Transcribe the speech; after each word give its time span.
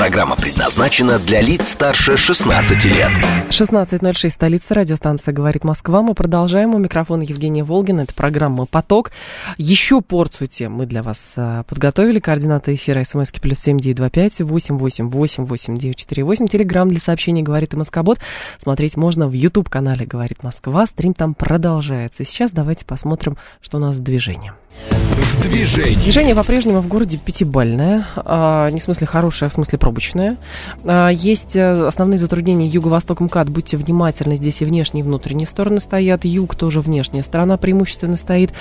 Программа 0.00 0.34
предназначена 0.34 1.18
для 1.18 1.42
лиц 1.42 1.72
старше 1.72 2.16
16 2.16 2.86
лет. 2.86 3.10
16.06, 3.50 4.30
столица, 4.30 4.72
радиостанция 4.72 5.34
«Говорит 5.34 5.62
Москва». 5.62 6.00
Мы 6.00 6.14
продолжаем. 6.14 6.74
У 6.74 6.78
микрофона 6.78 7.20
Евгения 7.20 7.62
Волгина. 7.62 8.00
Это 8.00 8.14
программа 8.14 8.64
«Поток». 8.64 9.12
Еще 9.58 10.00
порцию 10.00 10.48
тем 10.48 10.72
мы 10.72 10.86
для 10.86 11.02
вас 11.02 11.34
а, 11.36 11.64
подготовили. 11.64 12.18
Координаты 12.18 12.76
эфира 12.76 13.04
смски 13.04 13.40
плюс 13.40 13.58
семь 13.58 13.78
девять 13.78 13.98
два 13.98 14.08
пять 14.08 14.40
восемь 14.40 14.78
восемь 14.78 15.10
восемь 15.10 15.44
восемь 15.44 15.76
девять 15.76 15.98
четыре 15.98 16.24
восемь. 16.24 16.48
Телеграмм 16.48 16.88
для 16.88 16.98
сообщений 16.98 17.42
«Говорит 17.42 17.74
и 17.74 17.76
Москобот». 17.76 18.20
Смотреть 18.58 18.96
можно 18.96 19.28
в 19.28 19.32
YouTube-канале 19.32 20.06
«Говорит 20.06 20.42
Москва». 20.42 20.86
Стрим 20.86 21.12
там 21.12 21.34
продолжается. 21.34 22.24
Сейчас 22.24 22.52
давайте 22.52 22.86
посмотрим, 22.86 23.36
что 23.60 23.76
у 23.76 23.80
нас 23.80 23.96
с 23.96 24.00
движением. 24.00 24.54
В 24.88 25.42
движении. 25.42 25.96
Движение 25.96 26.34
по-прежнему 26.34 26.80
в 26.80 26.88
городе 26.88 27.18
пятибальное, 27.18 28.06
а, 28.16 28.68
не 28.70 28.80
в 28.80 28.82
смысле 28.82 29.06
хорошее, 29.06 29.48
а 29.48 29.50
в 29.50 29.54
смысле 29.54 29.78
пробочное. 29.78 29.89
А, 30.84 31.08
есть 31.08 31.56
э, 31.56 31.86
основные 31.86 32.18
затруднения 32.18 32.66
юго-восток 32.66 33.20
МКАД, 33.20 33.50
будьте 33.50 33.76
внимательны, 33.76 34.36
здесь 34.36 34.62
и 34.62 34.64
внешние, 34.64 35.02
и 35.02 35.06
внутренние 35.06 35.46
стороны 35.46 35.80
стоят, 35.80 36.24
юг 36.24 36.54
тоже 36.54 36.80
внешняя 36.80 37.22
сторона 37.22 37.56
преимущественно 37.56 38.16
стоит. 38.16 38.52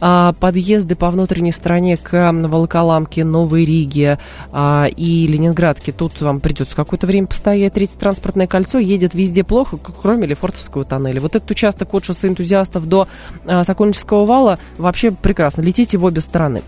А, 0.00 0.32
подъезды 0.34 0.94
по 0.94 1.10
внутренней 1.10 1.52
стороне 1.52 1.96
к 1.96 2.32
Волоколамке, 2.32 3.24
Новой 3.24 3.64
Риге 3.64 4.18
а, 4.52 4.86
и 4.86 5.26
Ленинградке, 5.26 5.92
тут 5.92 6.20
вам 6.20 6.40
придется 6.40 6.76
какое-то 6.76 7.06
время 7.06 7.26
постоять. 7.26 7.74
Третье 7.74 7.98
транспортное 7.98 8.46
кольцо 8.46 8.78
едет 8.78 9.14
везде 9.14 9.44
плохо, 9.44 9.78
кроме 9.78 10.26
Лефортовского 10.26 10.84
тоннеля. 10.84 11.20
Вот 11.20 11.36
этот 11.36 11.50
участок 11.50 11.92
от 11.94 12.04
шоссе 12.04 12.28
энтузиастов 12.28 12.88
до 12.88 13.08
Сокольнического 13.44 14.24
вала 14.24 14.58
вообще 14.78 15.10
прекрасно. 15.10 15.62
Летите 15.62 15.98
в 15.98 16.04
обе 16.04 16.20
стороны. 16.20 16.62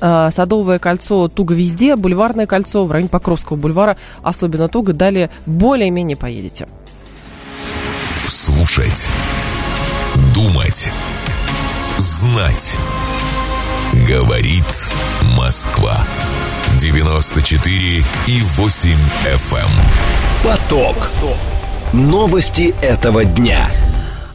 А, 0.00 0.30
Садовое 0.30 0.78
кольцо 0.78 1.28
туго 1.28 1.54
везде, 1.54 1.96
бульварное 1.96 2.46
кольцо 2.46 2.84
в 2.84 2.92
районе 2.92 3.08
Покровского 3.08 3.56
бульвара 3.56 3.96
особенно 4.22 4.68
туго. 4.68 4.92
Далее 4.92 5.30
более-менее 5.46 6.16
поедете. 6.16 6.68
Слушать. 8.26 9.10
Думать. 10.34 10.92
Знать. 11.98 12.76
Говорит 14.06 14.90
Москва. 15.36 16.06
94 16.78 18.04
и 18.26 18.42
8 18.42 18.90
FM. 19.24 19.56
эм. 19.56 19.68
Поток. 20.44 21.10
Новости 21.92 22.74
этого 22.82 23.24
дня. 23.24 23.70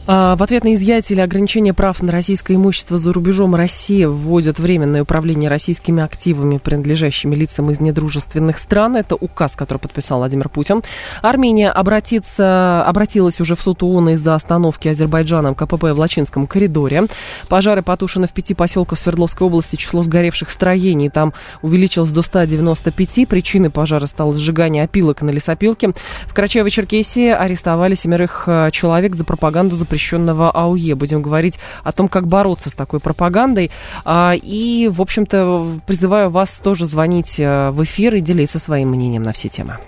А, 0.06 0.36
В 0.36 0.42
ответ 0.42 0.64
на 0.64 0.74
изъятие 0.74 1.16
или 1.16 1.22
ограничение 1.22 1.72
прав 1.72 2.02
на 2.02 2.12
российское 2.12 2.56
имущество 2.56 2.98
за 2.98 3.10
рубежом 3.10 3.54
Россия 3.54 4.06
вводит 4.06 4.58
временное 4.58 5.02
управление 5.02 5.48
российскими 5.48 6.02
активами, 6.02 6.58
принадлежащими 6.58 7.34
лицам 7.34 7.70
из 7.70 7.80
недружественных 7.80 8.58
стран. 8.58 8.96
Это 8.96 9.14
указ, 9.14 9.52
который 9.56 9.78
подписал 9.78 10.18
Владимир 10.18 10.50
Путин. 10.50 10.82
Армения 11.22 11.70
обратится, 11.70 12.84
обратилась 12.84 13.40
уже 13.40 13.56
в 13.56 13.62
суд 13.62 13.82
ООН 13.82 14.10
из-за 14.10 14.34
остановки 14.34 14.88
Азербайджаном 14.88 15.54
КПП 15.54 15.84
в 15.84 15.98
Лачинском 15.98 16.46
коридоре. 16.46 17.04
Пожары 17.48 17.80
потушены 17.80 18.26
в 18.26 18.32
пяти 18.32 18.52
поселках 18.52 18.98
Свердловской 18.98 19.46
области. 19.46 19.76
Число 19.76 20.02
сгоревших 20.02 20.50
строений 20.50 21.08
там 21.08 21.32
увеличилось 21.62 22.10
до 22.10 22.20
195. 22.22 23.26
Причиной 23.26 23.70
пожара 23.70 24.06
стало 24.06 24.34
сжигание 24.34 24.84
опилок 24.84 25.22
на 25.22 25.30
лесопилке. 25.30 25.94
В 26.26 26.34
Карачаево-Черкесии 26.34 27.30
арестовали 27.30 27.94
семерых 27.94 28.44
э, 28.46 28.68
человек 28.70 29.14
за 29.14 29.24
пропаганду 29.24 29.76
запрещенного 29.94 30.50
АУЕ. 30.50 30.94
Будем 30.96 31.22
говорить 31.22 31.58
о 31.84 31.92
том, 31.92 32.08
как 32.08 32.26
бороться 32.26 32.68
с 32.68 32.72
такой 32.72 32.98
пропагандой. 32.98 33.70
А, 34.04 34.34
И, 34.34 34.88
в 34.88 35.00
общем-то, 35.00 35.80
призываю 35.86 36.30
вас 36.30 36.60
тоже 36.62 36.86
звонить 36.86 37.38
э, 37.38 37.70
в 37.70 37.82
эфир 37.84 38.16
и 38.16 38.20
делиться 38.20 38.58
своим 38.58 38.88
мнением 38.90 39.22
на 39.22 39.32
все 39.32 39.48
темы. 39.48 39.78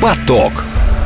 Поток. 0.00 0.52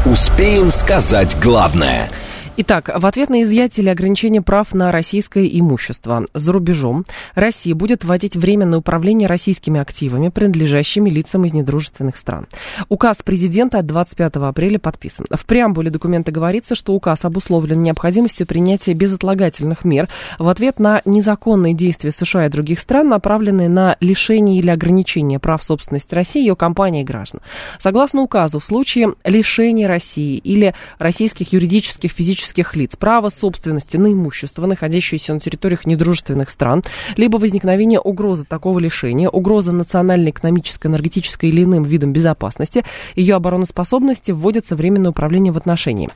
Успеем 0.04 0.70
сказать 0.70 1.34
главное. 1.42 2.10
Итак, 2.56 2.88
в 2.94 3.04
ответ 3.04 3.30
на 3.30 3.42
изъятие 3.42 3.82
или 3.82 3.90
ограничение 3.90 4.40
прав 4.40 4.74
на 4.74 4.92
российское 4.92 5.44
имущество 5.58 6.24
за 6.34 6.52
рубежом 6.52 7.04
Россия 7.34 7.74
будет 7.74 8.04
вводить 8.04 8.36
временное 8.36 8.78
управление 8.78 9.28
российскими 9.28 9.80
активами, 9.80 10.28
принадлежащими 10.28 11.10
лицам 11.10 11.44
из 11.46 11.52
недружественных 11.52 12.16
стран. 12.16 12.46
Указ 12.88 13.18
президента 13.24 13.80
от 13.80 13.86
25 13.86 14.36
апреля 14.36 14.78
подписан. 14.78 15.26
В 15.32 15.44
преамбуле 15.46 15.90
документа 15.90 16.30
говорится, 16.30 16.76
что 16.76 16.92
указ 16.94 17.24
обусловлен 17.24 17.82
необходимостью 17.82 18.46
принятия 18.46 18.94
безотлагательных 18.94 19.84
мер 19.84 20.08
в 20.38 20.46
ответ 20.46 20.78
на 20.78 21.02
незаконные 21.04 21.74
действия 21.74 22.12
США 22.12 22.46
и 22.46 22.50
других 22.50 22.78
стран, 22.78 23.08
направленные 23.08 23.68
на 23.68 23.96
лишение 23.98 24.60
или 24.60 24.70
ограничение 24.70 25.40
прав 25.40 25.64
собственности 25.64 26.14
России, 26.14 26.38
ее 26.38 26.54
компаний 26.54 27.00
и 27.00 27.04
граждан. 27.04 27.40
Согласно 27.80 28.22
указу, 28.22 28.60
в 28.60 28.64
случае 28.64 29.14
лишения 29.24 29.88
России 29.88 30.36
или 30.36 30.72
российских 31.00 31.52
юридических 31.52 32.12
физических 32.12 32.43
лиц 32.76 32.96
права 32.96 33.30
собственности 33.30 33.96
на 33.96 34.12
имущество, 34.12 34.66
находящееся 34.66 35.34
на 35.34 35.40
территориях 35.40 35.86
недружественных 35.86 36.50
стран, 36.50 36.82
либо 37.16 37.38
возникновение 37.38 38.00
угрозы 38.00 38.44
такого 38.44 38.78
лишения, 38.78 39.28
угроза 39.28 39.72
национальной, 39.72 40.30
экономической, 40.30 40.88
энергетической 40.88 41.48
или 41.48 41.64
иным 41.64 41.84
видам 41.84 42.12
безопасности, 42.12 42.84
ее 43.14 43.36
обороноспособности 43.36 44.32
вводится 44.32 44.76
временное 44.76 45.10
управление 45.10 45.52
в 45.52 45.56
отношении 45.56 46.10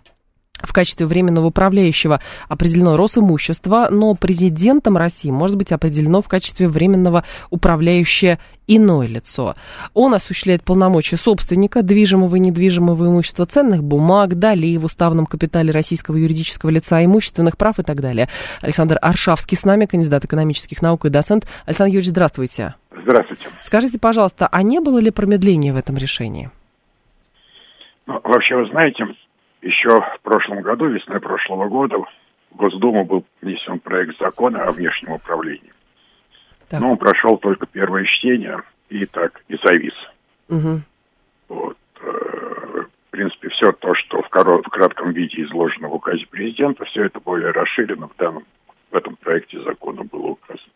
в 0.63 0.73
качестве 0.73 1.07
временного 1.07 1.47
управляющего 1.47 2.21
определено 2.49 2.97
Росимущество, 2.97 3.89
но 3.91 4.15
президентом 4.15 4.97
России 4.97 5.31
может 5.31 5.57
быть 5.57 5.73
определено 5.73 6.23
в 6.23 6.29
качестве 6.29 6.69
временного 6.69 7.25
управляющее 7.51 8.39
иное 8.67 9.07
лицо. 9.07 9.57
Он 9.95 10.15
осуществляет 10.15 10.63
полномочия 10.63 11.17
собственника 11.17 11.83
движимого 11.83 12.37
и 12.37 12.41
недвижимого 12.41 13.07
имущества, 13.07 13.47
ценных 13.47 13.83
бумаг, 13.83 14.39
долей 14.39 14.77
в 14.79 14.85
уставном 14.85 15.27
капитале 15.27 15.73
российского 15.73 16.17
юридического 16.17 16.71
лица, 16.71 17.05
имущественных 17.05 17.57
прав 17.57 17.79
и 17.79 17.83
так 17.83 18.01
далее. 18.01 18.29
Александр 18.61 18.99
Аршавский 19.01 19.57
с 19.57 19.65
нами, 19.65 19.87
кандидат 19.87 20.25
экономических 20.25 20.83
наук 20.83 21.07
и 21.07 21.09
доцент. 21.09 21.47
Александр 21.67 21.95
Юрьевич, 21.95 22.11
здравствуйте. 22.11 22.75
Здравствуйте. 23.03 23.49
Скажите, 23.63 23.99
пожалуйста, 23.99 24.49
а 24.51 24.63
не 24.63 24.81
было 24.81 24.99
ли 24.99 25.11
промедления 25.11 25.73
в 25.73 25.77
этом 25.77 25.97
решении? 25.97 26.51
Ну, 28.07 28.21
вообще, 28.25 28.57
вы 28.57 28.69
знаете, 28.71 29.05
еще 29.63 29.89
в 29.89 30.21
прошлом 30.23 30.63
году, 30.63 30.87
весной 30.87 31.21
прошлого 31.21 31.69
года, 31.69 31.99
в 31.99 32.57
Госдуму 32.57 33.05
был 33.05 33.25
внесен 33.43 33.79
проект 33.81 34.19
закона 34.19 34.65
о 34.65 34.73
внешнем 34.73 35.13
управлении. 35.13 35.73
Так. 36.69 36.81
Но 36.81 36.93
он 36.93 36.97
прошел 36.97 37.39
только 37.39 37.67
первое 37.67 38.05
чтение 38.05 38.63
и 38.89 39.07
так, 39.07 39.43
и 39.49 39.57
завис. 39.63 39.95
Мгм. 40.49 40.83
Вот. 41.49 41.79
э, 42.01 42.83
В 43.07 43.11
принципе, 43.11 43.49
все 43.49 43.73
то, 43.73 43.95
что 43.95 44.23
в, 44.23 44.29
коро- 44.29 44.63
в 44.63 44.69
кратком 44.69 45.13
виде 45.13 45.43
изложено 45.43 45.89
в 45.89 45.95
указе 45.95 46.27
президента, 46.27 46.85
все 46.85 47.05
это 47.05 47.21
более 47.21 47.51
расширено 47.51 48.09
в 48.09 48.17
данном 48.17 48.45
в 48.91 48.97
этом 48.97 49.17
проекте 49.17 49.61
закона 49.63 50.05
было 50.05 50.29
указано. 50.29 50.73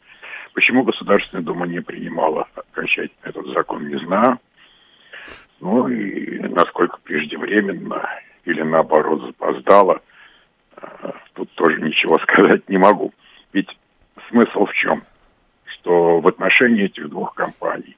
Почему 0.55 0.83
Государственная 0.83 1.45
Дума 1.45 1.67
не 1.67 1.81
принимала 1.81 2.47
окончательно 2.55 3.17
этот 3.23 3.47
закон, 3.55 3.89
не 3.89 3.99
знаю. 4.05 4.39
Ну 5.61 5.89
и 5.89 6.41
насколько 6.41 6.99
преждевременно 7.05 8.07
или 8.45 8.63
наоборот 8.63 9.23
запоздало, 9.23 10.01
э, 10.77 11.11
тут 11.35 11.51
тоже 11.55 11.81
ничего 11.81 12.19
сказать 12.23 12.69
не 12.69 12.79
могу. 12.79 13.13
Ведь 13.53 13.69
смысл 14.29 14.67
в 14.67 14.73
чем? 14.75 15.05
Что 15.65 16.21
в 16.21 16.29
отношении 16.29 16.85
этих 16.85 17.09
двух 17.09 17.35
компаний, 17.35 17.97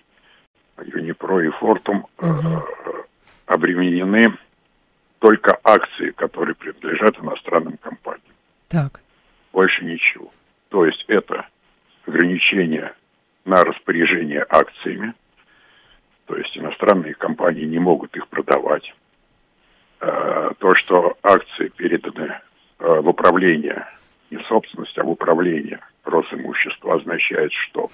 Юнипро 0.82 1.44
и 1.44 1.50
Фортум, 1.50 2.06
э, 2.18 2.26
обременены 3.46 4.24
только 5.18 5.58
акции, 5.64 6.10
которые 6.10 6.54
принадлежат 6.54 7.18
иностранным 7.18 7.76
компаниям. 7.78 8.22
Так. 8.68 9.00
Больше 9.52 9.84
ничего. 9.84 10.30
То 10.68 10.84
есть 10.84 11.04
это 11.08 11.46
ограничение 12.06 12.92
на 13.44 13.62
распоряжение 13.62 14.44
акциями, 14.48 15.14
то 16.26 16.36
есть 16.36 16.56
иностранные 16.56 17.14
компании 17.14 17.64
не 17.64 17.78
могут 17.78 18.16
их 18.16 18.26
продавать. 18.28 18.94
Э, 20.00 20.50
То, 20.58 20.74
что 20.76 21.16
акции 21.22 21.68
переданы 21.76 22.32
э, 22.78 23.00
в 23.00 23.08
управление, 23.08 23.86
не 24.30 24.36
в 24.38 24.46
собственность, 24.46 24.96
а 24.98 25.04
в 25.04 25.10
управление 25.10 25.80
Росимущества, 26.04 26.94
означает, 26.96 27.52
что 27.52 27.88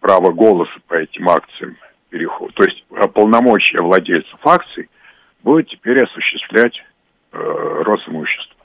право 0.00 0.32
голоса 0.32 0.72
по 0.88 0.94
этим 0.94 1.28
акциям 1.28 1.76
переходит. 2.10 2.54
То 2.56 2.64
есть 2.64 2.84
э, 2.90 3.08
полномочия 3.08 3.80
владельцев 3.80 4.38
акций 4.44 4.88
будет 5.42 5.68
теперь 5.68 6.02
осуществлять 6.02 6.76
э, 7.32 7.82
Росимущество 7.84 8.56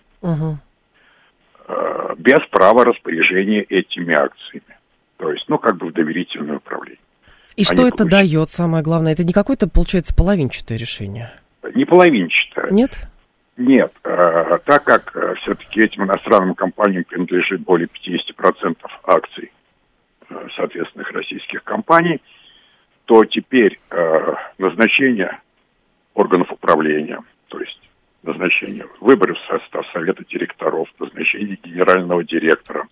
э, 1.67 2.15
без 2.17 2.39
права 2.50 2.85
распоряжения 2.85 3.61
этими 3.63 4.15
акциями. 4.15 4.77
То 5.17 5.31
есть, 5.31 5.45
ну, 5.50 5.57
как 5.57 5.77
бы 5.77 5.88
в 5.88 5.93
доверительное 5.93 6.57
управление. 6.57 7.00
И 7.55 7.63
что 7.63 7.73
Они 7.73 7.88
это 7.88 7.97
получат- 8.03 8.11
дает, 8.11 8.50
самое 8.51 8.83
главное? 8.83 9.13
Это 9.13 9.23
не 9.23 9.33
какое-то, 9.33 9.67
получается, 9.67 10.15
половинчатое 10.15 10.77
решение? 10.77 11.31
не 11.75 11.85
половинчатая. 11.85 12.37
Нет? 12.71 12.98
Нет, 13.57 13.92
э, 14.04 14.59
так 14.65 14.83
как 14.83 15.15
э, 15.15 15.33
все-таки 15.42 15.81
этим 15.81 16.04
иностранным 16.04 16.54
компаниям 16.54 17.04
принадлежит 17.04 17.62
более 17.62 17.88
50% 17.88 18.77
акций 19.04 19.51
э, 20.30 20.48
соответственных 20.56 21.12
российских 21.12 21.63
компаний, 21.63 22.21
то 23.06 23.25
теперь 23.25 23.80
э, 23.89 24.33
назначение 24.59 25.39
органов 26.13 26.51
управления, 26.51 27.19
то 27.48 27.59
есть 27.59 27.80
назначение 28.21 28.86
выборы 29.00 29.33
в 29.33 29.39
состав 29.48 29.88
совета 29.92 30.24
директоров, 30.25 30.88
назначение 31.00 31.57
генерального 31.63 32.24
директора, 32.24 32.88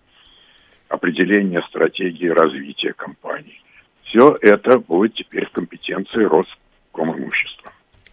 определение 0.88 1.62
стратегии 1.68 2.28
развития 2.28 2.92
компании. 2.92 3.60
Все 4.04 4.36
это 4.40 4.78
будет 4.78 5.14
теперь 5.14 5.46
в 5.46 5.50
компетенции 5.50 6.24
Роскомимущества. 6.24 7.65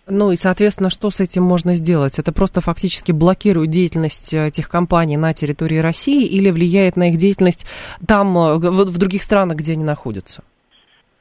Ну 0.06 0.32
и, 0.32 0.36
соответственно, 0.36 0.90
что 0.90 1.12
с 1.12 1.22
этим 1.22 1.44
можно 1.44 1.76
сделать? 1.76 2.20
Это 2.20 2.34
просто 2.34 2.60
фактически 2.60 3.14
блокирует 3.14 3.70
деятельность 3.70 4.34
этих 4.34 4.70
компаний 4.70 5.16
на 5.16 5.34
территории 5.34 5.78
России 5.78 6.26
или 6.26 6.52
влияет 6.52 6.98
на 6.98 7.10
их 7.10 7.18
деятельность 7.18 7.66
там, 8.06 8.38
э, 8.38 8.56
в, 8.58 8.86
в 8.86 8.98
других 8.98 9.24
странах, 9.24 9.58
где 9.58 9.74
они 9.74 9.86
находятся? 9.86 10.44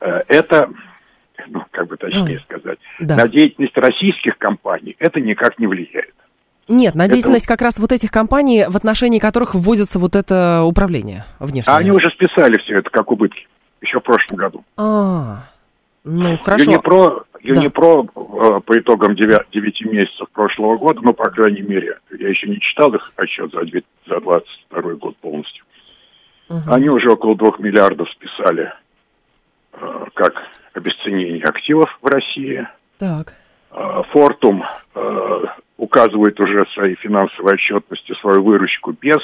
Э, 0.00 0.22
это, 0.26 0.68
ну, 1.48 1.64
как 1.70 1.86
бы 1.86 1.96
точнее 1.96 2.38
mm. 2.38 2.42
сказать, 2.42 2.78
да. 2.98 3.16
на 3.16 3.28
деятельность 3.28 3.76
российских 3.76 4.36
компаний 4.38 4.96
это 4.98 5.20
никак 5.20 5.60
не 5.60 5.68
влияет. 5.68 6.12
Нет, 6.66 6.94
на 6.96 7.06
деятельность 7.06 7.44
это... 7.44 7.54
как 7.54 7.62
раз 7.62 7.78
вот 7.78 7.92
этих 7.92 8.10
компаний, 8.10 8.66
в 8.68 8.76
отношении 8.76 9.20
которых 9.20 9.54
вводится 9.54 10.00
вот 10.00 10.16
это 10.16 10.62
управление 10.64 11.24
внешнее. 11.38 11.74
А 11.74 11.78
они 11.78 11.92
уже 11.92 12.10
списали 12.10 12.58
все 12.58 12.78
это 12.78 12.90
как 12.90 13.12
убытки 13.12 13.46
еще 13.80 14.00
в 14.00 14.02
прошлом 14.02 14.38
году. 14.38 14.64
А, 14.76 15.44
ну 16.04 16.36
хорошо. 16.38 16.64
Юнипро, 16.70 17.24
Юнипро 17.40 18.02
да. 18.02 18.56
Э, 18.56 18.60
по 18.60 18.78
итогам 18.78 19.14
9, 19.14 19.38
9 19.52 19.80
месяцев 19.86 20.28
прошлого 20.32 20.76
года, 20.76 21.00
ну, 21.02 21.12
по 21.12 21.30
крайней 21.30 21.62
мере, 21.62 21.98
я 22.18 22.28
еще 22.28 22.48
не 22.48 22.60
читал 22.60 22.92
их 22.94 23.12
отчет 23.16 23.52
за, 23.52 23.60
за 24.06 24.20
22 24.20 24.94
год 24.94 25.16
полностью, 25.18 25.64
угу. 26.48 26.60
они 26.66 26.88
уже 26.88 27.10
около 27.10 27.36
2 27.36 27.52
миллиардов 27.58 28.08
списали 28.10 28.72
э, 29.74 30.04
как 30.14 30.34
обесценение 30.74 31.44
активов 31.44 31.96
в 32.00 32.06
России. 32.06 32.66
Так. 32.98 33.34
Э, 33.70 34.02
Фортум 34.10 34.64
э, 34.94 35.44
указывает 35.76 36.38
уже 36.40 36.64
в 36.64 36.70
своей 36.72 36.96
финансовой 36.96 37.54
отчетности 37.54 38.14
свою 38.20 38.42
выручку 38.42 38.92
без 38.92 39.18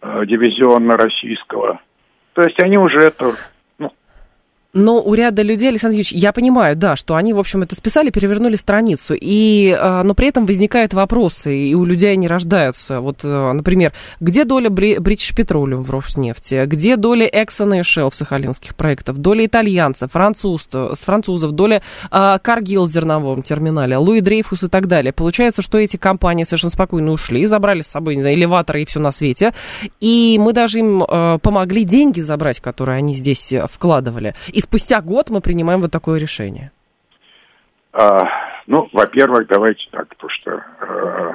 э, 0.00 0.26
дивизиона 0.26 0.96
российского. 0.96 1.80
То 2.34 2.42
есть 2.42 2.60
они 2.62 2.78
уже 2.78 2.98
это 2.98 3.34
но 4.78 5.02
у 5.02 5.14
ряда 5.14 5.42
людей, 5.42 5.68
Александр 5.68 5.96
Юрьевич, 5.96 6.12
я 6.12 6.32
понимаю, 6.32 6.76
да, 6.76 6.94
что 6.94 7.16
они, 7.16 7.32
в 7.32 7.38
общем, 7.38 7.62
это 7.62 7.74
списали, 7.74 8.10
перевернули 8.10 8.54
страницу, 8.54 9.14
и, 9.18 9.76
а, 9.78 10.02
но 10.04 10.14
при 10.14 10.28
этом 10.28 10.46
возникают 10.46 10.94
вопросы, 10.94 11.56
и 11.56 11.74
у 11.74 11.84
людей 11.84 12.12
они 12.12 12.28
рождаются. 12.28 13.00
Вот, 13.00 13.20
э, 13.24 13.52
например, 13.52 13.92
где 14.20 14.44
доля 14.44 14.70
British 14.70 15.34
Petroleum 15.34 15.82
в 15.82 15.90
Роснефти, 15.90 16.64
где 16.66 16.96
доля 16.96 17.28
Exxon 17.28 17.78
и 17.78 17.80
Shell 17.80 18.10
в 18.10 18.14
сахалинских 18.14 18.76
проектах, 18.76 19.16
доля 19.16 19.46
итальянцев, 19.46 20.12
француз, 20.12 20.68
с 20.70 21.04
французов, 21.04 21.52
доля 21.52 21.82
Каргил 22.10 22.84
в 22.84 22.88
зерновом 22.88 23.42
терминале, 23.42 23.96
Луи 23.96 24.20
Дрейфус 24.20 24.62
и 24.62 24.68
так 24.68 24.86
далее. 24.86 25.12
Получается, 25.12 25.60
что 25.62 25.78
эти 25.78 25.96
компании 25.96 26.44
совершенно 26.44 26.70
спокойно 26.70 27.10
ушли, 27.10 27.44
забрали 27.46 27.82
с 27.82 27.88
собой, 27.88 28.14
не 28.14 28.20
знаю, 28.20 28.36
элеваторы 28.36 28.82
и 28.82 28.86
все 28.86 29.00
на 29.00 29.10
свете, 29.10 29.54
и 30.00 30.38
мы 30.40 30.52
даже 30.52 30.78
им 30.78 31.02
э, 31.02 31.38
помогли 31.42 31.84
деньги 31.84 32.20
забрать, 32.20 32.60
которые 32.60 32.98
они 32.98 33.14
здесь 33.14 33.52
э, 33.52 33.66
вкладывали. 33.70 34.34
И 34.48 34.60
спустя 34.68 35.00
год 35.00 35.30
мы 35.30 35.40
принимаем 35.40 35.80
вот 35.80 35.90
такое 35.90 36.20
решение? 36.20 36.70
А, 37.92 38.20
ну, 38.66 38.88
во-первых, 38.92 39.48
давайте 39.48 39.88
так, 39.90 40.14
то 40.14 40.28
что 40.28 40.62
э, 40.80 41.34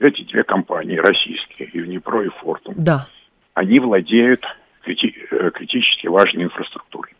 эти 0.00 0.22
две 0.24 0.44
компании, 0.44 0.98
российские, 0.98 1.70
Юнипро 1.72 2.22
и 2.24 2.28
Фортум, 2.28 2.74
да. 2.76 3.08
они 3.54 3.80
владеют 3.80 4.44
крити- 4.86 5.26
э, 5.30 5.50
критически 5.50 6.08
важной 6.08 6.44
инфраструктурой. 6.44 7.14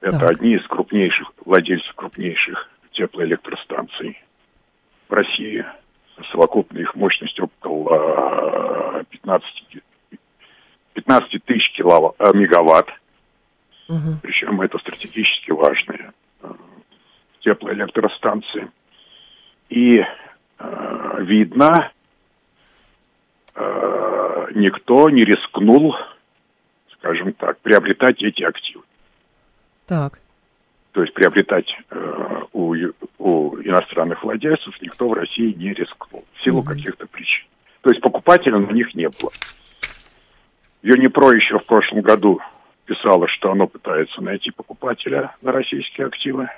Это 0.00 0.20
так. 0.20 0.30
одни 0.30 0.54
из 0.54 0.66
крупнейших 0.68 1.32
владельцев 1.44 1.92
крупнейших 1.94 2.70
теплоэлектростанций 2.92 4.22
в 5.08 5.12
России. 5.12 5.64
Совокупная 6.30 6.82
их 6.82 6.94
мощность 6.94 7.38
около 7.40 9.02
15, 9.10 9.82
15 10.94 11.44
тысяч 11.44 11.72
киловатт, 11.72 12.14
э, 12.20 12.32
мегаватт. 12.34 12.88
Угу. 13.90 14.20
Причем 14.22 14.60
это 14.60 14.78
стратегически 14.78 15.50
важные 15.50 16.12
э, 16.42 16.48
теплоэлектростанции. 17.40 18.70
И 19.68 19.98
э, 19.98 21.16
видно, 21.22 21.90
э, 23.56 24.46
никто 24.54 25.10
не 25.10 25.24
рискнул, 25.24 25.96
скажем 26.94 27.32
так, 27.32 27.58
приобретать 27.58 28.22
эти 28.22 28.44
активы. 28.44 28.84
Так. 29.88 30.20
То 30.92 31.02
есть 31.02 31.12
приобретать 31.12 31.66
э, 31.90 32.42
у, 32.52 32.76
у 33.18 33.56
иностранных 33.60 34.22
владельцев 34.22 34.80
никто 34.80 35.08
в 35.08 35.14
России 35.14 35.52
не 35.52 35.72
рискнул 35.72 36.24
в 36.34 36.44
силу 36.44 36.60
угу. 36.60 36.68
каких-то 36.68 37.08
причин. 37.08 37.48
То 37.80 37.90
есть 37.90 38.00
покупателя 38.02 38.58
на 38.60 38.70
них 38.70 38.94
не 38.94 39.08
было. 39.08 39.32
Юнипро 40.82 41.32
еще 41.32 41.58
в 41.58 41.64
прошлом 41.66 42.02
году 42.02 42.40
писала, 42.90 43.28
что 43.28 43.52
оно 43.52 43.68
пытается 43.68 44.20
найти 44.20 44.50
покупателя 44.50 45.36
на 45.42 45.52
российские 45.52 46.08
активы, 46.08 46.48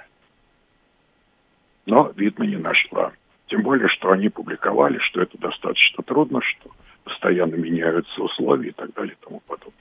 но, 1.84 2.10
видно, 2.16 2.44
не 2.44 2.56
нашла. 2.56 3.12
Тем 3.48 3.60
более, 3.62 3.88
что 3.88 4.10
они 4.12 4.30
публиковали, 4.30 4.96
что 4.98 5.20
это 5.20 5.36
достаточно 5.36 6.02
трудно, 6.02 6.40
что 6.40 6.70
постоянно 7.04 7.56
меняются 7.56 8.22
условия 8.22 8.70
и 8.70 8.72
так 8.72 8.94
далее 8.94 9.14
и 9.14 9.22
тому 9.22 9.40
подобное. 9.46 9.74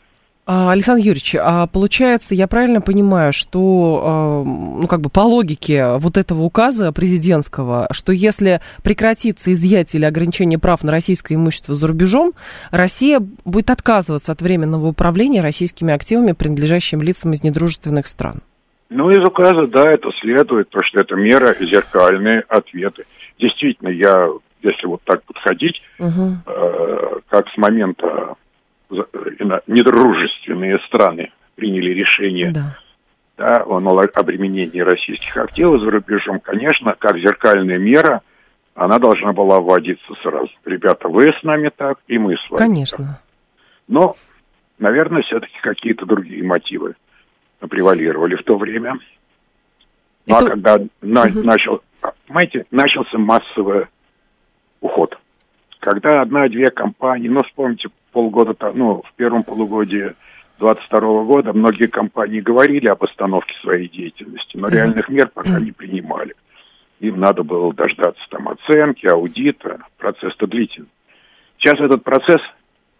А, 0.45 0.71
Александр 0.71 1.01
Юрьевич, 1.01 1.35
а 1.39 1.67
получается, 1.67 2.33
я 2.33 2.47
правильно 2.47 2.81
понимаю, 2.81 3.31
что, 3.31 4.01
а, 4.03 4.43
ну, 4.43 4.87
как 4.87 5.01
бы 5.01 5.09
по 5.09 5.19
логике 5.19 5.97
вот 5.97 6.17
этого 6.17 6.41
указа 6.41 6.91
президентского, 6.91 7.87
что 7.91 8.11
если 8.11 8.59
прекратится 8.83 9.53
изъятие 9.53 9.99
или 9.99 10.05
ограничение 10.05 10.57
прав 10.57 10.83
на 10.83 10.91
российское 10.91 11.35
имущество 11.35 11.75
за 11.75 11.87
рубежом, 11.87 12.33
Россия 12.71 13.21
будет 13.45 13.69
отказываться 13.69 14.31
от 14.31 14.41
временного 14.41 14.87
управления 14.87 15.41
российскими 15.41 15.93
активами, 15.93 16.31
принадлежащими 16.31 17.03
лицам 17.03 17.33
из 17.33 17.43
недружественных 17.43 18.07
стран? 18.07 18.41
Ну, 18.89 19.09
из 19.11 19.23
указа, 19.23 19.67
да, 19.67 19.89
это 19.89 20.09
следует, 20.19 20.69
потому 20.69 20.85
что 20.85 20.99
это 20.99 21.15
мера 21.15 21.55
зеркальные 21.59 22.43
ответы. 22.49 23.03
Действительно, 23.39 23.89
я, 23.89 24.27
если 24.63 24.87
вот 24.87 25.01
так 25.05 25.23
подходить, 25.23 25.81
угу. 25.97 26.35
э, 26.45 27.19
как 27.29 27.47
с 27.47 27.57
момента 27.57 28.35
недружественные 29.67 30.79
страны 30.87 31.31
приняли 31.55 31.91
решение 31.91 32.51
да. 32.51 32.77
Да, 33.37 33.63
о 33.65 33.77
обременении 34.15 34.81
российских 34.81 35.35
активов 35.35 35.81
за 35.81 35.89
рубежом, 35.89 36.39
конечно, 36.39 36.95
как 36.99 37.17
зеркальная 37.17 37.79
мера, 37.79 38.21
она 38.75 38.99
должна 38.99 39.33
была 39.33 39.59
вводиться 39.59 40.13
сразу. 40.21 40.49
Ребята, 40.65 41.07
вы 41.07 41.29
с 41.29 41.43
нами 41.43 41.71
так, 41.75 41.97
и 42.07 42.17
мы 42.17 42.35
с 42.35 42.49
вами. 42.51 42.59
Конечно. 42.59 42.97
Так. 42.97 43.23
Но, 43.87 44.15
наверное, 44.79 45.23
все-таки 45.23 45.57
какие-то 45.61 46.05
другие 46.05 46.43
мотивы 46.43 46.95
превалировали 47.59 48.35
в 48.35 48.43
то 48.43 48.57
время. 48.57 48.95
Ну, 50.27 50.35
Это... 50.37 50.45
а 50.45 50.49
когда 50.49 50.77
на, 51.01 51.23
угу. 51.23 51.41
начал, 51.41 51.81
понимаете, 52.27 52.65
начался 52.71 53.17
массовый 53.17 53.87
уход. 54.81 55.17
Когда 55.79 56.21
одна-две 56.21 56.67
компании, 56.67 57.27
ну, 57.27 57.41
вспомните, 57.43 57.89
полгода, 58.11 58.55
ну, 58.73 59.01
в 59.01 59.13
первом 59.15 59.43
полугодии 59.43 60.15
2022 60.59 61.23
года 61.23 61.53
многие 61.53 61.87
компании 61.87 62.39
говорили 62.39 62.87
об 62.87 63.03
остановке 63.03 63.53
своей 63.61 63.89
деятельности, 63.89 64.57
но 64.57 64.67
реальных 64.67 65.09
мер 65.09 65.29
пока 65.33 65.59
не 65.59 65.71
принимали. 65.71 66.35
Им 66.99 67.19
надо 67.19 67.43
было 67.43 67.73
дождаться 67.73 68.21
там 68.29 68.47
оценки, 68.47 69.07
аудита, 69.07 69.79
процесс-то 69.97 70.45
длительный. 70.45 70.89
Сейчас 71.57 71.79
этот 71.79 72.03
процесс 72.03 72.41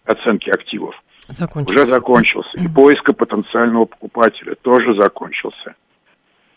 оценки 0.06 0.50
активов 0.50 0.96
закончился. 1.30 1.82
уже 1.82 1.90
закончился. 1.90 2.58
И 2.58 2.68
поиска 2.68 3.14
потенциального 3.14 3.86
покупателя 3.86 4.56
тоже 4.56 4.96
закончился. 4.96 5.76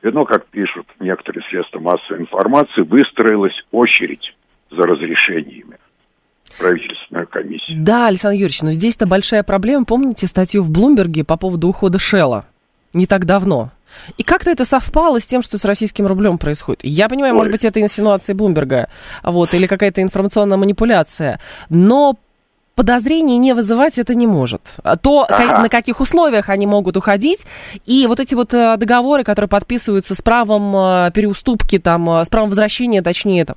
И, 0.02 0.08
ну, 0.08 0.24
как 0.24 0.46
пишут 0.46 0.86
некоторые 1.00 1.42
средства 1.48 1.80
массовой 1.80 2.20
информации, 2.20 2.82
выстроилась 2.82 3.58
очередь 3.70 4.34
за 4.70 4.82
разрешениями 4.82 5.78
правительственную 6.58 7.26
комиссию. 7.26 7.78
Да, 7.82 8.06
Александр 8.06 8.34
Юрьевич, 8.34 8.62
но 8.62 8.72
здесь-то 8.72 9.06
большая 9.06 9.42
проблема. 9.42 9.84
Помните 9.84 10.26
статью 10.26 10.62
в 10.62 10.70
Блумберге 10.70 11.24
по 11.24 11.36
поводу 11.36 11.68
ухода 11.68 11.98
Шелла? 11.98 12.46
Не 12.92 13.06
так 13.06 13.24
давно. 13.24 13.70
И 14.16 14.22
как-то 14.22 14.50
это 14.50 14.64
совпало 14.64 15.20
с 15.20 15.26
тем, 15.26 15.42
что 15.42 15.58
с 15.58 15.64
российским 15.64 16.06
рублем 16.06 16.38
происходит. 16.38 16.80
Я 16.82 17.08
понимаю, 17.08 17.34
Ой. 17.34 17.38
может 17.38 17.52
быть, 17.52 17.64
это 17.64 17.80
инсинуации 17.80 18.32
Блумберга, 18.32 18.88
вот, 19.22 19.54
или 19.54 19.66
какая-то 19.66 20.02
информационная 20.02 20.56
манипуляция. 20.56 21.40
Но 21.68 22.18
подозрений 22.74 23.38
не 23.38 23.54
вызывать 23.54 23.98
это 23.98 24.14
не 24.14 24.26
может. 24.26 24.62
То, 25.02 25.26
ага. 25.28 25.62
на 25.62 25.68
каких 25.68 26.00
условиях 26.00 26.48
они 26.48 26.66
могут 26.66 26.96
уходить, 26.96 27.46
и 27.86 28.06
вот 28.06 28.20
эти 28.20 28.34
вот 28.34 28.52
э, 28.52 28.76
договоры, 28.76 29.24
которые 29.24 29.48
подписываются 29.48 30.14
с 30.14 30.22
правом 30.22 30.74
э, 30.76 31.10
переуступки, 31.12 31.78
там, 31.78 32.08
э, 32.10 32.24
с 32.24 32.28
правом 32.28 32.50
возвращения, 32.50 33.02
точнее, 33.02 33.44
там, 33.44 33.56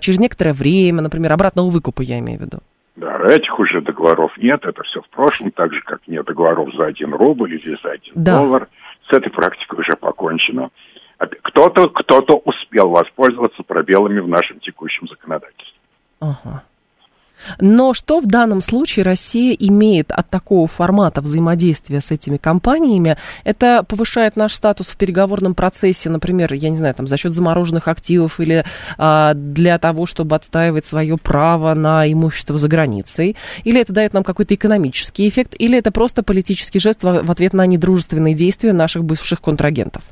через 0.00 0.18
некоторое 0.18 0.52
время, 0.52 1.02
например, 1.02 1.32
обратного 1.32 1.68
выкупа, 1.68 2.02
я 2.02 2.18
имею 2.18 2.38
в 2.38 2.42
виду. 2.42 2.58
Да, 2.96 3.20
этих 3.28 3.58
уже 3.58 3.80
договоров 3.80 4.32
нет, 4.38 4.64
это 4.64 4.82
все 4.82 5.00
в 5.00 5.08
прошлом, 5.10 5.52
так 5.52 5.72
же, 5.72 5.80
как 5.82 6.00
нет 6.08 6.24
договоров 6.26 6.68
за 6.76 6.86
один 6.86 7.14
рубль 7.14 7.54
или 7.54 7.78
за 7.82 7.92
один 7.92 8.12
да. 8.16 8.38
доллар. 8.38 8.68
С 9.08 9.16
этой 9.16 9.30
практикой 9.30 9.78
уже 9.80 9.96
покончено. 9.96 10.70
Кто-то 11.18 11.88
кто 11.88 12.20
успел 12.44 12.90
воспользоваться 12.90 13.62
пробелами 13.62 14.20
в 14.20 14.28
нашем 14.28 14.60
текущем 14.60 15.08
законодательстве. 15.08 15.78
Ага. 16.20 16.62
Но 17.60 17.94
что 17.94 18.20
в 18.20 18.26
данном 18.26 18.60
случае 18.60 19.04
Россия 19.04 19.54
имеет 19.58 20.10
от 20.10 20.28
такого 20.28 20.66
формата 20.68 21.20
взаимодействия 21.20 22.00
с 22.00 22.10
этими 22.10 22.36
компаниями? 22.36 23.16
Это 23.44 23.82
повышает 23.82 24.36
наш 24.36 24.54
статус 24.54 24.88
в 24.88 24.96
переговорном 24.96 25.54
процессе, 25.54 26.10
например, 26.10 26.52
я 26.52 26.70
не 26.70 26.76
знаю, 26.76 26.94
там, 26.94 27.06
за 27.06 27.16
счет 27.16 27.32
замороженных 27.32 27.88
активов 27.88 28.40
или 28.40 28.64
а, 28.96 29.34
для 29.34 29.78
того, 29.78 30.06
чтобы 30.06 30.36
отстаивать 30.36 30.84
свое 30.84 31.16
право 31.16 31.74
на 31.74 32.10
имущество 32.10 32.58
за 32.58 32.68
границей? 32.68 33.36
Или 33.64 33.80
это 33.80 33.92
дает 33.92 34.12
нам 34.12 34.24
какой-то 34.24 34.54
экономический 34.54 35.28
эффект? 35.28 35.54
Или 35.58 35.78
это 35.78 35.90
просто 35.92 36.22
политический 36.22 36.78
жест 36.78 37.02
в, 37.02 37.30
ответ 37.30 37.52
на 37.52 37.66
недружественные 37.66 38.34
действия 38.34 38.72
наших 38.72 39.04
бывших 39.04 39.40
контрагентов? 39.40 40.02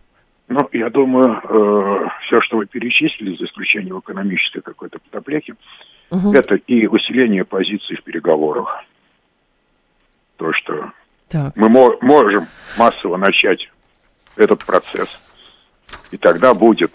Ну, 0.49 0.69
я 0.73 0.91
думаю, 0.91 1.41
э, 1.43 2.09
все, 2.27 2.41
что 2.43 2.59
вы 2.59 2.67
перечислили, 2.67 3.37
за 3.37 3.47
исключением 3.47 3.99
экономической 3.99 4.61
какой-то 4.61 4.99
подоплеки, 5.01 5.55
Угу. 6.11 6.33
Это 6.33 6.55
и 6.55 6.87
усиление 6.87 7.45
позиций 7.45 7.97
в 7.97 8.05
переговорах. 8.05 8.85
То, 10.37 10.53
что 10.53 10.93
так. 11.29 11.57
мы 11.57 11.69
мо- 11.69 11.97
можем 12.01 12.47
массово 12.77 13.17
начать 13.17 13.69
этот 14.37 14.65
процесс, 14.65 15.09
и 16.11 16.17
тогда 16.17 16.55
будет 16.55 16.95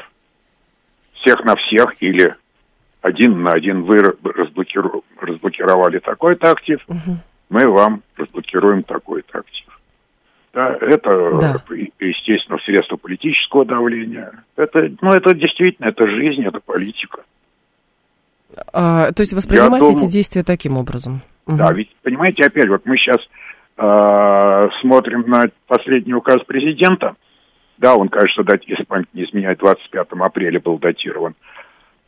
всех 1.14 1.44
на 1.44 1.56
всех 1.56 1.96
или 2.02 2.36
один 3.02 3.42
на 3.42 3.54
один 3.54 3.84
вы 3.84 3.98
разблокиру- 3.98 5.04
разблокировали 5.20 6.00
такой-то 6.00 6.52
актив, 6.52 6.80
угу. 6.88 7.18
мы 7.50 7.68
вам 7.68 8.04
разблокируем 8.16 8.84
такой-то 8.84 9.40
актив. 9.40 9.68
Да, 10.54 10.78
это, 10.82 11.40
да. 11.40 11.64
естественно, 12.00 12.60
средство 12.66 12.98
политического 12.98 13.66
давления. 13.66 14.44
Это, 14.58 14.92
ну, 15.02 15.12
это 15.12 15.34
действительно, 15.34 15.88
это 15.88 16.08
жизнь, 16.10 16.44
это 16.44 16.60
политика. 16.60 17.24
А, 18.74 19.12
то 19.12 19.22
есть 19.22 19.34
воспринимать 19.34 19.84
эти 19.84 20.10
действия 20.10 20.44
таким 20.44 20.78
образом? 20.78 21.22
Да, 21.48 21.68
угу. 21.68 21.76
ведь, 21.76 21.96
понимаете, 22.04 22.46
опять, 22.46 22.70
вот 22.70 22.86
мы 22.86 22.98
сейчас 22.98 23.18
э, 23.78 24.70
смотрим 24.82 25.24
на 25.28 25.46
последний 25.68 26.14
указ 26.14 26.44
президента, 26.46 27.16
да, 27.78 27.96
он, 27.96 28.10
кажется, 28.10 28.44
дать, 28.44 28.68
если 28.68 28.84
память 28.84 29.08
не 29.14 29.24
изменяет, 29.24 29.60
25 29.60 30.08
апреля 30.20 30.60
был 30.60 30.78
датирован, 30.78 31.34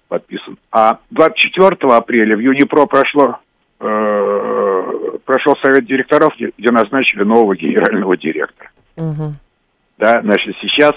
подписан. 0.08 0.58
А 0.72 1.00
24 1.10 1.76
апреля 1.94 2.38
в 2.38 2.40
Юнипро 2.40 2.86
прошло, 2.86 3.40
э, 3.80 5.18
прошел 5.26 5.56
совет 5.64 5.86
директоров, 5.86 6.36
где, 6.36 6.52
где 6.58 6.72
назначили 6.72 7.24
нового 7.24 7.56
генерального 7.56 8.16
директора. 8.16 8.70
Угу. 8.98 9.34
Да, 9.98 10.22
значит, 10.22 10.56
сейчас 10.62 10.94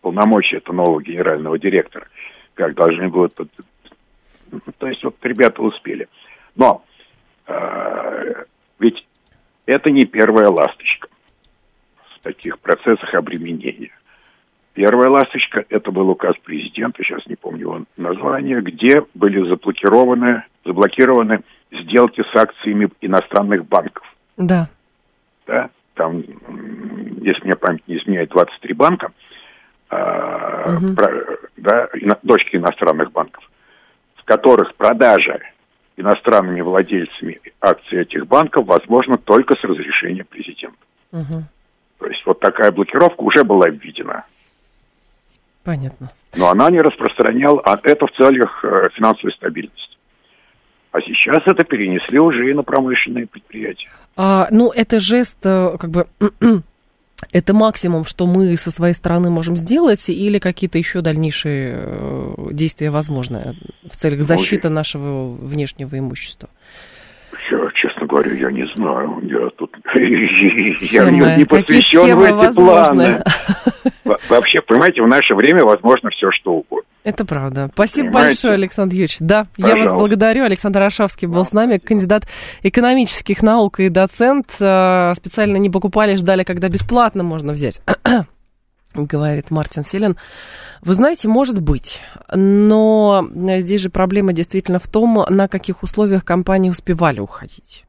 полномочия 0.00 0.58
этого 0.58 0.76
нового 0.76 1.02
генерального 1.02 1.58
директора, 1.58 2.06
как 2.54 2.74
должны 2.74 3.08
будут 3.08 3.38
то 4.78 4.86
есть 4.86 5.02
вот 5.04 5.16
ребята 5.22 5.62
успели. 5.62 6.08
Но 6.56 6.82
э, 7.46 8.44
ведь 8.78 9.06
это 9.66 9.92
не 9.92 10.04
первая 10.04 10.48
ласточка 10.48 11.08
в 12.16 12.20
таких 12.20 12.58
процессах 12.58 13.14
обременения. 13.14 13.92
Первая 14.74 15.10
ласточка– 15.10 15.64
это 15.68 15.90
был 15.90 16.08
указ 16.10 16.36
президента, 16.44 17.02
сейчас 17.02 17.26
не 17.26 17.34
помню 17.34 17.60
его 17.60 17.84
название, 17.96 18.60
где 18.60 19.02
были 19.14 19.46
заблокированы, 19.48 20.44
заблокированы 20.64 21.40
сделки 21.72 22.22
с 22.22 22.36
акциями 22.36 22.88
иностранных 23.00 23.66
банков. 23.66 24.04
Да. 24.36 24.68
Да, 25.46 25.70
там, 25.94 26.22
если 27.20 27.44
мне 27.44 27.56
память 27.56 27.86
не 27.88 27.98
изменяет, 27.98 28.30
23 28.30 28.74
банка, 28.74 29.12
угу. 29.90 30.94
про, 30.94 31.10
да, 31.56 31.88
дочки 32.22 32.56
иностранных 32.56 33.12
банков 33.12 33.29
которых 34.30 34.76
продажа 34.76 35.40
иностранными 35.96 36.60
владельцами 36.60 37.40
акций 37.60 38.02
этих 38.02 38.28
банков 38.28 38.64
возможно 38.64 39.18
только 39.18 39.56
с 39.56 39.64
разрешения 39.64 40.24
президента. 40.24 40.78
Угу. 41.10 41.42
То 41.98 42.06
есть 42.06 42.24
вот 42.24 42.38
такая 42.38 42.70
блокировка 42.70 43.20
уже 43.22 43.42
была 43.42 43.68
введена. 43.68 44.24
Понятно. 45.64 46.10
Но 46.36 46.48
она 46.48 46.70
не 46.70 46.80
распространяла, 46.80 47.60
а 47.64 47.80
это 47.82 48.06
в 48.06 48.12
целях 48.12 48.64
э, 48.64 48.90
финансовой 48.94 49.32
стабильности. 49.32 49.96
А 50.92 51.00
сейчас 51.00 51.42
это 51.46 51.64
перенесли 51.64 52.20
уже 52.20 52.50
и 52.50 52.54
на 52.54 52.62
промышленные 52.62 53.26
предприятия. 53.26 53.90
А, 54.16 54.46
ну, 54.52 54.70
это 54.70 55.00
жест, 55.00 55.38
э, 55.42 55.76
как 55.76 55.90
бы, 55.90 56.06
это 57.32 57.52
максимум, 57.54 58.04
что 58.04 58.26
мы 58.26 58.56
со 58.56 58.70
своей 58.70 58.94
стороны 58.94 59.30
можем 59.30 59.56
сделать, 59.56 60.08
или 60.08 60.38
какие-то 60.38 60.78
еще 60.78 61.00
дальнейшие 61.00 61.74
э, 61.76 62.48
действия 62.52 62.90
возможны 62.90 63.56
в 63.90 63.96
целях 63.96 64.22
защиты 64.22 64.68
нашего 64.68 65.32
внешнего 65.32 65.98
имущества? 65.98 66.48
Честно 67.80 68.06
говоря, 68.06 68.32
я 68.34 68.50
не 68.50 68.66
знаю. 68.76 69.20
Я 69.22 69.48
тут 69.56 69.74
я 69.94 71.36
не, 71.36 71.44
посвящен 71.44 72.14
в 72.14 72.22
эти 72.22 72.32
возможны? 72.32 73.22
планы. 74.04 74.18
Вообще, 74.28 74.60
понимаете, 74.60 75.02
в 75.02 75.06
наше 75.06 75.34
время 75.34 75.64
возможно 75.64 76.10
все, 76.10 76.30
что 76.32 76.52
угодно. 76.52 76.86
Это 77.04 77.24
правда. 77.24 77.70
Спасибо 77.72 78.08
Понимаете? 78.08 78.28
большое, 78.28 78.54
Александр 78.54 78.94
Юрьевич. 78.94 79.16
Да, 79.20 79.46
Пожалуйста. 79.56 79.78
я 79.78 79.84
вас 79.84 79.98
благодарю. 79.98 80.44
Александр 80.44 80.80
Рашавский 80.80 81.26
был 81.26 81.44
с 81.44 81.52
нами, 81.52 81.78
кандидат 81.78 82.26
экономических 82.62 83.42
наук 83.42 83.80
и 83.80 83.88
доцент. 83.88 84.48
Э, 84.60 85.14
специально 85.14 85.56
не 85.56 85.70
покупали, 85.70 86.16
ждали, 86.16 86.42
когда 86.42 86.68
бесплатно 86.68 87.22
можно 87.22 87.52
взять. 87.52 87.80
Говорит 88.94 89.50
Мартин 89.50 89.84
Селин. 89.84 90.16
Вы 90.82 90.94
знаете, 90.94 91.28
может 91.28 91.60
быть, 91.60 92.00
но 92.32 93.28
здесь 93.32 93.80
же 93.80 93.90
проблема 93.90 94.32
действительно 94.32 94.78
в 94.78 94.88
том, 94.88 95.24
на 95.28 95.46
каких 95.46 95.82
условиях 95.82 96.24
компании 96.24 96.70
успевали 96.70 97.20
уходить 97.20 97.84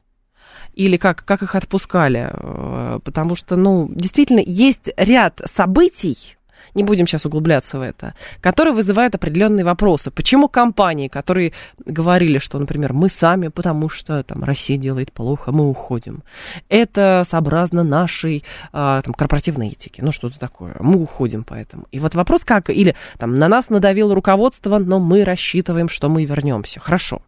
или 0.74 0.96
как, 0.96 1.24
как 1.24 1.42
их 1.42 1.54
отпускали. 1.54 2.30
Э, 2.32 2.98
потому 3.04 3.36
что, 3.36 3.56
ну, 3.56 3.90
действительно, 3.94 4.40
есть 4.44 4.88
ряд 4.96 5.40
событий, 5.44 6.36
не 6.74 6.82
будем 6.82 7.06
сейчас 7.06 7.26
углубляться 7.26 7.78
в 7.78 7.82
это, 7.82 8.14
которые 8.40 8.74
вызывают 8.74 9.14
определенные 9.14 9.64
вопросы. 9.64 10.10
Почему 10.10 10.48
компании, 10.48 11.08
которые 11.08 11.52
говорили, 11.84 12.38
что, 12.38 12.58
например, 12.58 12.92
мы 12.92 13.08
сами, 13.08 13.48
потому 13.48 13.88
что 13.88 14.22
там 14.22 14.44
Россия 14.44 14.76
делает 14.76 15.12
плохо, 15.12 15.52
мы 15.52 15.68
уходим, 15.68 16.22
это 16.68 17.24
сообразно 17.28 17.82
нашей 17.82 18.44
а, 18.72 19.00
там, 19.02 19.14
корпоративной 19.14 19.68
этике, 19.68 20.02
ну 20.02 20.12
что-то 20.12 20.38
такое, 20.38 20.76
мы 20.80 21.00
уходим 21.02 21.44
поэтому. 21.44 21.86
И 21.90 22.00
вот 22.00 22.14
вопрос 22.14 22.42
как, 22.44 22.70
или 22.70 22.94
там 23.18 23.38
на 23.38 23.48
нас 23.48 23.70
надавило 23.70 24.14
руководство, 24.14 24.78
но 24.78 24.98
мы 24.98 25.24
рассчитываем, 25.24 25.88
что 25.88 26.08
мы 26.08 26.24
вернемся. 26.24 26.80
Хорошо. 26.80 27.22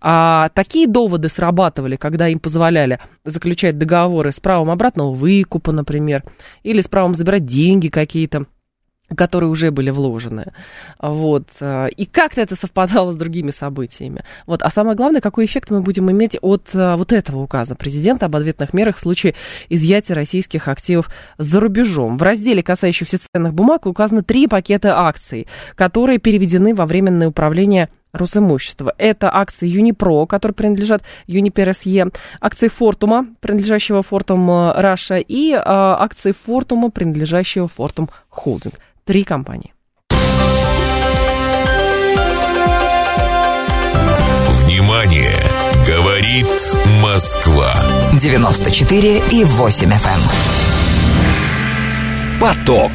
А 0.00 0.48
такие 0.50 0.86
доводы 0.86 1.28
срабатывали, 1.28 1.96
когда 1.96 2.28
им 2.28 2.38
позволяли 2.38 3.00
заключать 3.24 3.78
договоры 3.78 4.32
с 4.32 4.40
правом 4.40 4.70
обратного 4.70 5.12
выкупа, 5.14 5.72
например, 5.72 6.24
или 6.62 6.80
с 6.80 6.88
правом 6.88 7.14
забирать 7.14 7.44
деньги 7.44 7.88
какие-то 7.88 8.46
которые 9.14 9.50
уже 9.50 9.70
были 9.70 9.90
вложены. 9.90 10.52
Вот. 11.00 11.48
Э, 11.60 11.88
и 11.88 12.06
как-то 12.06 12.40
это 12.40 12.56
совпадало 12.56 13.12
с 13.12 13.16
другими 13.16 13.50
событиями. 13.50 14.22
Вот. 14.46 14.62
А 14.62 14.70
самое 14.70 14.96
главное, 14.96 15.20
какой 15.20 15.46
эффект 15.46 15.70
мы 15.70 15.80
будем 15.80 16.10
иметь 16.10 16.36
от 16.40 16.70
э, 16.74 16.96
вот 16.96 17.12
этого 17.12 17.42
указа 17.42 17.74
президента 17.74 18.26
об 18.26 18.36
ответных 18.36 18.74
мерах 18.74 18.96
в 18.96 19.00
случае 19.00 19.34
изъятия 19.68 20.14
российских 20.14 20.68
активов 20.68 21.10
за 21.38 21.60
рубежом. 21.60 22.18
В 22.18 22.22
разделе, 22.22 22.62
касающихся 22.62 23.18
ценных 23.32 23.54
бумаг, 23.54 23.86
указаны 23.86 24.22
три 24.22 24.48
пакета 24.48 24.98
акций, 24.98 25.46
которые 25.74 26.18
переведены 26.18 26.74
во 26.74 26.86
временное 26.86 27.28
управление 27.28 27.88
Росимущества. 28.16 28.94
Это 28.98 29.34
акции 29.34 29.68
Юнипро, 29.68 30.26
которые 30.26 30.54
принадлежат 30.54 31.02
Юнипер 31.26 31.74
СЕ, 31.74 32.10
акции 32.40 32.68
Фортума, 32.68 33.26
принадлежащего 33.40 34.02
Фортум 34.02 34.72
Раша, 34.72 35.16
и 35.16 35.52
а, 35.52 35.96
акции 36.00 36.32
Фортума, 36.32 36.90
принадлежащего 36.90 37.68
Фортум 37.68 38.10
Холдинг. 38.28 38.74
Три 39.04 39.24
компании. 39.24 39.72
Внимание! 44.64 45.32
Говорит 45.86 46.48
Москва. 47.00 47.72
94 48.18 49.22
и 49.30 49.44
8 49.44 49.88
FM. 49.88 49.92
Эм. 49.92 50.20
Поток. 52.40 52.90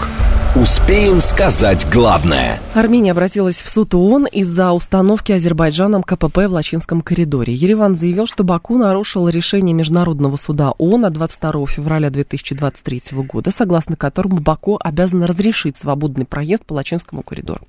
Успеем 0.54 1.22
сказать 1.22 1.88
главное. 1.90 2.60
Армения 2.76 3.12
обратилась 3.12 3.56
в 3.56 3.70
суд 3.70 3.94
ООН 3.94 4.26
из-за 4.26 4.74
установки 4.74 5.32
Азербайджаном 5.32 6.04
КПП 6.04 6.40
в 6.40 6.52
Лачинском 6.52 7.00
коридоре. 7.00 7.54
Ереван 7.54 7.96
заявил, 7.96 8.28
что 8.28 8.44
Баку 8.44 8.78
нарушил 8.78 9.30
решение 9.30 9.74
Международного 9.74 10.36
суда 10.36 10.72
ООН 10.72 11.06
от 11.06 11.14
22 11.14 11.68
февраля 11.68 12.10
2023 12.10 13.02
года, 13.24 13.50
согласно 13.50 13.96
которому 13.96 14.42
Баку 14.42 14.78
обязан 14.78 15.24
разрешить 15.24 15.78
свободный 15.78 16.26
проезд 16.26 16.66
по 16.66 16.74
Лачинскому 16.74 17.24
коридору. 17.24 17.62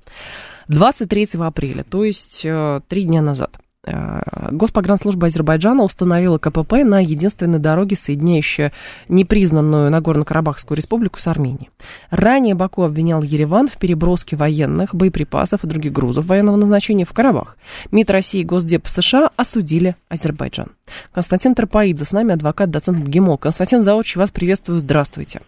23 0.67 1.29
апреля, 1.39 1.85
то 1.85 2.03
есть 2.03 2.41
э, 2.43 2.81
три 2.89 3.05
дня 3.05 3.21
назад. 3.21 3.62
Э, 3.85 4.21
Госпогранслужба 4.51 5.27
Азербайджана 5.27 5.83
установила 5.83 6.37
КПП 6.37 6.83
на 6.83 7.01
единственной 7.01 7.59
дороге, 7.59 7.95
соединяющей 7.95 8.71
непризнанную 9.09 9.91
Нагорно-Карабахскую 9.91 10.77
республику 10.77 11.19
с 11.19 11.27
Арменией. 11.27 11.69
Ранее 12.09 12.55
Баку 12.55 12.83
обвинял 12.83 13.21
Ереван 13.21 13.67
в 13.67 13.77
переброске 13.77 14.35
военных, 14.35 14.95
боеприпасов 14.95 15.63
и 15.63 15.67
других 15.67 15.91
грузов 15.91 16.27
военного 16.27 16.55
назначения 16.55 17.05
в 17.05 17.13
Карабах. 17.13 17.57
МИД 17.91 18.11
России 18.11 18.41
и 18.41 18.45
Госдеп 18.45 18.87
США 18.87 19.31
осудили 19.35 19.95
Азербайджан. 20.07 20.71
Константин 21.11 21.55
Тропаидзе 21.55 22.05
с 22.05 22.11
нами, 22.11 22.33
адвокат, 22.33 22.69
доцент 22.69 23.05
ГИМО. 23.05 23.37
Константин 23.37 23.83
Заочи, 23.83 24.17
вас 24.17 24.31
приветствую, 24.31 24.79
здравствуйте. 24.79 25.41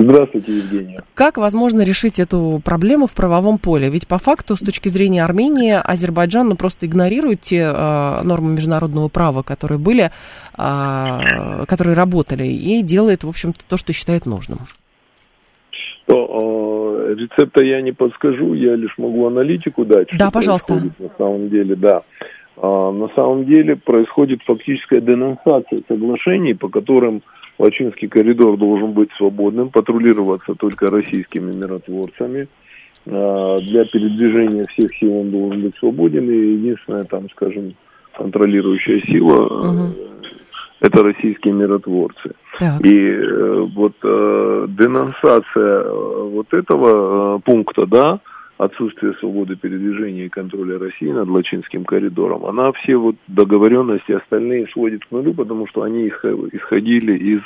Здравствуйте, 0.00 0.52
Евгения. 0.52 1.02
Как 1.14 1.38
возможно 1.38 1.82
решить 1.82 2.20
эту 2.20 2.60
проблему 2.64 3.08
в 3.08 3.14
правовом 3.14 3.58
поле? 3.58 3.90
Ведь 3.90 4.06
по 4.06 4.18
факту, 4.18 4.54
с 4.54 4.60
точки 4.60 4.88
зрения 4.88 5.24
Армении, 5.24 5.72
Азербайджан 5.72 6.48
ну, 6.48 6.54
просто 6.54 6.86
игнорирует 6.86 7.40
те 7.40 7.62
э, 7.74 8.22
нормы 8.22 8.52
международного 8.52 9.08
права, 9.08 9.42
которые 9.42 9.80
были, 9.80 10.12
э, 10.56 11.64
которые 11.66 11.96
работали, 11.96 12.44
и 12.46 12.80
делает, 12.82 13.24
в 13.24 13.28
общем-то, 13.28 13.64
то, 13.68 13.76
что 13.76 13.92
считает 13.92 14.24
нужным. 14.24 14.58
То, 16.06 17.04
э, 17.08 17.14
рецепта 17.14 17.64
я 17.64 17.82
не 17.82 17.90
подскажу, 17.90 18.54
я 18.54 18.76
лишь 18.76 18.96
могу 18.98 19.26
аналитику 19.26 19.84
дать. 19.84 20.10
Да, 20.16 20.30
пожалуйста. 20.30 20.74
На 20.74 21.10
самом 21.18 21.48
деле, 21.48 21.74
да. 21.74 22.02
А, 22.56 22.92
на 22.92 23.08
самом 23.16 23.46
деле 23.46 23.74
происходит 23.74 24.42
фактическая 24.42 25.00
денонсация 25.00 25.82
соглашений, 25.88 26.54
по 26.54 26.68
которым 26.68 27.22
Лачинский 27.58 28.08
коридор 28.08 28.56
должен 28.56 28.92
быть 28.92 29.10
свободным, 29.16 29.70
патрулироваться 29.70 30.54
только 30.54 30.90
российскими 30.90 31.52
миротворцами. 31.52 32.48
А, 33.06 33.60
для 33.60 33.84
передвижения 33.84 34.66
всех 34.66 34.94
сил 34.96 35.16
он 35.18 35.30
должен 35.30 35.62
быть 35.62 35.76
свободен, 35.76 36.30
и 36.30 36.36
единственная 36.36 37.04
там, 37.04 37.28
скажем, 37.30 37.74
контролирующая 38.16 39.00
сила 39.00 39.46
угу. 39.46 39.94
это 40.80 41.02
российские 41.02 41.54
миротворцы. 41.54 42.32
Так. 42.58 42.84
И 42.84 42.96
э, 42.96 43.66
вот 43.74 43.94
э, 44.02 44.66
денонсация 44.68 45.90
вот 45.90 46.52
этого 46.52 47.38
пункта, 47.38 47.86
да, 47.86 48.20
отсутствие 48.58 49.14
свободы 49.14 49.56
передвижения 49.56 50.26
и 50.26 50.28
контроля 50.28 50.78
России 50.78 51.10
над 51.10 51.28
Лачинским 51.28 51.84
коридором, 51.84 52.44
она 52.44 52.72
все 52.72 52.96
вот 52.96 53.14
договоренности 53.28 54.12
остальные 54.12 54.66
сводит 54.72 55.04
к 55.04 55.10
нулю, 55.12 55.32
потому 55.32 55.66
что 55.68 55.82
они 55.82 56.08
исходили 56.08 57.16
из 57.16 57.40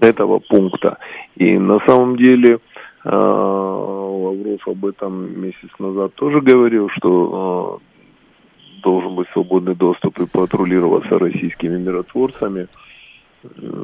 этого 0.00 0.40
пункта. 0.40 0.98
И 1.36 1.58
на 1.58 1.78
самом 1.86 2.16
деле 2.16 2.58
э, 3.04 3.08
Лавров 3.08 4.66
об 4.66 4.84
этом 4.84 5.40
месяц 5.40 5.70
назад 5.78 6.14
тоже 6.14 6.40
говорил, 6.40 6.88
что 6.96 7.80
э, 7.80 8.82
должен 8.82 9.14
быть 9.14 9.28
свободный 9.32 9.76
доступ 9.76 10.18
и 10.18 10.26
патрулироваться 10.26 11.20
российскими 11.20 11.78
миротворцами. 11.78 12.66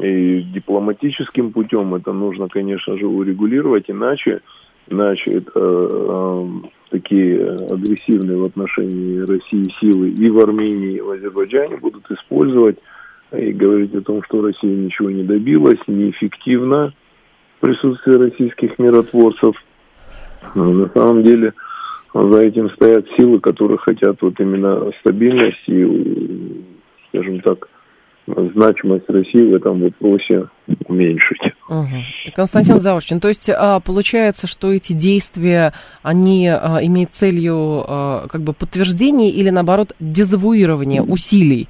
И 0.02 0.42
дипломатическим 0.42 1.52
путем 1.52 1.94
это 1.94 2.12
нужно, 2.12 2.48
конечно 2.48 2.96
же, 2.96 3.06
урегулировать, 3.06 3.84
иначе 3.88 4.40
значит, 4.90 5.49
э, 5.54 5.61
э, 5.61 6.47
такие 6.90 7.50
агрессивные 7.71 8.37
в 8.37 8.45
отношении 8.45 9.21
России 9.21 9.73
силы 9.80 10.11
и 10.11 10.30
в 10.30 10.38
Армении, 10.38 10.97
и 10.97 11.00
в 11.00 11.11
Азербайджане 11.11 11.76
будут 11.76 12.11
использовать 12.11 12.78
и 13.33 13.52
говорить 13.52 13.95
о 13.95 14.00
том, 14.00 14.23
что 14.23 14.42
Россия 14.42 14.75
ничего 14.75 15.11
не 15.11 15.23
добилась, 15.23 15.78
неэффективно 15.87 16.95
присутствие 17.61 18.16
российских 18.16 18.78
миротворцев. 18.78 19.54
Но 20.54 20.73
на 20.73 20.88
самом 20.95 21.25
деле 21.25 21.52
за 22.14 22.38
этим 22.40 22.71
стоят 22.71 23.07
силы, 23.18 23.40
которые 23.40 23.78
хотят 23.78 24.23
вот 24.23 24.40
именно 24.40 24.90
стабильности 25.00 25.71
и, 25.71 26.64
скажем 27.09 27.40
так, 27.40 27.68
значимость 28.54 29.08
России 29.08 29.50
в 29.50 29.54
этом 29.54 29.80
вопросе 29.80 30.48
уменьшить. 30.86 31.52
Угу. 31.68 32.34
Константин 32.34 32.80
Заушчин, 32.80 33.20
то 33.20 33.28
есть 33.28 33.48
а, 33.50 33.80
получается, 33.80 34.46
что 34.46 34.72
эти 34.72 34.92
действия, 34.92 35.72
они 36.02 36.48
а, 36.48 36.78
имеют 36.82 37.12
целью 37.12 37.84
а, 37.86 38.26
как 38.28 38.42
бы 38.42 38.52
подтверждение 38.52 39.30
или 39.30 39.50
наоборот 39.50 39.94
дезавуирование 40.00 41.02
усилий 41.02 41.68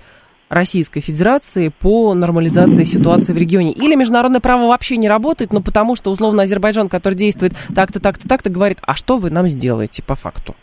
Российской 0.49 1.01
Федерации 1.01 1.71
по 1.81 2.15
нормализации 2.15 2.85
ситуации 2.85 3.33
в 3.33 3.37
регионе. 3.37 3.73
Или 3.73 3.95
международное 3.95 4.41
право 4.41 4.69
вообще 4.69 4.97
не 4.97 5.09
работает, 5.09 5.53
но 5.53 5.61
потому 5.61 5.95
что 5.95 6.11
условно 6.11 6.45
Азербайджан, 6.45 6.89
который 6.89 7.15
действует 7.15 7.53
так-то, 7.75 8.01
так-то, 8.01 8.27
так-то, 8.27 8.49
говорит, 8.49 8.79
а 8.83 8.95
что 8.95 9.19
вы 9.19 9.31
нам 9.31 9.49
сделаете 9.49 10.03
по 10.03 10.15
факту? 10.15 10.55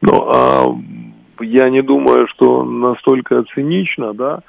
Ну, 0.00 0.28
а, 0.32 0.64
я 1.40 1.70
не 1.70 1.82
думаю, 1.82 2.26
что 2.28 2.64
настолько 2.64 3.42
цинично, 3.54 4.14
да, 4.14 4.40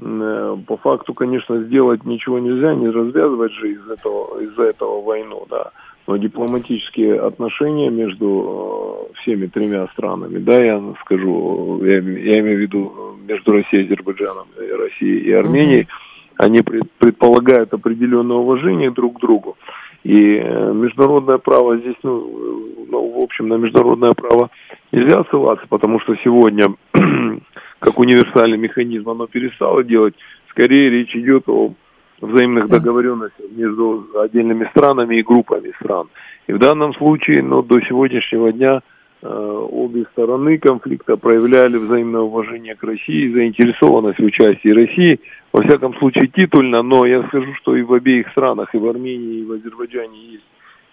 по 0.00 0.76
факту, 0.76 1.14
конечно, 1.14 1.62
сделать 1.64 2.04
ничего 2.04 2.38
нельзя, 2.38 2.74
не 2.74 2.88
развязывать 2.88 3.52
же 3.52 3.72
из 3.72 3.88
этого, 3.88 4.40
из-за 4.40 4.64
этого 4.64 5.02
войну, 5.02 5.46
да. 5.50 5.70
Но 6.06 6.16
дипломатические 6.16 7.20
отношения 7.20 7.90
между 7.90 9.08
э, 9.10 9.20
всеми 9.20 9.46
тремя 9.46 9.86
странами, 9.88 10.38
да, 10.38 10.62
я 10.62 10.82
скажу, 11.02 11.84
я, 11.84 11.98
я 11.98 12.40
имею 12.40 12.56
в 12.56 12.60
виду 12.60 12.92
между 13.26 13.52
Россией, 13.52 13.84
Азербайджаном, 13.84 14.46
и 14.56 14.72
Россией 14.72 15.20
и 15.20 15.32
Арменией, 15.32 15.82
mm-hmm. 15.82 16.34
они 16.38 16.62
пред, 16.62 16.90
предполагают 16.92 17.74
определенное 17.74 18.36
уважение 18.36 18.90
друг 18.90 19.18
к 19.18 19.20
другу. 19.20 19.58
И 20.04 20.36
э, 20.36 20.72
международное 20.72 21.38
право 21.38 21.76
здесь, 21.76 21.96
ну, 22.02 22.86
ну, 22.88 23.20
в 23.20 23.22
общем, 23.22 23.48
на 23.48 23.54
международное 23.54 24.12
право 24.12 24.50
нельзя 24.92 25.24
ссылаться, 25.30 25.66
потому 25.68 26.00
что 26.00 26.14
сегодня 26.22 26.66
как 27.78 27.98
универсальный 27.98 28.58
механизм 28.58 29.10
оно 29.10 29.26
перестало 29.26 29.84
делать. 29.84 30.14
Скорее 30.50 30.90
речь 30.90 31.14
идет 31.14 31.48
о 31.48 31.72
взаимных 32.20 32.68
договоренностях 32.68 33.46
между 33.56 34.06
отдельными 34.20 34.68
странами 34.70 35.16
и 35.16 35.22
группами 35.22 35.72
стран. 35.80 36.08
И 36.46 36.52
в 36.52 36.58
данном 36.58 36.94
случае, 36.94 37.42
ну, 37.42 37.62
до 37.62 37.80
сегодняшнего 37.82 38.52
дня 38.52 38.76
э, 38.76 38.80
обе 39.22 40.04
стороны 40.12 40.58
конфликта 40.58 41.16
проявляли 41.16 41.76
взаимное 41.76 42.20
уважение 42.20 42.76
к 42.76 42.84
России, 42.84 43.32
заинтересованность 43.32 44.20
в 44.20 44.24
участии 44.24 44.70
России, 44.70 45.20
во 45.52 45.62
всяком 45.62 45.94
случае 45.98 46.28
титульно, 46.28 46.82
но 46.82 47.04
я 47.06 47.26
скажу, 47.28 47.52
что 47.54 47.74
и 47.74 47.82
в 47.82 47.92
обеих 47.92 48.28
странах, 48.30 48.74
и 48.74 48.78
в 48.78 48.86
Армении, 48.86 49.40
и 49.40 49.44
в 49.44 49.52
Азербайджане 49.52 50.18
есть 50.32 50.44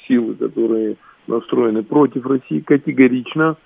силы, 0.08 0.34
которые 0.36 0.96
настроены 1.28 1.84
против 1.84 2.26
России 2.26 2.62
категорично, 2.62 3.58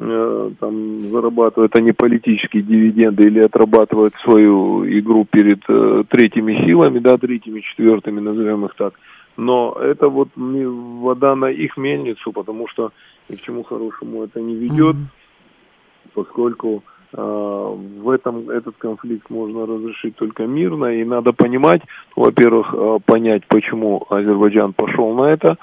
Э, 0.00 0.50
там 0.60 0.98
зарабатывают 0.98 1.74
они 1.76 1.90
политические 1.90 2.62
дивиденды 2.62 3.24
или 3.24 3.40
отрабатывают 3.40 4.14
свою 4.22 4.86
игру 4.86 5.26
перед 5.28 5.60
э, 5.68 6.04
третьими 6.08 6.64
силами, 6.64 7.00
да, 7.00 7.16
третьими, 7.18 7.60
четвертыми, 7.60 8.20
назовем 8.20 8.64
их 8.64 8.74
так. 8.76 8.94
Но 9.36 9.76
это 9.80 10.08
вот 10.08 10.28
вода 10.36 11.34
на 11.34 11.46
их 11.46 11.76
мельницу, 11.76 12.32
потому 12.32 12.68
что 12.68 12.92
ни 13.28 13.36
к 13.36 13.40
чему 13.40 13.62
хорошему 13.62 14.24
это 14.24 14.40
не 14.40 14.54
ведет, 14.54 14.96
mm-hmm. 14.96 16.10
поскольку 16.14 16.82
э, 17.12 17.16
в 17.16 18.10
этом 18.10 18.50
этот 18.50 18.76
конфликт 18.76 19.30
можно 19.30 19.66
разрешить 19.66 20.16
только 20.16 20.46
мирно, 20.46 20.86
и 20.86 21.04
надо 21.04 21.32
понимать, 21.32 21.82
во-первых, 22.16 22.74
э, 22.74 22.98
понять, 23.04 23.46
почему 23.48 24.06
Азербайджан 24.10 24.72
пошел 24.72 25.14
на 25.14 25.30
это, 25.30 25.58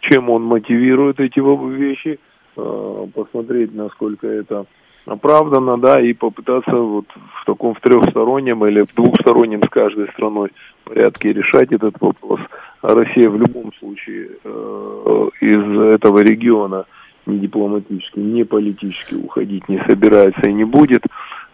чем 0.00 0.30
он 0.30 0.42
мотивирует 0.44 1.20
эти 1.20 1.40
вещи– 1.40 2.18
Э, 2.56 3.06
посмотреть, 3.14 3.74
насколько 3.74 4.26
это 4.26 4.66
оправдано, 5.06 5.78
да, 5.78 6.00
и 6.00 6.12
попытаться 6.12 6.76
вот 6.76 7.06
в 7.40 7.44
таком 7.46 7.74
в 7.74 7.80
трехстороннем 7.80 8.64
или 8.66 8.82
в 8.82 8.94
двухстороннем 8.94 9.62
с 9.62 9.68
каждой 9.68 10.08
страной 10.08 10.50
порядке 10.84 11.32
решать 11.32 11.72
этот 11.72 11.94
вопрос. 12.00 12.40
А 12.82 12.94
Россия 12.94 13.30
в 13.30 13.38
любом 13.38 13.72
случае 13.74 14.26
из 15.40 15.80
этого 15.94 16.18
региона 16.20 16.84
ни 17.26 17.38
дипломатически, 17.38 18.18
ни 18.18 18.42
политически 18.42 19.14
уходить 19.14 19.68
не 19.68 19.82
собирается 19.86 20.48
и 20.48 20.52
не 20.52 20.64
будет. 20.64 21.02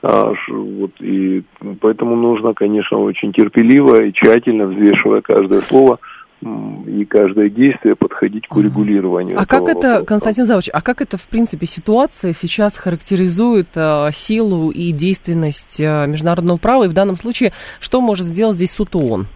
А, 0.03 0.33
вот, 0.49 0.93
и 1.01 1.43
поэтому 1.81 2.17
нужно, 2.17 2.55
конечно, 2.55 2.99
очень 2.99 3.33
терпеливо 3.33 4.05
и 4.05 4.13
тщательно, 4.13 4.67
взвешивая 4.67 5.21
каждое 5.21 5.61
слово, 5.63 5.99
и 6.43 7.05
каждое 7.07 7.49
действие 7.49 7.97
подходить 7.97 8.47
к 8.47 8.55
урегулированию. 8.55 9.41
А 9.41 9.47
как 9.47 9.63
это, 9.63 9.75
вопроса. 9.75 10.05
Константин 10.05 10.45
Завович, 10.45 10.69
а 10.73 10.83
как 10.83 11.01
это, 11.01 11.17
в 11.17 11.27
принципе, 11.29 11.67
ситуация 11.67 12.35
сейчас 12.35 12.77
характеризует 12.77 13.69
э, 13.75 14.11
силу 14.13 14.71
и 14.71 14.93
действенность 14.93 15.81
э, 15.81 16.07
международного 16.07 16.59
права? 16.59 16.85
И 16.85 16.89
в 16.89 16.93
данном 16.93 17.17
случае, 17.17 17.53
что 17.81 18.03
может 18.03 18.27
сделать 18.27 18.57
здесь 18.57 18.73
суд 18.73 18.95
ООН? 18.95 19.27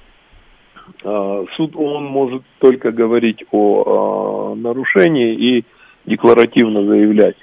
а, 1.04 1.44
суд 1.56 1.74
он 1.76 2.04
может 2.04 2.42
только 2.58 2.92
говорить 2.92 3.44
о 3.50 4.54
нарушении 4.56 5.34
и 5.34 5.64
декларативно 6.06 6.84
заявлять. 6.84 7.36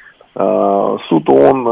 Суд 1.10 1.30
он 1.30 1.63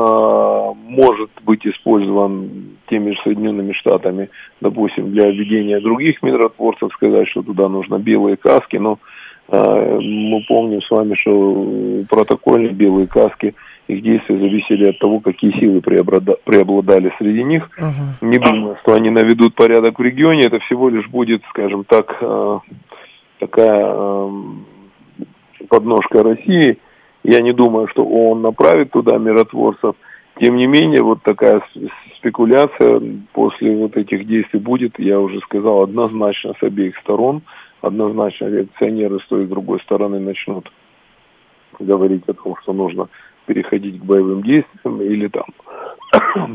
может 0.87 1.29
быть 1.43 1.67
использован 1.67 2.77
теми 2.89 3.11
же 3.11 3.17
Соединенными 3.23 3.73
Штатами, 3.73 4.29
допустим, 4.59 5.11
для 5.11 5.29
введения 5.29 5.79
других 5.79 6.23
миротворцев, 6.23 6.91
сказать, 6.93 7.27
что 7.29 7.43
туда 7.43 7.69
нужно 7.69 7.99
белые 7.99 8.37
каски, 8.37 8.77
но 8.77 8.97
мы 9.51 10.43
помним 10.47 10.81
с 10.81 10.89
вами, 10.89 11.13
что 11.13 12.05
протокольные 12.09 12.71
белые 12.71 13.05
каски– 13.07 13.53
их 13.87 14.01
действия 14.01 14.39
зависели 14.39 14.89
от 14.89 14.97
того, 14.97 15.19
какие 15.19 15.51
силы 15.59 15.79
преобладали 15.81 17.13
среди 17.19 17.43
них. 17.43 17.69
Uh-huh. 17.79 18.15
Не 18.21 18.39
думаю, 18.39 18.77
что 18.81 18.95
они 18.95 19.11
наведут 19.11 19.53
порядок 19.53 19.99
в 19.99 20.01
регионе. 20.01 20.41
Это 20.47 20.57
всего 20.61 20.89
лишь 20.89 21.07
будет, 21.07 21.43
скажем 21.49 21.83
так, 21.83 22.19
такая 23.39 24.29
подножка 25.69 26.23
России. 26.23 26.77
Я 27.23 27.41
не 27.41 27.53
думаю, 27.53 27.87
что 27.87 28.03
он 28.05 28.41
направит 28.41 28.91
туда 28.91 29.17
миротворцев. 29.17 29.95
Тем 30.39 30.57
не 30.57 30.67
менее, 30.67 31.01
вот 31.01 31.23
такая 31.23 31.61
спекуляция 32.17 33.01
после 33.33 33.75
вот 33.75 33.95
этих 33.95 34.27
действий 34.27 34.59
будет, 34.59 34.99
я 34.99 35.19
уже 35.19 35.39
сказал, 35.41 35.83
однозначно 35.83 36.53
с 36.59 36.63
обеих 36.63 36.97
сторон. 36.99 37.41
Однозначно 37.81 38.45
реакционеры 38.45 39.19
с 39.19 39.27
той 39.27 39.43
и 39.43 39.45
с 39.45 39.49
другой 39.49 39.79
стороны 39.81 40.19
начнут 40.19 40.71
говорить 41.79 42.23
о 42.27 42.33
том, 42.33 42.55
что 42.61 42.73
нужно 42.73 43.09
переходить 43.45 43.99
к 43.99 44.03
боевым 44.03 44.43
действиям 44.43 45.01
или 45.01 45.27
там, 45.27 45.45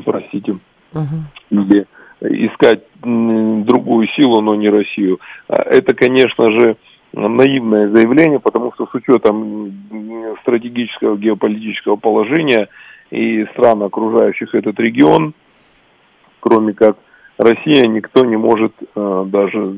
простите, 0.04 0.54
uh-huh. 0.92 1.22
или 1.50 1.86
искать 2.20 2.82
другую 3.02 4.08
силу, 4.08 4.40
но 4.40 4.54
не 4.54 4.68
Россию. 4.68 5.20
А 5.48 5.62
это, 5.62 5.94
конечно 5.94 6.50
же, 6.50 6.76
наивное 7.12 7.88
заявление, 7.88 8.40
потому 8.40 8.72
что 8.72 8.86
с 8.86 8.94
учетом 8.94 9.72
стратегического 10.42 11.16
геополитического 11.16 11.96
положения 11.96 12.68
и 13.10 13.44
стран, 13.52 13.82
окружающих 13.82 14.54
этот 14.54 14.78
регион, 14.78 15.34
кроме 16.40 16.72
как 16.72 16.96
Россия, 17.38 17.84
никто 17.88 18.24
не 18.24 18.36
может 18.36 18.72
э, 18.94 19.24
даже 19.26 19.74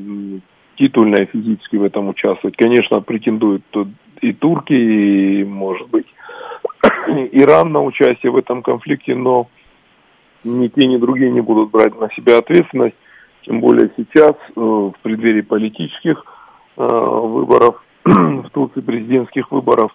титульно 0.77 1.15
и 1.17 1.25
физически 1.25 1.77
в 1.77 1.83
этом 1.83 2.09
участвовать. 2.09 2.55
Конечно, 2.57 3.01
претендуют 3.01 3.63
тут 3.71 3.87
и 4.21 4.33
турки, 4.33 4.73
и, 4.73 5.43
может 5.43 5.89
быть, 5.89 6.05
Иран 7.31 7.71
на 7.71 7.81
участие 7.83 8.31
в 8.31 8.37
этом 8.37 8.61
конфликте, 8.61 9.15
но 9.15 9.47
ни 10.43 10.67
те, 10.67 10.87
ни 10.87 10.97
другие 10.97 11.31
не 11.31 11.41
будут 11.41 11.71
брать 11.71 11.99
на 11.99 12.09
себя 12.15 12.37
ответственность, 12.37 12.95
тем 13.43 13.59
более 13.59 13.91
сейчас, 13.97 14.33
э, 14.33 14.59
в 14.59 14.93
преддверии 15.01 15.41
политических 15.41 16.23
выборов, 16.75 17.83
в 18.05 18.49
Турции 18.51 18.81
президентских 18.81 19.51
выборов 19.51 19.91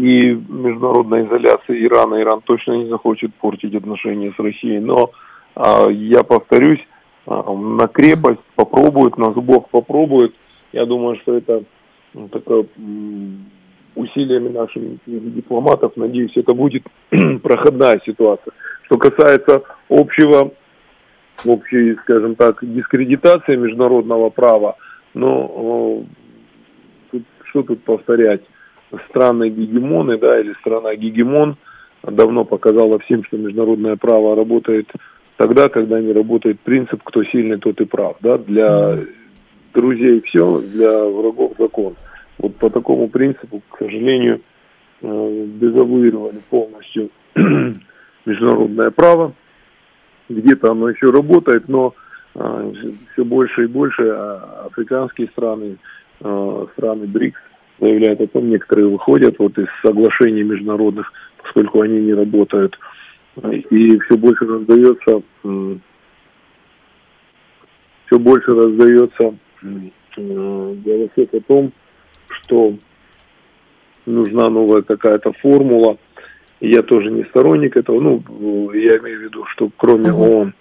и 0.00 0.32
международной 0.32 1.26
изоляции 1.26 1.84
Ирана. 1.84 2.20
Иран 2.22 2.40
точно 2.40 2.72
не 2.72 2.88
захочет 2.88 3.34
портить 3.34 3.74
отношения 3.74 4.32
с 4.34 4.38
Россией, 4.38 4.80
но 4.80 5.10
а, 5.54 5.88
я 5.90 6.22
повторюсь, 6.22 6.80
а, 7.26 7.52
на 7.52 7.86
крепость 7.86 8.40
попробуют, 8.54 9.18
на 9.18 9.32
зубов 9.32 9.68
попробуют. 9.70 10.34
Я 10.72 10.86
думаю, 10.86 11.18
что 11.20 11.36
это 11.36 11.64
такое 12.32 12.64
усилиями 13.94 14.48
наших 14.48 14.82
дипломатов, 15.06 15.92
надеюсь, 15.96 16.36
это 16.36 16.54
будет 16.54 16.84
проходная 17.42 18.00
ситуация. 18.06 18.54
Что 18.84 18.96
касается 18.96 19.62
общего, 19.90 20.52
общей, 21.44 21.96
скажем 22.02 22.36
так, 22.36 22.58
дискредитации 22.62 23.56
международного 23.56 24.30
права, 24.30 24.76
но 25.14 26.04
тут, 27.10 27.22
что 27.44 27.62
тут 27.62 27.82
повторять? 27.82 28.42
Страны 29.08 29.50
гегемоны, 29.50 30.18
да, 30.18 30.40
или 30.40 30.52
страна 30.54 30.94
гегемон 30.96 31.56
давно 32.02 32.44
показала 32.44 32.98
всем, 32.98 33.24
что 33.24 33.36
международное 33.36 33.96
право 33.96 34.34
работает 34.34 34.90
тогда, 35.36 35.68
когда 35.68 36.00
не 36.00 36.12
работает 36.12 36.60
принцип 36.60 37.02
«кто 37.04 37.22
сильный, 37.24 37.58
тот 37.58 37.80
и 37.80 37.84
прав». 37.84 38.16
Да? 38.20 38.38
Для 38.38 38.98
друзей 39.74 40.22
все, 40.22 40.60
для 40.60 41.04
врагов 41.04 41.52
закон. 41.58 41.96
Вот 42.38 42.56
по 42.56 42.70
такому 42.70 43.08
принципу, 43.08 43.62
к 43.70 43.78
сожалению, 43.78 44.40
э, 45.02 45.46
дезавуировали 45.60 46.40
полностью 46.48 47.10
международное 48.26 48.90
право. 48.90 49.32
Где-то 50.28 50.72
оно 50.72 50.88
еще 50.88 51.06
работает, 51.06 51.68
но 51.68 51.94
все 52.34 53.24
больше 53.24 53.64
и 53.64 53.66
больше 53.66 54.08
а, 54.08 54.66
африканские 54.66 55.28
страны, 55.28 55.76
э, 56.20 56.66
страны 56.72 57.06
БРИКС 57.06 57.38
заявляют 57.80 58.20
о 58.20 58.26
том, 58.28 58.50
некоторые 58.50 58.88
выходят 58.88 59.38
вот 59.38 59.58
из 59.58 59.66
соглашений 59.84 60.42
международных, 60.42 61.12
поскольку 61.42 61.80
они 61.80 62.00
не 62.00 62.14
работают. 62.14 62.78
И 63.70 63.98
все 64.00 64.16
больше 64.16 64.44
раздается, 64.44 65.22
все 68.06 68.18
больше 68.18 68.50
раздается 68.50 69.34
голосов 70.16 71.34
о 71.34 71.40
том, 71.40 71.72
что 72.28 72.74
нужна 74.06 74.50
новая 74.50 74.82
какая-то 74.82 75.32
формула. 75.34 75.96
Я 76.60 76.82
тоже 76.82 77.10
не 77.10 77.24
сторонник 77.24 77.76
этого. 77.76 78.00
Ну, 78.00 78.72
я 78.72 78.98
имею 78.98 79.20
в 79.20 79.22
виду, 79.22 79.44
что 79.46 79.70
кроме 79.76 80.12
ООН 80.12 80.52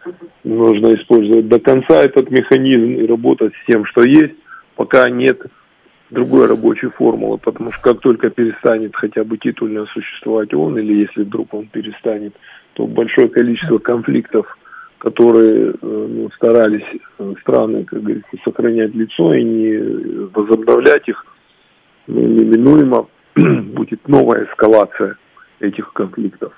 нужно 0.46 0.96
использовать 0.96 1.50
до 1.50 1.60
конца 1.60 2.02
этот 2.02 2.32
механизм 2.32 3.02
и 3.02 3.06
работать 3.06 3.54
с 3.54 3.66
тем, 3.72 3.86
что 3.86 4.04
есть, 4.04 4.36
пока 4.76 5.10
нет 5.10 5.42
другой 6.10 6.48
рабочей 6.48 6.88
формулы, 6.88 7.38
потому 7.38 7.74
что 7.74 7.82
как 7.82 8.00
только 8.00 8.30
перестанет 8.30 8.96
хотя 8.96 9.26
бы 9.26 9.38
титульно 9.38 9.86
существовать 9.88 10.54
ООН, 10.54 10.80
или 10.80 11.02
если 11.02 11.24
вдруг 11.24 11.54
он 11.54 11.68
перестанет, 11.68 12.34
то 12.74 12.88
большое 12.88 13.28
количество 13.28 13.78
конфликтов, 13.78 14.58
которые 15.00 15.72
э, 15.72 15.76
ну, 15.82 16.30
старались 16.32 16.88
э, 17.20 17.34
страны, 17.42 17.84
как 17.84 18.02
говорится, 18.02 18.38
сохранять 18.46 18.96
лицо 18.96 19.34
и 19.36 19.44
не 19.44 20.28
возобновлять 20.34 21.08
их, 21.10 21.26
неминуемо 22.08 23.08
будет 23.36 24.08
новая 24.08 24.46
эскалация 24.46 25.18
этих 25.60 25.92
конфликтов. 25.94 26.54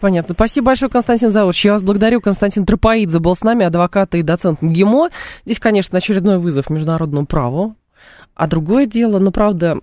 Понятно. 0.00 0.34
Спасибо 0.34 0.66
большое, 0.66 0.90
Константин 0.90 1.30
Заурч. 1.30 1.64
Я 1.64 1.72
вас 1.72 1.82
благодарю. 1.82 2.20
Константин 2.20 2.66
Тропоидзе 2.66 3.18
был 3.18 3.34
с 3.34 3.42
нами, 3.42 3.64
адвокат 3.64 4.14
и 4.14 4.22
доцент 4.22 4.60
МГИМО. 4.60 5.10
Здесь, 5.46 5.58
конечно, 5.58 5.98
очередной 5.98 6.38
вызов 6.38 6.68
международному 6.68 7.26
праву. 7.26 7.76
А 8.34 8.46
другое 8.46 8.84
дело, 8.84 9.18
ну, 9.18 9.30
правда, 9.30 9.78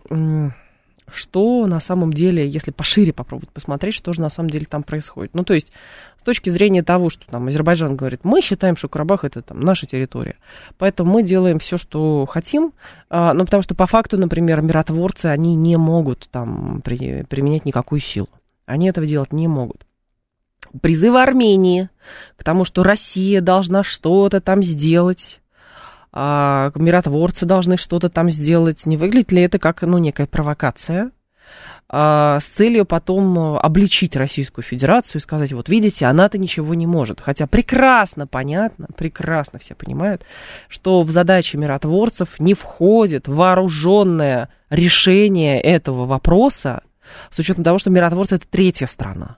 что 1.12 1.66
на 1.66 1.80
самом 1.80 2.14
деле, 2.14 2.48
если 2.48 2.72
пошире 2.72 3.12
попробовать 3.12 3.50
посмотреть, 3.50 3.96
что 3.96 4.14
же 4.14 4.22
на 4.22 4.30
самом 4.30 4.50
деле 4.50 4.66
там 4.70 4.84
происходит. 4.84 5.34
Ну, 5.34 5.44
то 5.44 5.56
есть, 5.56 5.72
с 6.18 6.24
точки 6.24 6.50
зрения 6.50 6.84
того, 6.84 7.10
что 7.10 7.26
там 7.28 7.48
Азербайджан 7.48 7.96
говорит, 7.96 8.22
мы 8.24 8.42
считаем, 8.42 8.76
что 8.78 8.90
Карабах 8.90 9.24
это 9.24 9.42
там 9.42 9.60
наша 9.60 9.86
территория, 9.86 10.36
поэтому 10.78 11.12
мы 11.12 11.24
делаем 11.24 11.60
все, 11.60 11.78
что 11.78 12.26
хотим, 12.26 12.74
а, 13.10 13.34
ну, 13.34 13.46
потому 13.46 13.64
что 13.64 13.76
по 13.76 13.88
факту, 13.88 14.18
например, 14.18 14.62
миротворцы, 14.62 15.26
они 15.26 15.56
не 15.56 15.78
могут 15.78 16.30
там 16.32 16.82
при, 16.84 17.24
применять 17.24 17.66
никакую 17.66 18.00
силу. 18.00 18.30
Они 18.66 18.88
этого 18.88 19.06
делать 19.06 19.34
не 19.34 19.48
могут. 19.48 19.86
Призывы 20.82 21.22
Армении 21.22 21.90
к 22.36 22.44
тому, 22.44 22.66
что 22.66 22.84
Россия 22.84 23.42
должна 23.42 23.84
что-то 23.84 24.42
там 24.42 24.64
сделать, 24.64 25.42
а, 26.12 26.72
миротворцы 26.76 27.46
должны 27.46 27.78
что-то 27.78 28.10
там 28.10 28.30
сделать, 28.30 28.86
не 28.86 28.98
выглядит 28.98 29.32
ли 29.32 29.42
это 29.42 29.60
как, 29.60 29.82
ну, 29.82 29.98
некая 29.98 30.28
провокация, 30.28 31.12
а, 31.90 32.40
с 32.40 32.46
целью 32.46 32.86
потом 32.86 33.38
э, 33.38 33.58
обличить 33.60 34.16
Российскую 34.16 34.66
Федерацию 34.66 35.20
и 35.20 35.22
сказать, 35.22 35.54
вот 35.54 35.70
видите, 35.70 36.06
она-то 36.06 36.40
ничего 36.40 36.74
не 36.74 36.88
может. 36.88 37.22
Хотя 37.22 37.46
прекрасно 37.46 38.26
понятно, 38.26 38.88
прекрасно 38.98 39.60
все 39.60 39.76
понимают, 39.76 40.24
что 40.70 41.04
в 41.04 41.12
задачи 41.12 41.56
миротворцев 41.56 42.40
не 42.40 42.56
входит 42.56 43.28
вооруженное 43.28 44.50
решение 44.72 45.62
этого 45.62 46.08
вопроса, 46.08 46.82
с 47.30 47.40
учетом 47.40 47.64
того, 47.64 47.78
что 47.78 47.90
миротворцы 47.90 48.36
это 48.36 48.48
третья 48.50 48.88
страна. 48.88 49.38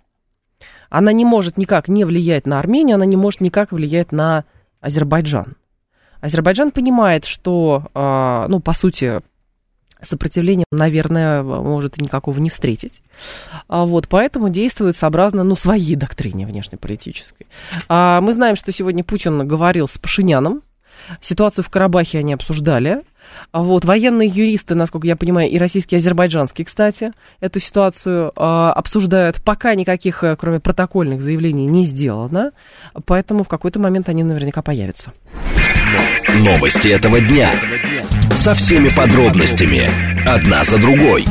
Она 0.90 1.12
не 1.12 1.26
может 1.26 1.58
никак 1.58 1.88
не 1.88 2.06
влиять 2.06 2.46
на 2.46 2.60
Армению, 2.60 2.96
она 2.96 3.06
не 3.06 3.18
может 3.18 3.42
никак 3.42 3.72
влиять 3.72 4.12
на 4.12 4.46
Азербайджан. 4.82 5.56
Азербайджан 6.22 6.72
понимает, 6.72 7.26
что, 7.26 7.90
а, 7.94 8.48
ну, 8.48 8.60
по 8.60 8.74
сути, 8.74 9.22
сопротивления, 10.02 10.66
наверное, 10.72 11.44
может 11.44 11.98
никакого 11.98 12.40
не 12.40 12.50
встретить. 12.50 13.02
А 13.68 13.86
вот, 13.86 14.08
поэтому 14.08 14.50
действует 14.50 14.96
сообразно 14.96 15.44
ну, 15.44 15.56
своей 15.56 15.96
доктрине 15.96 16.46
внешнеполитической. 16.46 17.48
А 17.88 18.22
мы 18.22 18.34
знаем, 18.34 18.56
что 18.56 18.72
сегодня 18.72 19.04
Путин 19.04 19.48
говорил 19.48 19.88
с 19.88 19.98
Пашиняном. 19.98 20.62
Ситуацию 21.22 21.64
в 21.64 21.70
Карабахе 21.70 22.20
они 22.20 22.34
обсуждали. 22.34 23.02
А 23.52 23.62
вот, 23.62 23.86
военные 23.86 24.30
юристы, 24.30 24.76
насколько 24.76 25.08
я 25.08 25.16
понимаю, 25.16 25.50
и 25.50 25.58
российские, 25.58 26.00
и 26.00 26.02
азербайджанские, 26.02 26.66
кстати, 26.66 27.12
эту 27.40 27.60
ситуацию 27.60 28.32
э, 28.36 28.42
обсуждают. 28.42 29.42
Пока 29.42 29.76
никаких, 29.76 30.24
э, 30.24 30.36
кроме 30.36 30.60
протокольных 30.60 31.22
заявлений, 31.22 31.66
не 31.66 31.86
сделано. 31.86 32.52
Поэтому 33.06 33.44
в 33.44 33.48
какой-то 33.48 33.80
момент 33.80 34.10
они 34.10 34.24
наверняка 34.24 34.62
появятся. 34.62 35.12
Новости 36.40 36.90
этого 36.90 37.20
дня. 37.20 37.54
Со 38.36 38.54
всеми 38.54 38.90
подробностями. 38.90 39.90
Одна 40.26 40.64
за 40.64 40.78
другой. 40.78 41.26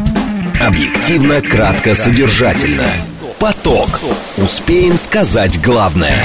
Объективно, 0.61 1.41
кратко, 1.41 1.95
содержательно. 1.95 2.89
Поток. 3.39 4.01
Успеем 4.39 4.97
сказать 4.97 5.61
главное. 5.61 6.17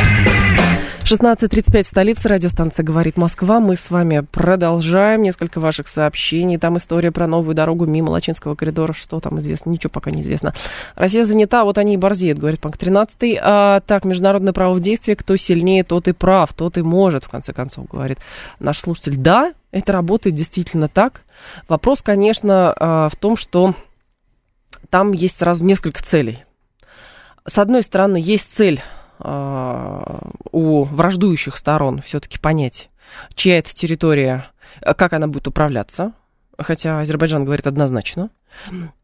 16.35, 1.03 1.83
столица, 1.83 2.29
радиостанция 2.29 2.83
«Говорит 2.83 3.17
Москва». 3.17 3.59
Мы 3.59 3.75
с 3.75 3.89
вами 3.89 4.19
продолжаем. 4.31 5.23
Несколько 5.23 5.59
ваших 5.59 5.87
сообщений. 5.87 6.59
Там 6.59 6.77
история 6.77 7.11
про 7.11 7.25
новую 7.25 7.55
дорогу 7.55 7.85
мимо 7.85 8.11
Лачинского 8.11 8.53
коридора. 8.53 8.93
Что 8.93 9.19
там 9.19 9.39
известно? 9.39 9.71
Ничего 9.71 9.89
пока 9.89 10.11
не 10.11 10.21
известно. 10.21 10.53
Россия 10.95 11.25
занята, 11.25 11.63
вот 11.63 11.79
они 11.79 11.95
и 11.95 11.97
борзеют, 11.97 12.37
говорит 12.37 12.59
пункт 12.59 12.79
13. 12.79 13.39
А, 13.41 13.79
так, 13.79 14.05
международное 14.05 14.53
право 14.53 14.75
в 14.75 14.81
действии. 14.81 15.15
Кто 15.15 15.35
сильнее, 15.35 15.83
тот 15.83 16.07
и 16.07 16.11
прав, 16.11 16.53
тот 16.53 16.77
и 16.77 16.83
может, 16.83 17.23
в 17.23 17.29
конце 17.29 17.53
концов, 17.53 17.87
говорит 17.87 18.19
наш 18.59 18.77
слушатель. 18.77 19.15
Да, 19.17 19.53
это 19.71 19.93
работает 19.93 20.35
действительно 20.35 20.89
так. 20.89 21.23
Вопрос, 21.67 22.03
конечно, 22.03 22.73
а, 22.77 23.09
в 23.09 23.15
том, 23.15 23.35
что 23.35 23.73
там 24.91 25.13
есть 25.13 25.39
сразу 25.39 25.65
несколько 25.65 26.03
целей. 26.03 26.43
С 27.47 27.57
одной 27.57 27.81
стороны, 27.81 28.17
есть 28.17 28.53
цель 28.55 28.81
у 29.19 30.83
враждующих 30.83 31.57
сторон 31.57 32.01
все-таки 32.01 32.39
понять, 32.39 32.89
чья 33.35 33.57
это 33.59 33.73
территория, 33.73 34.45
как 34.81 35.13
она 35.13 35.27
будет 35.27 35.47
управляться, 35.47 36.13
хотя 36.57 36.99
Азербайджан 36.99 37.45
говорит 37.45 37.67
однозначно. 37.67 38.29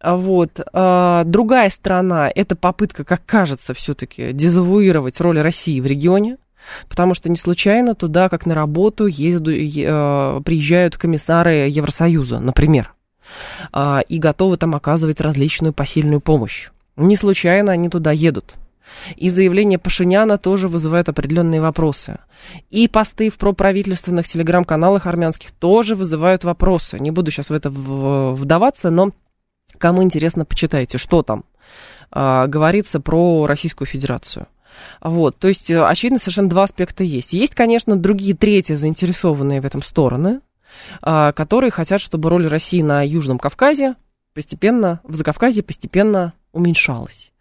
Вот. 0.03 0.59
А, 0.73 1.23
другая 1.23 1.69
сторона– 1.69 2.31
это 2.35 2.55
попытка, 2.55 3.03
как 3.03 3.25
кажется, 3.25 3.73
все-таки 3.73 4.33
дезавуировать 4.33 5.21
роль 5.21 5.39
России 5.39 5.79
в 5.79 5.85
регионе, 5.85 6.37
потому 6.89 7.13
что 7.13 7.29
не 7.29 7.37
случайно 7.37 7.95
туда, 7.95 8.27
как 8.29 8.45
на 8.45 8.55
работу, 8.55 9.05
ездят, 9.05 9.47
а, 9.87 10.41
приезжают 10.41 10.97
комиссары 10.97 11.69
Евросоюза, 11.69 12.39
например, 12.39 12.93
и 14.07 14.19
готовы 14.19 14.57
там 14.57 14.75
оказывать 14.75 15.19
различную 15.19 15.73
посильную 15.73 16.21
помощь. 16.21 16.69
Не 16.95 17.15
случайно 17.15 17.71
они 17.71 17.89
туда 17.89 18.11
едут– 18.11 18.53
и 19.15 19.29
заявление 19.29 19.79
Пашиняна 19.79 20.37
тоже 20.37 20.67
вызывает 20.67 21.09
определенные 21.09 21.61
вопросы. 21.61 22.19
И 22.69 22.87
посты 22.87 23.29
в 23.29 23.37
проправительственных 23.37 24.27
телеграм-каналах 24.27 25.05
армянских 25.05 25.51
тоже 25.51 25.95
вызывают 25.95 26.43
вопросы. 26.43 26.99
Не 26.99 27.11
буду 27.11 27.31
сейчас 27.31 27.49
в 27.49 27.53
это 27.53 27.69
вдаваться, 27.69 28.89
но 28.89 29.11
кому 29.77 30.03
интересно, 30.03 30.45
почитайте, 30.45 30.97
что 30.97 31.23
там 31.23 31.45
а, 32.11 32.47
говорится 32.47 32.99
про 32.99 33.45
Российскую 33.45 33.87
Федерацию. 33.87 34.47
Вот, 35.01 35.37
то 35.37 35.47
есть, 35.47 35.71
очевидно, 35.71 36.19
совершенно 36.19 36.49
два 36.49 36.63
аспекта 36.63 37.03
есть. 37.03 37.31
Есть, 37.31 37.55
конечно, 37.55 37.95
другие, 37.95 38.35
третьи 38.35 38.73
заинтересованные 38.73 39.61
в 39.61 39.65
этом 39.65 39.81
стороны, 39.81 40.41
а, 41.01 41.31
которые 41.31 41.71
хотят, 41.71 42.01
чтобы 42.01 42.29
роль 42.29 42.47
России 42.47 42.81
на 42.81 43.05
Южном 43.05 43.39
Кавказе 43.39 43.95
постепенно, 44.33 44.99
в 45.03 45.15
Закавказье 45.15 45.63
постепенно 45.63 46.33
уменьшалась. 46.51 47.31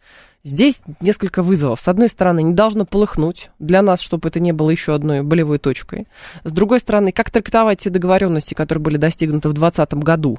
Здесь 0.45 0.81
несколько 1.01 1.43
вызовов. 1.43 1.81
С 1.81 1.89
одной 1.89 2.11
стороны, 2.11 2.43
не 2.43 2.53
должно 2.53 2.85
полыхнуть 2.85 3.51
для 3.59 3.81
нас, 3.81 4.01
чтобы 4.01 4.29
это 4.29 4.41
не 4.41 4.53
было 4.53 4.69
еще 4.69 4.95
одной 4.95 5.23
болевой 5.23 5.59
точкой. 5.59 6.07
С 6.45 6.53
другой 6.53 6.81
стороны, 6.81 7.13
как 7.13 7.31
трактовать 7.31 7.81
те 7.81 7.89
договоренности, 7.91 8.53
которые 8.53 8.83
были 8.83 8.99
достигнуты 8.99 9.49
в 9.49 9.55
2020 9.55 10.05
году, 10.05 10.39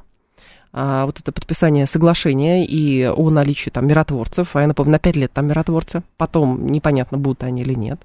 а, 0.77 1.07
вот 1.07 1.19
это 1.19 1.31
подписание 1.31 1.87
соглашения 1.87 2.65
и 2.65 3.07
о 3.07 3.29
наличии 3.31 3.71
там 3.71 3.87
миротворцев, 3.87 4.55
а 4.55 4.61
я 4.61 4.67
напомню, 4.67 4.91
на 4.91 4.99
5 4.99 5.15
лет 5.15 5.31
там 5.31 5.47
миротворцы, 5.47 6.03
потом 6.17 6.67
непонятно, 6.67 7.17
будут 7.17 7.43
они 7.43 7.63
или 7.63 7.73
нет. 7.73 8.01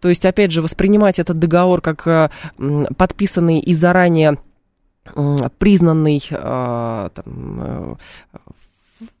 То 0.00 0.08
есть, 0.08 0.26
опять 0.26 0.50
же, 0.50 0.62
воспринимать 0.62 1.20
этот 1.20 1.38
договор 1.38 1.80
как 1.80 2.06
а, 2.08 2.30
подписанный 2.96 3.60
и 3.60 3.72
заранее 3.72 4.38
признанный 5.58 6.20
а, 6.32 7.10
там, 7.10 7.98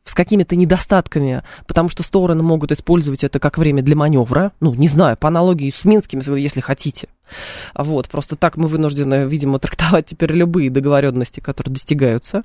с 0.04 0.14
какими-то 0.14 0.56
недостатками, 0.56 1.42
потому 1.66 1.88
что 1.88 2.02
стороны 2.02 2.42
могут 2.42 2.72
использовать 2.72 3.24
это 3.24 3.38
как 3.38 3.58
время 3.58 3.82
для 3.82 3.96
маневра. 3.96 4.52
Ну, 4.60 4.74
не 4.74 4.88
знаю, 4.88 5.16
по 5.16 5.28
аналогии 5.28 5.72
с 5.74 5.84
Минскими, 5.84 6.22
если 6.38 6.60
хотите. 6.60 7.08
Вот, 7.74 8.08
просто 8.08 8.36
так 8.36 8.56
мы 8.56 8.68
вынуждены, 8.68 9.26
видимо, 9.26 9.58
трактовать 9.60 10.06
теперь 10.06 10.32
любые 10.32 10.70
договоренности, 10.70 11.40
которые 11.40 11.74
достигаются. 11.74 12.44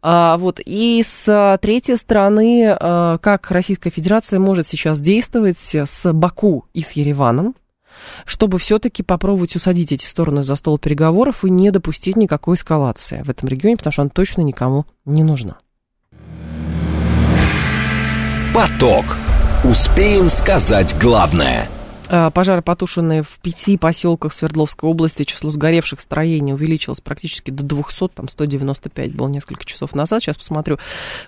А, 0.00 0.38
вот, 0.38 0.60
и 0.64 1.04
с 1.06 1.58
третьей 1.60 1.96
стороны, 1.96 2.76
а, 2.78 3.18
как 3.18 3.50
Российская 3.50 3.90
Федерация 3.90 4.38
может 4.38 4.68
сейчас 4.68 5.00
действовать 5.00 5.58
с 5.58 6.12
Баку 6.12 6.66
и 6.72 6.82
с 6.82 6.92
Ереваном, 6.92 7.54
чтобы 8.24 8.58
все-таки 8.58 9.02
попробовать 9.02 9.56
усадить 9.56 9.92
эти 9.92 10.04
стороны 10.04 10.42
за 10.44 10.56
стол 10.56 10.78
переговоров 10.78 11.44
и 11.44 11.50
не 11.50 11.70
допустить 11.70 12.16
никакой 12.16 12.56
эскалации 12.56 13.22
в 13.22 13.30
этом 13.30 13.48
регионе, 13.48 13.76
потому 13.76 13.92
что 13.92 14.02
она 14.02 14.10
точно 14.10 14.42
никому 14.42 14.86
не 15.04 15.22
нужна. 15.22 15.58
Поток. 18.54 19.06
Успеем 19.64 20.28
сказать 20.28 20.94
главное. 21.00 21.70
А, 22.10 22.30
пожары, 22.30 22.60
потушенные 22.60 23.22
в 23.22 23.38
пяти 23.40 23.78
поселках 23.78 24.34
Свердловской 24.34 24.90
области, 24.90 25.24
число 25.24 25.50
сгоревших 25.50 25.98
строений 25.98 26.52
увеличилось 26.52 27.00
практически 27.00 27.50
до 27.50 27.62
200, 27.62 28.08
там 28.08 28.28
195 28.28 29.14
было 29.14 29.28
несколько 29.28 29.64
часов 29.64 29.94
назад. 29.94 30.22
Сейчас 30.22 30.36
посмотрю, 30.36 30.78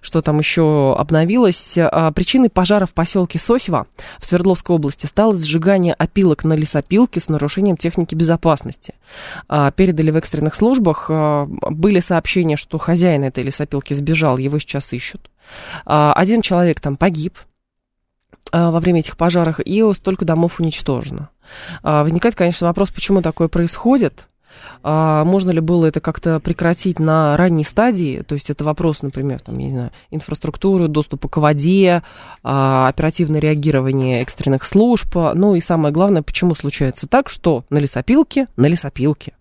что 0.03 0.21
там 0.21 0.39
еще 0.39 0.95
обновилось. 0.99 1.79
А, 1.79 2.13
причиной 2.13 2.51
пожара 2.51 2.85
в 2.85 2.93
поселке 2.93 3.39
Сосева 3.39 3.87
в 4.19 4.27
Свердловской 4.27 4.77
области 4.77 5.07
стало 5.07 5.39
сжигание 5.39 5.95
опилок 5.95 6.45
на 6.45 6.53
лесопилке 6.53 7.21
с 7.21 7.31
нарушением 7.31 7.79
техники 7.79 8.15
безопасности. 8.15 8.93
А, 9.49 9.71
передали 9.71 10.11
в 10.11 10.17
экстренных 10.17 10.55
службах. 10.55 11.09
Были 11.09 12.01
сообщения, 12.01 12.59
что 12.59 12.77
хозяин 12.77 13.25
этой 13.25 13.45
лесопилки 13.45 13.95
сбежал, 13.95 14.37
его 14.37 14.59
сейчас 14.59 14.93
ищут. 14.93 15.31
Один 15.85 16.43
человек 16.43 16.81
там 16.81 16.97
погиб, 16.97 17.39
а, 18.53 18.71
во 18.71 18.81
время 18.81 19.01
этих 19.01 19.17
пожаров, 19.17 19.59
и 19.61 19.83
столько 19.95 20.25
домов 20.25 20.61
уничтожено. 20.61 21.31
А, 21.83 22.03
возникает, 22.05 22.35
конечно, 22.35 22.67
вопрос, 22.67 22.91
почему 22.91 23.23
такое 23.23 23.49
происходит. 23.49 24.29
А, 24.83 25.25
можно 25.25 25.51
ли 25.51 25.61
было 25.61 25.87
это 25.87 26.01
как-то 26.01 26.41
прекратить 26.41 27.01
на 27.01 27.37
ранней 27.37 27.65
стадии? 27.65 28.23
То 28.23 28.35
есть 28.35 28.51
это 28.51 28.65
вопрос, 28.65 29.03
например, 29.03 29.41
там, 29.41 29.59
я 29.59 29.67
не 29.67 29.73
знаю, 29.73 29.91
инфраструктуры, 30.11 30.89
доступа 30.89 31.29
к 31.29 31.37
воде, 31.39 32.03
оперативное 32.43 33.41
реагирование 33.41 34.23
экстренных 34.23 34.65
служб. 34.65 35.15
Ну 35.35 35.55
и 35.55 35.61
самое 35.61 35.93
главное, 35.93 36.23
почему 36.23 36.55
случается 36.55 37.07
так, 37.07 37.29
что 37.29 37.65
на 37.71 37.79
лесопилке, 37.79 38.49
на 38.57 38.67
лесопилке 38.67 39.35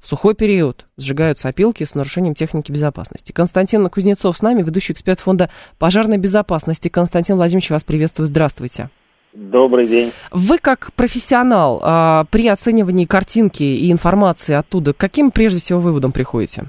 в 0.00 0.06
сухой 0.06 0.34
период 0.34 0.86
сжигаются 0.96 1.48
опилки 1.48 1.84
с 1.84 1.94
нарушением 1.94 2.34
техники 2.34 2.70
безопасности. 2.70 3.32
Константин 3.32 3.88
Кузнецов 3.88 4.38
с 4.38 4.42
нами, 4.42 4.62
ведущий 4.62 4.92
эксперт 4.92 5.20
фонда 5.20 5.50
пожарной 5.78 6.18
безопасности. 6.18 6.88
Константин 6.88 7.36
Владимирович, 7.36 7.70
вас 7.70 7.82
приветствую. 7.82 8.28
Здравствуйте. 8.28 8.90
Добрый 9.38 9.86
день. 9.86 10.12
Вы 10.32 10.56
как 10.56 10.92
профессионал 10.96 11.80
а, 11.82 12.24
при 12.30 12.48
оценивании 12.48 13.04
картинки 13.04 13.62
и 13.62 13.92
информации 13.92 14.54
оттуда, 14.54 14.94
к 14.94 14.96
каким 14.96 15.30
прежде 15.30 15.60
всего 15.60 15.78
выводам 15.78 16.10
приходите? 16.10 16.62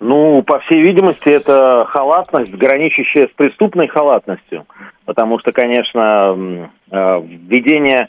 Ну, 0.00 0.42
по 0.42 0.60
всей 0.60 0.80
видимости, 0.80 1.28
это 1.28 1.84
халатность, 1.90 2.52
граничащая 2.52 3.26
с 3.26 3.30
преступной 3.36 3.88
халатностью. 3.88 4.64
Потому 5.04 5.38
что, 5.38 5.52
конечно, 5.52 6.70
а, 6.90 7.20
введение 7.20 8.08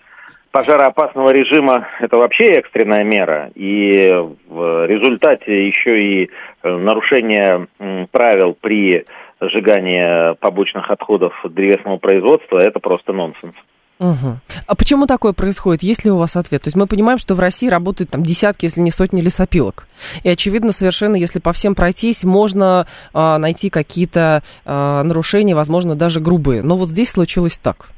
пожароопасного 0.52 1.32
режима 1.32 1.90
это 2.00 2.18
вообще 2.18 2.46
экстренная 2.46 3.04
мера, 3.04 3.52
и 3.54 4.10
в 4.48 4.88
результате 4.88 5.68
еще 5.68 6.02
и 6.02 6.30
э, 6.64 6.76
нарушение 6.76 7.68
правил 8.12 8.58
при 8.60 9.06
сжигании 9.42 10.36
побочных 10.36 10.90
отходов 10.90 11.34
древесного 11.44 11.98
производства 11.98 12.58
это 12.58 12.80
просто 12.80 13.14
нонсенс. 13.14 13.56
Угу. 14.00 14.40
А 14.66 14.76
почему 14.76 15.08
такое 15.08 15.34
происходит? 15.34 15.84
Есть 15.84 16.06
ли 16.06 16.12
у 16.12 16.18
вас 16.18 16.38
ответ? 16.38 16.62
То 16.64 16.68
есть 16.68 16.78
мы 16.78 16.88
понимаем, 16.88 17.18
что 17.18 17.36
в 17.36 17.40
России 17.40 17.68
работают 17.68 18.12
там 18.12 18.24
десятки, 18.24 18.66
если 18.66 18.80
не 18.80 18.92
сотни 18.92 19.20
лесопилок. 19.20 19.88
И 20.24 20.30
очевидно 20.30 20.72
совершенно, 20.72 21.18
если 21.18 21.40
по 21.40 21.52
всем 21.52 21.76
пройтись, 21.76 22.24
можно 22.24 22.88
а, 23.14 23.38
найти 23.40 23.70
какие-то 23.70 24.42
а, 24.66 25.04
нарушения, 25.04 25.54
возможно, 25.54 25.96
даже 25.96 26.22
грубые. 26.22 26.64
Но 26.64 26.78
вот 26.78 26.88
здесь 26.88 27.12
случилось 27.12 27.58
так. 27.58 27.90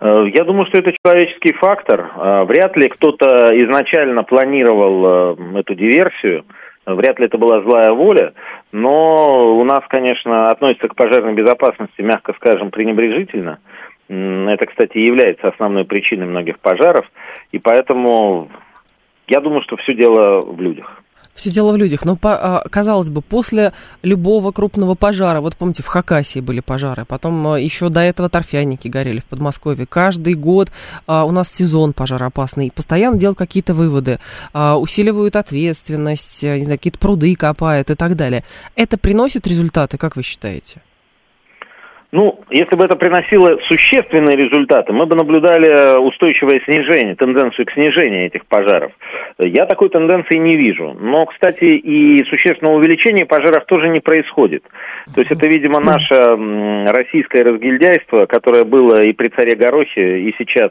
Э, 0.00 0.26
я 0.34 0.44
думаю, 0.44 0.66
что 0.66 0.78
это 0.78 0.92
человеческий 1.04 1.54
фактор. 1.54 2.12
Э, 2.14 2.44
вряд 2.44 2.76
ли 2.76 2.88
кто-то 2.88 3.50
изначально 3.64 4.22
планировал 4.22 5.36
э, 5.36 5.60
эту 5.60 5.74
диверсию, 5.74 6.44
вряд 6.84 7.18
ли 7.18 7.26
это 7.26 7.38
была 7.38 7.62
злая 7.62 7.92
воля, 7.92 8.34
но 8.74 9.54
у 9.54 9.62
нас, 9.62 9.82
конечно, 9.88 10.48
относится 10.48 10.88
к 10.88 10.96
пожарной 10.96 11.32
безопасности, 11.34 12.02
мягко 12.02 12.32
скажем, 12.32 12.72
пренебрежительно. 12.72 13.60
Это, 14.08 14.66
кстати, 14.66 14.98
является 14.98 15.46
основной 15.46 15.84
причиной 15.84 16.26
многих 16.26 16.58
пожаров, 16.58 17.06
и 17.52 17.60
поэтому 17.60 18.50
я 19.28 19.40
думаю, 19.40 19.62
что 19.62 19.76
все 19.76 19.94
дело 19.94 20.40
в 20.40 20.60
людях. 20.60 21.03
Все 21.34 21.50
дело 21.50 21.72
в 21.72 21.76
людях. 21.76 22.04
Но, 22.04 22.16
а, 22.22 22.64
казалось 22.70 23.08
бы, 23.08 23.20
после 23.20 23.72
любого 24.02 24.52
крупного 24.52 24.94
пожара, 24.94 25.40
вот 25.40 25.56
помните, 25.56 25.82
в 25.82 25.86
Хакасии 25.86 26.40
были 26.40 26.60
пожары, 26.60 27.04
потом 27.04 27.46
а, 27.48 27.60
еще 27.60 27.88
до 27.88 28.00
этого 28.00 28.28
торфяники 28.28 28.86
горели 28.86 29.18
в 29.18 29.24
Подмосковье. 29.24 29.86
Каждый 29.86 30.34
год 30.34 30.70
а, 31.06 31.24
у 31.24 31.32
нас 31.32 31.52
сезон 31.52 31.92
пожароопасный. 31.92 32.70
Постоянно 32.74 33.18
делают 33.18 33.38
какие-то 33.38 33.74
выводы, 33.74 34.18
усиливают 34.52 35.36
ответственность, 35.36 36.42
не 36.42 36.64
знаю, 36.64 36.78
какие-то 36.78 36.98
пруды 36.98 37.34
копают 37.34 37.90
и 37.90 37.94
так 37.94 38.16
далее. 38.16 38.44
Это 38.76 38.96
приносит 38.96 39.46
результаты, 39.46 39.98
как 39.98 40.16
вы 40.16 40.22
считаете? 40.22 40.80
Ну, 42.14 42.38
если 42.48 42.76
бы 42.76 42.84
это 42.84 42.94
приносило 42.94 43.58
существенные 43.66 44.36
результаты, 44.36 44.92
мы 44.92 45.04
бы 45.06 45.16
наблюдали 45.16 45.98
устойчивое 45.98 46.60
снижение, 46.64 47.16
тенденцию 47.16 47.66
к 47.66 47.72
снижению 47.72 48.26
этих 48.26 48.46
пожаров. 48.46 48.92
Я 49.40 49.66
такой 49.66 49.88
тенденции 49.88 50.36
не 50.36 50.54
вижу. 50.54 50.96
Но, 51.00 51.26
кстати, 51.26 51.64
и 51.64 52.24
существенного 52.26 52.76
увеличения 52.76 53.26
пожаров 53.26 53.64
тоже 53.64 53.88
не 53.88 53.98
происходит. 53.98 54.62
То 55.12 55.22
есть 55.22 55.32
это, 55.32 55.48
видимо, 55.48 55.80
наше 55.80 56.14
российское 56.92 57.42
разгильдяйство, 57.42 58.26
которое 58.26 58.62
было 58.62 59.02
и 59.02 59.12
при 59.12 59.30
царе 59.30 59.56
Горохе, 59.56 60.20
и 60.20 60.32
сейчас. 60.38 60.70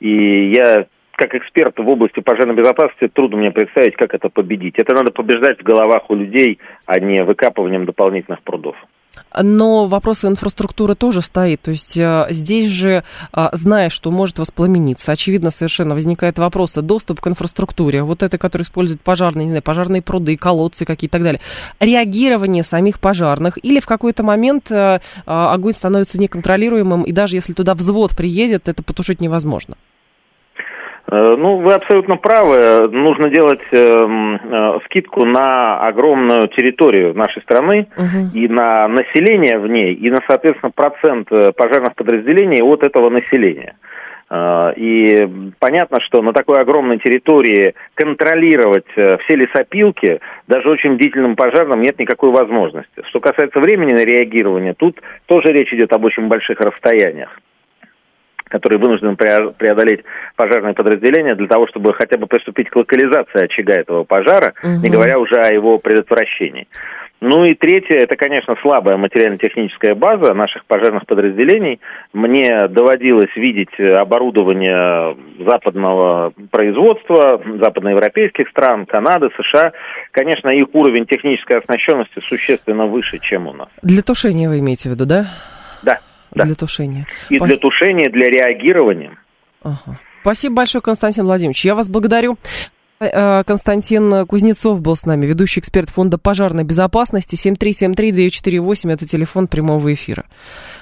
И 0.00 0.50
я 0.50 0.84
как 1.12 1.34
эксперт 1.34 1.78
в 1.78 1.88
области 1.88 2.20
пожарной 2.20 2.56
безопасности 2.56 3.08
трудно 3.08 3.38
мне 3.38 3.50
представить, 3.50 3.96
как 3.96 4.12
это 4.12 4.28
победить. 4.28 4.74
Это 4.76 4.92
надо 4.92 5.12
побеждать 5.12 5.60
в 5.60 5.62
головах 5.62 6.10
у 6.10 6.14
людей, 6.14 6.58
а 6.84 7.00
не 7.00 7.24
выкапыванием 7.24 7.86
дополнительных 7.86 8.42
прудов. 8.42 8.76
Но 9.40 9.86
вопрос 9.86 10.24
инфраструктуры 10.24 10.94
тоже 10.94 11.22
стоит. 11.22 11.62
То 11.62 11.70
есть 11.70 11.96
э, 11.96 12.26
здесь 12.30 12.70
же, 12.70 13.04
э, 13.32 13.48
зная, 13.52 13.90
что 13.90 14.10
может 14.10 14.38
воспламениться, 14.38 15.12
очевидно 15.12 15.50
совершенно 15.50 15.94
возникает 15.94 16.38
вопрос 16.38 16.74
доступ 16.74 17.20
к 17.20 17.26
инфраструктуре, 17.26 18.02
вот 18.02 18.22
это, 18.22 18.38
который 18.38 18.62
используют 18.62 19.00
пожарные, 19.00 19.44
не 19.44 19.50
знаю, 19.50 19.62
пожарные 19.62 20.02
пруды, 20.02 20.36
колодцы 20.36 20.84
какие-то 20.84 21.04
и 21.04 21.20
так 21.20 21.22
далее, 21.22 21.40
реагирование 21.80 22.62
самих 22.62 22.98
пожарных, 22.98 23.58
или 23.62 23.80
в 23.80 23.86
какой-то 23.86 24.22
момент 24.22 24.70
э, 24.70 25.00
огонь 25.26 25.72
становится 25.72 26.18
неконтролируемым, 26.18 27.02
и 27.02 27.12
даже 27.12 27.36
если 27.36 27.52
туда 27.52 27.74
взвод 27.74 28.16
приедет, 28.16 28.68
это 28.68 28.82
потушить 28.82 29.20
невозможно. 29.20 29.76
Э, 31.10 31.36
ну, 31.36 31.58
вы 31.58 31.74
абсолютно 31.74 32.16
правы. 32.16 32.88
Нужно 32.88 33.28
делать 33.28 33.60
э, 33.72 33.76
э, 33.76 34.78
скидку 34.86 35.24
на 35.26 35.78
огромную 35.86 36.48
территорию 36.48 37.14
нашей 37.14 37.42
страны 37.42 37.88
угу. 37.96 38.30
и 38.32 38.48
на 38.48 38.88
население 38.88 39.58
в 39.58 39.66
ней, 39.66 39.94
и 39.94 40.10
на, 40.10 40.20
соответственно, 40.26 40.72
процент 40.74 41.30
э, 41.30 41.52
пожарных 41.52 41.94
подразделений 41.94 42.62
от 42.62 42.84
этого 42.84 43.10
населения. 43.10 43.76
Э, 44.30 44.72
и 44.76 45.52
понятно, 45.58 46.00
что 46.00 46.22
на 46.22 46.32
такой 46.32 46.58
огромной 46.60 46.98
территории 46.98 47.74
контролировать 47.94 48.88
все 48.90 49.36
лесопилки 49.36 50.20
даже 50.48 50.70
очень 50.70 50.96
длительным 50.96 51.36
пожарным 51.36 51.82
нет 51.82 51.98
никакой 51.98 52.30
возможности. 52.30 53.02
Что 53.10 53.20
касается 53.20 53.60
времени 53.60 53.92
на 53.92 54.04
реагирование, 54.04 54.72
тут 54.72 54.98
тоже 55.26 55.48
речь 55.48 55.72
идет 55.74 55.92
об 55.92 56.04
очень 56.04 56.28
больших 56.28 56.60
расстояниях 56.60 57.38
которые 58.54 58.78
вынуждены 58.78 59.16
преодолеть 59.16 60.04
пожарные 60.36 60.74
подразделения 60.74 61.34
для 61.34 61.48
того, 61.48 61.66
чтобы 61.66 61.92
хотя 61.92 62.16
бы 62.16 62.28
приступить 62.28 62.70
к 62.70 62.76
локализации 62.76 63.46
очага 63.46 63.74
этого 63.74 64.04
пожара, 64.04 64.54
угу. 64.62 64.80
не 64.80 64.90
говоря 64.90 65.18
уже 65.18 65.34
о 65.34 65.52
его 65.52 65.78
предотвращении. 65.78 66.68
Ну 67.20 67.44
и 67.44 67.54
третье, 67.54 67.96
это, 67.96 68.14
конечно, 68.14 68.54
слабая 68.62 68.96
материально-техническая 68.96 69.96
база 69.96 70.34
наших 70.34 70.66
пожарных 70.66 71.04
подразделений. 71.06 71.80
Мне 72.12 72.68
доводилось 72.68 73.34
видеть 73.34 73.80
оборудование 73.80 75.16
западного 75.40 76.32
производства, 76.52 77.42
западноевропейских 77.58 78.48
стран, 78.50 78.86
Канады, 78.86 79.30
США. 79.36 79.72
Конечно, 80.12 80.50
их 80.50 80.68
уровень 80.74 81.06
технической 81.06 81.58
оснащенности 81.58 82.20
существенно 82.28 82.86
выше, 82.86 83.18
чем 83.18 83.48
у 83.48 83.52
нас. 83.52 83.68
Для 83.82 84.02
тушения 84.02 84.48
вы 84.48 84.60
имеете 84.60 84.90
в 84.90 84.92
виду, 84.92 85.06
да? 85.06 85.26
Да. 86.34 86.44
Для 86.44 86.54
тушения. 86.54 87.06
И 87.30 87.38
По... 87.38 87.46
для 87.46 87.56
тушения, 87.56 88.10
для 88.10 88.28
реагирования. 88.28 89.16
Ага. 89.62 89.98
Спасибо 90.22 90.56
большое, 90.56 90.82
Константин 90.82 91.24
Владимирович. 91.24 91.64
Я 91.64 91.74
вас 91.74 91.88
благодарю. 91.88 92.38
Э, 93.00 93.42
Константин 93.44 94.26
Кузнецов 94.26 94.80
был 94.80 94.94
с 94.96 95.04
нами, 95.04 95.26
ведущий 95.26 95.60
эксперт 95.60 95.90
Фонда 95.90 96.16
пожарной 96.16 96.64
безопасности. 96.64 97.34
7373948 97.36 98.92
это 98.92 99.06
телефон 99.06 99.48
прямого 99.48 99.92
эфира. 99.92 100.24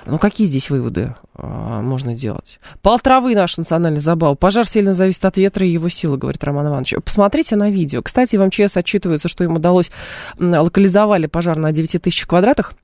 Ну, 0.05 0.19
какие 0.19 0.47
здесь 0.47 0.69
выводы 0.69 1.15
а, 1.35 1.81
можно 1.81 2.15
делать? 2.15 2.59
Пал 2.83 2.99
травы 2.99 3.35
наш 3.35 3.57
национальный 3.57 4.01
забал. 4.01 4.37
Пожар 4.37 4.67
сильно 4.67 4.93
зависит 4.93 5.25
от 5.25 5.37
ветра 5.37 5.67
и 5.67 5.71
его 5.71 5.89
силы, 5.89 6.19
говорит 6.19 6.43
Роман 6.45 6.69
Иванович. 6.69 6.95
Посмотрите 7.05 7.57
на 7.57 7.71
видео. 7.71 8.03
Кстати, 8.03 8.37
в 8.37 8.45
МЧС 8.45 8.77
отчитывается, 8.77 9.29
что 9.29 9.45
им 9.45 9.57
удалось 9.57 9.91
локализовали 10.39 11.27
пожар 11.27 11.57
на 11.57 11.73
9 11.73 12.03
тысяч 12.03 12.27
квадратах. 12.27 12.75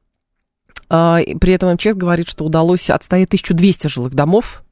А, 0.91 1.19
при 1.41 1.53
этом 1.53 1.73
МЧС 1.75 1.95
говорит, 1.95 2.29
что 2.29 2.45
удалось 2.45 2.91
отстоять 2.91 3.29
1200 3.29 3.89
жилых 3.89 4.15
домов. 4.15 4.63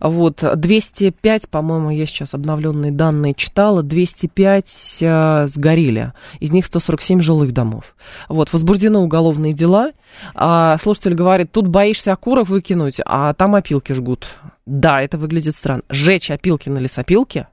Вот, 0.00 0.44
205, 0.54 1.48
по-моему, 1.48 1.90
я 1.90 2.06
сейчас 2.06 2.34
обновленные 2.34 2.92
данные 2.92 3.34
читала, 3.34 3.82
205 3.82 4.98
э, 5.00 5.46
сгорели, 5.48 6.12
из 6.40 6.50
них 6.50 6.66
147 6.66 7.20
жилых 7.20 7.52
домов. 7.52 7.96
Вот, 8.28 8.52
возбуждены 8.52 8.98
уголовные 8.98 9.54
дела. 9.54 9.92
А, 10.34 10.76
слушатель 10.78 11.14
говорит, 11.14 11.52
тут 11.52 11.68
боишься 11.68 12.12
окурок 12.12 12.48
выкинуть, 12.48 13.00
а 13.04 13.32
там 13.32 13.54
опилки 13.54 13.92
жгут. 13.92 14.28
Да, 14.66 15.00
это 15.00 15.16
выглядит 15.16 15.54
странно. 15.54 15.82
Жечь 15.88 16.30
опилки 16.30 16.68
на 16.68 16.78
лесопилке 16.78 17.48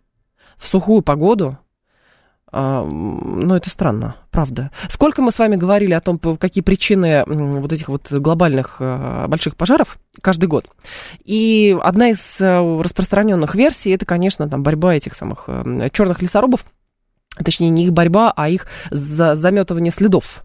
в 0.58 0.68
сухую 0.68 1.04
погоду, 1.04 1.58
а, 2.56 2.86
ну, 2.86 3.56
это 3.56 3.72
странно, 3.72 4.16
правда. 4.30 4.70
Сколько 4.88 5.24
мы 5.24 5.32
с 5.32 5.40
вами 5.40 5.56
говорили 5.56 5.94
о 5.94 6.02
том, 6.02 6.20
какие 6.20 6.64
причины 6.64 7.24
вот 7.26 7.74
этих 7.74 7.90
вот 7.90 8.12
глобальных 8.12 8.78
а, 8.80 9.28
больших 9.28 9.56
пожаров 9.56 9.98
каждый 10.22 10.46
год. 10.46 10.68
И 11.26 11.76
одна 11.82 12.10
из 12.10 12.40
э, 12.40 12.82
распространенных 12.82 13.56
версий, 13.56 13.90
это, 13.90 14.06
конечно, 14.06 14.48
там 14.48 14.62
борьба 14.62 14.94
этих 14.94 15.16
самых 15.16 15.46
э, 15.48 15.90
черных 15.92 16.22
лесорубов, 16.22 16.64
точнее, 17.38 17.70
не 17.70 17.86
их 17.86 17.94
борьба, 17.94 18.34
а 18.36 18.50
их 18.50 18.68
заметывание 18.92 19.92
следов 19.92 20.44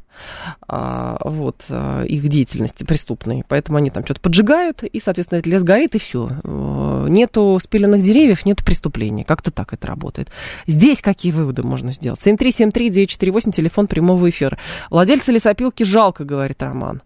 а, 0.67 1.19
вот, 1.25 1.65
а, 1.69 2.03
их 2.03 2.29
деятельности 2.29 2.85
преступной. 2.85 3.45
Поэтому 3.49 3.79
они 3.79 3.91
там 3.91 4.05
что-то 4.05 4.21
поджигают, 4.21 4.83
и, 4.83 5.01
соответственно, 5.01 5.39
этот 5.39 5.53
лес 5.53 5.63
горит, 5.63 5.95
и 5.95 5.99
все. 5.99 6.31
Э, 6.45 7.07
нету 7.09 7.59
спиленных 7.63 8.03
деревьев, 8.03 8.45
нет 8.45 8.65
преступления. 8.65 9.25
Как-то 9.25 9.51
так 9.51 9.73
это 9.73 9.87
работает. 9.87 10.31
Здесь 10.67 11.01
какие 11.01 11.33
выводы 11.33 11.63
можно 11.63 11.93
сделать? 11.93 12.21
7373948, 12.25 13.53
телефон 13.53 13.87
прямого 13.87 14.29
эфира. 14.29 14.59
Владельца 14.91 15.33
лесопилки 15.33 15.85
жалко, 15.85 16.25
говорит 16.25 16.63
Роман. 16.63 17.03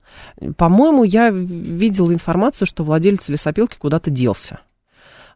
По-моему, 0.57 1.05
я 1.05 1.31
видела 1.31 2.13
информацию, 2.13 2.67
что 2.67 2.85
владелец 2.85 3.29
лесопилки 3.29 3.77
куда-то 3.79 4.11
делся. 4.11 4.61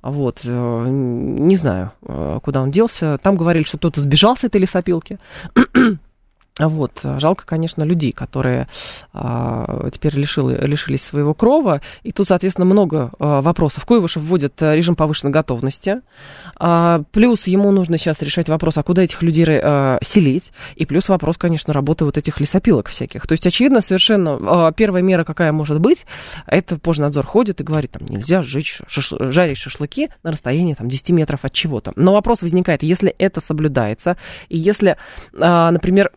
Вот, 0.09 0.43
э, 0.45 0.85
не 0.89 1.57
знаю, 1.57 1.91
э, 2.03 2.39
куда 2.41 2.63
он 2.63 2.71
делся. 2.71 3.19
Там 3.19 3.37
говорили, 3.37 3.65
что 3.65 3.77
кто-то 3.77 4.01
сбежал 4.01 4.37
с 4.37 4.45
этой 4.45 4.61
лесопилки. 4.61 5.19
Вот. 6.59 7.01
Жалко, 7.03 7.45
конечно, 7.45 7.83
людей, 7.83 8.13
которые 8.13 8.67
а, 9.13 9.91
теперь 9.91 10.15
лишили, 10.15 10.67
лишились 10.67 11.03
своего 11.03 11.35
крова. 11.35 11.83
И 12.03 12.13
тут, 12.13 12.29
соответственно, 12.29 12.65
много 12.65 13.13
а, 13.19 13.43
вопросов. 13.43 13.85
Куйвышев 13.85 14.23
вводит 14.23 14.61
э, 14.63 14.75
режим 14.75 14.95
повышенной 14.95 15.33
готовности. 15.33 16.01
А, 16.59 17.03
плюс 17.13 17.47
ему 17.47 17.71
нужно 17.73 17.99
сейчас 17.99 18.23
решать 18.23 18.49
вопрос, 18.49 18.79
а 18.79 18.83
куда 18.83 19.03
этих 19.03 19.23
людей 19.23 19.45
а, 19.47 19.99
селить. 20.03 20.53
И 20.77 20.87
плюс 20.87 21.11
вопрос, 21.11 21.37
конечно, 21.37 21.75
работы 21.75 22.07
вот 22.07 22.17
этих 22.17 22.41
лесопилок 22.41 22.89
всяких. 22.89 23.27
То 23.27 23.33
есть, 23.33 23.47
очевидно, 23.47 23.83
совершенно 23.83 24.39
а, 24.41 24.73
первая 24.73 25.03
мера, 25.03 25.25
какая 25.25 25.53
может 25.53 25.79
быть, 25.79 26.07
это 26.47 26.79
пожнадзор 26.79 27.27
ходит 27.27 27.61
и 27.61 27.65
говорит, 27.65 27.91
там, 27.91 28.07
нельзя 28.07 28.41
жечь, 28.41 28.81
шаш, 28.89 29.13
жарить 29.19 29.59
шашлыки 29.59 30.09
на 30.23 30.33
расстоянии 30.33 30.73
там, 30.73 30.89
10 30.89 31.11
метров 31.11 31.45
от 31.45 31.53
чего-то. 31.53 31.93
Но 31.97 32.15
вопрос 32.15 32.41
возникает, 32.41 32.83
если 32.83 33.11
это 33.19 33.41
соблюдается, 33.43 34.17
и 34.49 34.57
если, 34.57 34.97
а, 35.39 35.71
например, 35.71 36.11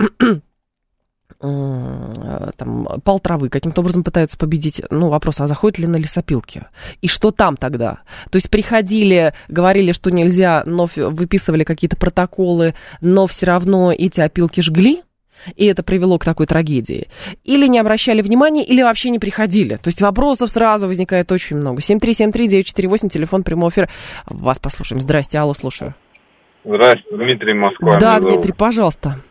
там, 1.39 2.87
пал 3.03 3.19
травы 3.19 3.49
каким-то 3.49 3.81
образом 3.81 4.03
пытаются 4.03 4.37
победить. 4.37 4.81
Ну, 4.89 5.09
вопрос, 5.09 5.39
а 5.39 5.47
заходят 5.47 5.79
ли 5.79 5.87
на 5.87 5.95
лесопилки? 5.95 6.63
И 7.01 7.07
что 7.07 7.31
там 7.31 7.55
тогда? 7.55 7.99
То 8.29 8.35
есть 8.35 8.49
приходили, 8.49 9.33
говорили, 9.47 9.93
что 9.93 10.11
нельзя, 10.11 10.63
но 10.65 10.89
выписывали 10.95 11.63
какие-то 11.63 11.95
протоколы, 11.95 12.75
но 12.99 13.25
все 13.27 13.45
равно 13.45 13.91
эти 13.91 14.19
опилки 14.19 14.61
жгли? 14.61 15.01
и 15.55 15.65
это 15.67 15.83
привело 15.83 16.17
к 16.19 16.25
такой 16.25 16.47
трагедии. 16.47 17.07
Или 17.45 17.67
не 17.67 17.79
обращали 17.79 18.21
внимания, 18.21 18.65
или 18.65 18.81
вообще 18.81 19.09
не 19.09 19.19
приходили. 19.19 19.77
То 19.77 19.87
есть 19.87 20.01
вопросов 20.01 20.49
сразу 20.49 20.87
возникает 20.87 21.31
очень 21.31 21.55
много. 21.55 21.81
7373948, 21.81 23.07
телефон 23.07 23.43
прямого 23.43 23.69
эфира. 23.69 23.87
Вас 24.25 24.59
послушаем. 24.59 25.01
Здрасте, 25.01 25.39
алло, 25.39 25.53
слушаю. 25.53 25.95
Здрасте, 26.65 27.05
Дмитрий 27.09 27.53
Москва. 27.53 27.97
Да, 27.97 28.19
Дмитрий, 28.19 28.51
пожалуйста. 28.51 29.21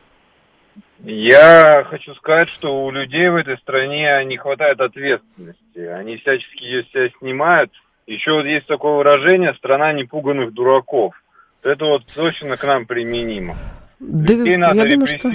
Я 1.05 1.85
хочу 1.89 2.15
сказать, 2.17 2.49
что 2.49 2.85
у 2.85 2.91
людей 2.91 3.29
в 3.29 3.37
этой 3.37 3.57
стране 3.59 4.09
не 4.25 4.37
хватает 4.37 4.81
ответственности. 4.81 5.79
Они 5.79 6.17
всячески 6.17 6.63
ее 6.63 6.85
себя 6.85 7.09
снимают. 7.19 7.71
Еще 8.07 8.33
вот 8.33 8.45
есть 8.45 8.67
такое 8.67 8.97
выражение 8.97 9.55
«страна 9.55 9.93
непуганных 9.93 10.53
дураков». 10.53 11.15
Это 11.63 11.85
вот 11.85 12.07
точно 12.15 12.57
к 12.57 12.65
нам 12.65 12.87
применимо. 12.87 13.57
Да, 14.01 14.35
Людей 14.35 14.57
надо 14.57 14.75
я 14.77 14.91
думаю, 14.91 15.07
что 15.07 15.29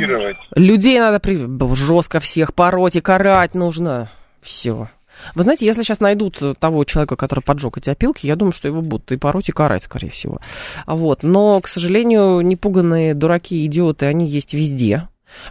людей 0.56 1.00
надо 1.00 1.20
при... 1.20 1.76
жестко 1.76 2.20
всех 2.20 2.54
пороть 2.54 2.96
и 2.96 3.02
карать 3.02 3.56
нужно. 3.56 4.10
Все. 4.42 4.88
Вы 5.36 5.44
знаете, 5.44 5.66
если 5.66 5.84
сейчас 5.84 6.00
найдут 6.00 6.40
того 6.60 6.84
человека, 6.86 7.16
который 7.16 7.42
поджег 7.42 7.78
эти 7.78 7.90
опилки, 7.90 8.26
я 8.26 8.36
думаю, 8.36 8.54
что 8.54 8.68
его 8.68 8.82
будут 8.82 9.12
и 9.12 9.18
пороть, 9.18 9.50
и 9.50 9.52
карать, 9.52 9.84
скорее 9.84 10.10
всего. 10.10 10.40
Вот. 10.88 11.24
Но, 11.24 11.60
к 11.62 11.68
сожалению, 11.68 12.42
непуганные 12.42 13.14
дураки, 13.14 13.66
идиоты, 13.66 14.06
они 14.06 14.26
есть 14.26 14.54
везде. 14.54 15.08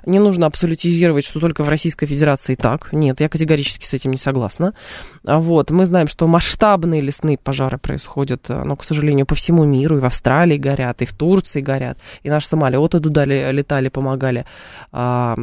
Не 0.06 0.18
нужно 0.18 0.46
абсолютизировать, 0.46 1.24
что 1.24 1.40
только 1.40 1.64
в 1.64 1.68
Российской 1.68 2.06
Федерации 2.06 2.54
так. 2.54 2.92
Нет, 2.92 3.20
я 3.20 3.28
категорически 3.28 3.86
с 3.86 3.92
этим 3.92 4.10
не 4.10 4.16
согласна. 4.16 4.74
А 5.26 5.38
Вот. 5.38 5.70
Мы 5.70 5.86
знаем, 5.86 6.08
что 6.08 6.26
масштабные 6.26 7.00
лесные 7.00 7.38
пожары 7.38 7.78
происходят, 7.78 8.48
э, 8.48 8.62
но, 8.64 8.76
к 8.76 8.84
сожалению, 8.84 9.26
по 9.26 9.34
всему 9.34 9.64
миру. 9.64 9.98
И 9.98 10.00
в 10.00 10.04
Австралии 10.04 10.56
горят, 10.58 11.02
и 11.02 11.04
в 11.04 11.12
Турции 11.12 11.60
горят. 11.60 11.98
И 12.22 12.30
наши 12.30 12.46
самолеты 12.48 13.00
туда 13.00 13.24
ли- 13.24 13.52
летали, 13.52 13.88
помогали 13.88 14.44
а, 14.92 15.36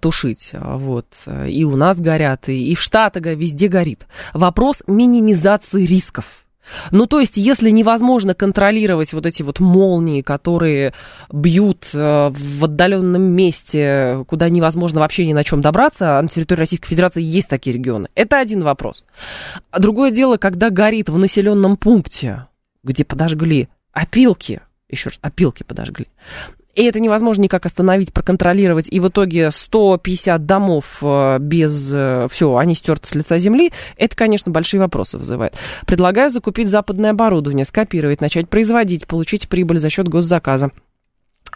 тушить. 0.00 0.50
А, 0.52 0.76
Вот. 0.76 1.06
И 1.48 1.64
у 1.64 1.76
нас 1.76 2.00
горят, 2.00 2.48
и, 2.48 2.72
и 2.72 2.74
в 2.74 2.80
Штатах 2.80 3.22
го- 3.22 3.30
везде 3.30 3.68
горит. 3.68 4.06
Вопрос 4.32 4.82
минимизации 4.86 5.84
рисков. 5.86 6.43
Ну, 6.90 7.06
то 7.06 7.20
есть, 7.20 7.36
если 7.36 7.70
невозможно 7.70 8.34
контролировать 8.34 9.12
вот 9.12 9.26
эти 9.26 9.42
вот 9.42 9.60
молнии, 9.60 10.22
которые 10.22 10.94
бьют 11.32 11.90
э, 11.94 12.30
в 12.30 12.64
отдаленном 12.64 13.22
месте, 13.22 14.24
куда 14.26 14.48
невозможно 14.48 15.00
вообще 15.00 15.26
ни 15.26 15.32
на 15.32 15.44
чем 15.44 15.62
добраться, 15.62 16.18
а 16.18 16.22
на 16.22 16.28
территории 16.28 16.60
Российской 16.60 16.88
Федерации 16.88 17.22
есть 17.22 17.48
такие 17.48 17.74
регионы, 17.74 18.08
это 18.14 18.38
один 18.38 18.62
вопрос. 18.62 19.04
А 19.70 19.78
другое 19.78 20.10
дело, 20.10 20.36
когда 20.36 20.70
горит 20.70 21.08
в 21.08 21.18
населенном 21.18 21.76
пункте, 21.76 22.46
где 22.82 23.04
подожгли 23.04 23.68
опилки, 23.92 24.60
еще 24.88 25.10
раз, 25.10 25.18
опилки 25.22 25.62
подожгли, 25.62 26.06
и 26.74 26.84
это 26.84 27.00
невозможно 27.00 27.42
никак 27.42 27.66
остановить, 27.66 28.12
проконтролировать, 28.12 28.88
и 28.90 29.00
в 29.00 29.08
итоге 29.08 29.50
150 29.50 30.44
домов 30.46 30.98
э, 31.02 31.38
без... 31.38 31.92
Все, 32.30 32.56
они 32.56 32.74
стерты 32.74 33.08
с 33.08 33.14
лица 33.14 33.38
земли, 33.38 33.72
это, 33.96 34.16
конечно, 34.16 34.50
большие 34.50 34.80
вопросы 34.80 35.18
вызывает. 35.18 35.54
Предлагаю 35.86 36.30
закупить 36.30 36.68
западное 36.68 37.10
оборудование, 37.10 37.64
скопировать, 37.64 38.20
начать 38.20 38.48
производить, 38.48 39.06
получить 39.06 39.48
прибыль 39.48 39.78
за 39.78 39.90
счет 39.90 40.08
госзаказа. 40.08 40.70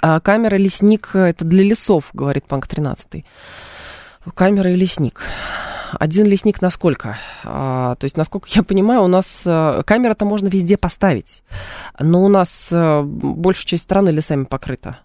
А 0.00 0.20
камера 0.20 0.56
лесник 0.56 1.10
это 1.14 1.44
для 1.44 1.64
лесов, 1.64 2.10
говорит 2.12 2.44
Панк 2.46 2.66
13. 2.66 3.24
Камера 4.34 4.70
и 4.70 4.76
лесник. 4.76 5.22
Один 5.92 6.26
лесник 6.26 6.60
на 6.60 6.70
сколько? 6.70 7.16
А, 7.44 7.94
то 7.96 8.04
есть, 8.04 8.16
насколько 8.16 8.48
я 8.50 8.62
понимаю, 8.62 9.02
у 9.02 9.06
нас 9.06 9.42
а, 9.46 9.82
камера-то 9.82 10.24
можно 10.24 10.48
везде 10.48 10.76
поставить, 10.76 11.42
но 11.98 12.22
у 12.22 12.28
нас 12.28 12.68
а, 12.70 13.02
большая 13.02 13.66
часть 13.66 13.84
страны 13.84 14.10
лесами 14.10 14.44
покрыта. 14.44 14.98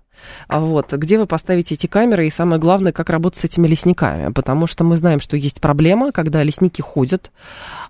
А 0.47 0.59
вот, 0.59 0.91
где 0.93 1.17
вы 1.17 1.25
поставите 1.25 1.75
эти 1.75 1.87
камеры, 1.87 2.27
и 2.27 2.31
самое 2.31 2.59
главное, 2.59 2.91
как 2.91 3.09
работать 3.09 3.39
с 3.39 3.43
этими 3.43 3.67
лесниками, 3.67 4.31
потому 4.31 4.67
что 4.67 4.83
мы 4.83 4.97
знаем, 4.97 5.19
что 5.19 5.37
есть 5.37 5.61
проблема, 5.61 6.11
когда 6.11 6.43
лесники 6.43 6.81
ходят, 6.81 7.31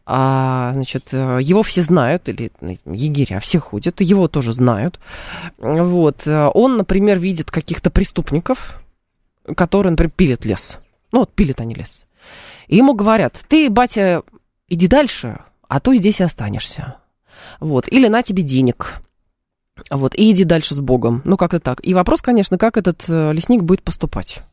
а, 0.05 0.71
значит, 0.73 1.13
его 1.13 1.63
все 1.63 1.81
знают, 1.81 2.29
или 2.29 2.51
ну, 2.61 2.77
егеря 2.85 3.39
все 3.39 3.59
ходят, 3.59 4.01
его 4.01 4.27
тоже 4.27 4.53
знают, 4.53 4.99
вот, 5.57 6.27
он, 6.27 6.77
например, 6.77 7.19
видит 7.19 7.51
каких-то 7.51 7.89
преступников, 7.89 8.81
которые, 9.55 9.91
например, 9.91 10.11
пилят 10.15 10.45
лес, 10.45 10.79
ну, 11.11 11.19
вот 11.19 11.33
пилят 11.33 11.61
они 11.61 11.75
лес, 11.75 12.05
и 12.67 12.77
ему 12.77 12.93
говорят, 12.93 13.39
ты, 13.47 13.69
батя, 13.69 14.23
иди 14.67 14.87
дальше, 14.87 15.39
а 15.67 15.79
то 15.79 15.95
здесь 15.95 16.19
и 16.19 16.23
останешься, 16.23 16.97
вот, 17.59 17.87
или 17.87 18.07
на 18.07 18.23
тебе 18.23 18.43
денег, 18.43 19.01
вот, 19.89 20.15
и 20.15 20.31
иди 20.31 20.43
дальше 20.43 20.75
с 20.75 20.79
Богом. 20.79 21.21
Ну, 21.25 21.37
как-то 21.37 21.59
так. 21.59 21.79
И 21.85 21.93
вопрос, 21.93 22.21
конечно, 22.21 22.57
как 22.57 22.77
этот 22.77 23.03
э, 23.07 23.33
лесник 23.33 23.63
будет 23.63 23.83
поступать. 23.83 24.43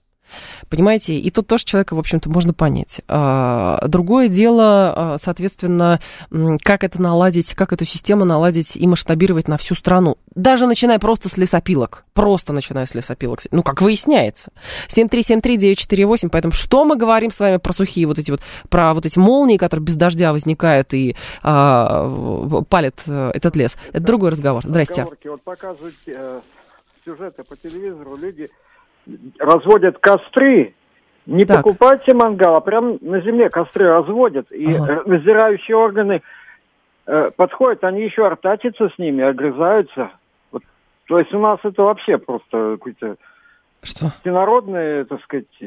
Понимаете, 0.68 1.14
и 1.14 1.31
тут 1.31 1.47
тоже 1.47 1.64
человека, 1.64 1.95
в 1.95 1.99
общем-то, 1.99 2.28
можно 2.31 2.53
понять. 2.53 3.01
А, 3.09 3.87
Другое 3.89 4.28
дело, 4.28 4.93
а, 4.95 5.16
соответственно, 5.18 6.01
как 6.62 6.85
это 6.85 7.01
наладить, 7.01 7.55
как 7.55 7.72
эту 7.72 7.85
систему 7.85 8.24
наладить 8.24 8.76
и 8.76 8.87
масштабировать 8.87 9.49
на 9.49 9.57
всю 9.59 9.74
страну. 9.74 10.16
Даже 10.35 10.66
начиная 10.66 10.99
просто 10.99 11.28
с 11.28 11.37
лесопилок. 11.37 12.05
Просто 12.14 12.53
начиная 12.53 12.87
с 12.87 12.95
лесопилок. 12.95 13.41
Ну, 13.51 13.62
как 13.62 13.83
выясняется. 13.83 14.53
7373948. 14.89 16.28
Поэтому 16.31 16.53
что 16.53 16.85
мы 16.85 16.97
говорим 16.97 17.33
с 17.33 17.41
вами 17.41 17.57
про 17.57 17.72
сухие 17.72 18.07
вот 18.07 18.18
эти 18.18 18.31
вот, 18.31 18.41
про 18.68 18.95
вот 18.95 19.07
эти 19.07 19.18
молнии, 19.18 19.57
которые 19.57 19.85
без 19.85 19.97
дождя 19.97 20.33
возникают 20.33 20.95
и 20.95 21.16
а, 21.43 22.09
палят 22.68 22.97
э, 23.07 23.31
этот 23.35 23.57
лес. 23.57 23.76
Это 23.93 24.03
другой 24.03 24.31
разговор. 24.31 24.62
Здрасте. 24.64 25.07
Вот 25.24 25.43
показывают 25.43 25.95
э, 26.07 26.41
сюжеты 27.05 27.45
по 27.45 27.57
телевизору, 27.57 28.16
люди 28.16 28.51
разводят 29.38 29.98
костры. 29.98 30.74
Не 31.26 31.44
Так. 31.44 31.59
покупайте 31.59 32.14
мангал, 32.14 32.57
а 32.57 32.61
прям 32.61 32.98
на 33.01 33.20
земле 33.20 33.51
костры 33.51 33.86
разводят. 33.86 34.51
И 34.51 34.74
Ага. 34.74 34.92
э, 34.92 35.09
надзирающие 35.09 35.76
органы 35.76 36.22
э, 37.07 37.30
подходят, 37.36 37.84
они 37.84 38.03
еще 38.03 38.26
артачатся 38.26 38.88
с 38.88 38.98
ними, 38.98 39.22
огрызаются. 39.22 40.11
Вот, 40.51 40.62
то 41.07 41.18
есть 41.18 41.32
у 41.32 41.38
нас 41.38 41.59
это 41.62 41.82
вообще 41.82 42.18
просто 42.18 42.76
какой-то 42.78 43.16
Что? 43.82 44.12
всенародные, 44.20 45.05
так 45.05 45.22
сказать, 45.22 45.46
э, 45.61 45.64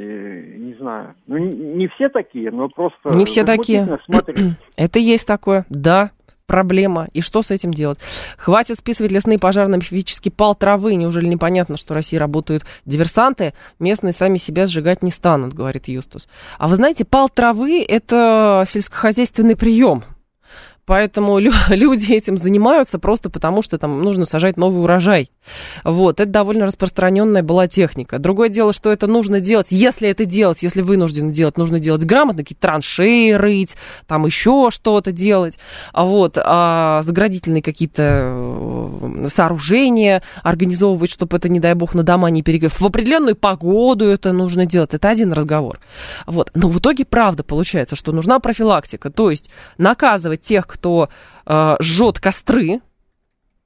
не 0.57 0.73
знаю. 0.73 1.15
Ну, 1.27 1.37
не, 1.37 1.87
все 1.89 2.09
такие, 2.09 2.51
но 2.51 2.69
просто... 2.69 3.09
Не 3.09 3.25
все 3.25 3.43
такие. 3.43 3.99
Это 4.77 4.99
есть 4.99 5.27
такое, 5.27 5.65
да, 5.69 6.11
проблема. 6.45 7.07
И 7.13 7.21
что 7.21 7.41
с 7.41 7.51
этим 7.51 7.73
делать? 7.73 7.99
Хватит 8.37 8.77
списывать 8.77 9.11
лесные 9.11 9.39
пожары 9.39 9.67
на 9.69 9.75
мифический 9.75 10.31
пал 10.31 10.55
травы. 10.55 10.95
Неужели 10.95 11.25
непонятно, 11.25 11.77
что 11.77 11.93
в 11.93 11.97
России 11.97 12.17
работают 12.17 12.65
диверсанты? 12.85 13.53
Местные 13.79 14.13
сами 14.13 14.37
себя 14.37 14.65
сжигать 14.65 15.03
не 15.03 15.11
станут, 15.11 15.53
говорит 15.53 15.87
Юстус. 15.87 16.27
А 16.57 16.67
вы 16.67 16.75
знаете, 16.75 17.05
пал 17.05 17.29
травы– 17.29 17.83
это 17.87 18.65
сельскохозяйственный 18.67 19.55
прием. 19.55 20.03
Поэтому 20.85 21.39
лю- 21.39 21.53
люди 21.69 22.11
этим 22.13 22.37
занимаются 22.37 22.99
просто 22.99 23.29
потому, 23.29 23.61
что 23.61 23.77
там 23.77 24.01
нужно 24.01 24.25
сажать 24.25 24.57
новый 24.57 24.83
урожай. 24.83 25.29
Вот, 25.83 26.19
это 26.19 26.31
довольно 26.31 26.65
распространенная 26.65 27.43
была 27.43 27.67
техника. 27.67 28.19
Другое 28.19 28.49
дело, 28.49 28.73
что 28.73 28.91
это 28.91 29.07
нужно 29.07 29.39
делать, 29.39 29.67
если 29.69 30.09
это 30.09 30.25
делать, 30.25 30.63
если 30.63 30.81
вынуждены 30.81 31.31
делать, 31.31 31.57
нужно 31.57 31.79
делать 31.79 32.03
грамотно, 32.03 32.43
какие-то 32.43 32.67
траншеи 32.67 33.31
рыть, 33.31 33.75
там 34.07 34.25
еще 34.25 34.69
что-то 34.71 35.11
делать. 35.11 35.57
А 35.91 36.05
вот, 36.05 36.37
а 36.37 37.01
заградительные 37.01 37.61
какие-то 37.61 38.01
э, 38.03 39.27
сооружения 39.29 40.23
организовывать, 40.43 41.11
чтобы 41.11 41.37
это, 41.37 41.49
не 41.49 41.59
дай 41.59 41.73
бог, 41.73 41.93
на 41.93 42.03
дома 42.03 42.29
не 42.29 42.41
перегрев. 42.41 42.79
В 42.79 42.85
определенную 42.85 43.35
погоду 43.35 44.05
это 44.05 44.31
нужно 44.31 44.65
делать. 44.65 44.93
Это 44.93 45.09
один 45.09 45.33
разговор. 45.33 45.79
Вот. 46.25 46.51
Но 46.53 46.69
в 46.69 46.79
итоге 46.79 47.05
правда 47.05 47.43
получается, 47.43 47.95
что 47.95 48.11
нужна 48.11 48.39
профилактика. 48.39 49.09
То 49.09 49.29
есть 49.29 49.49
наказывать 49.77 50.41
тех, 50.41 50.67
кто 50.73 51.09
э, 51.45 51.75
жжет 51.79 52.19
костры 52.19 52.81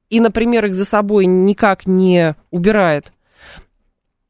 и, 0.10 0.20
например, 0.20 0.66
их 0.66 0.76
за 0.76 0.86
собой 0.86 1.26
никак 1.26 1.88
не 1.88 2.36
убирает. 2.52 3.12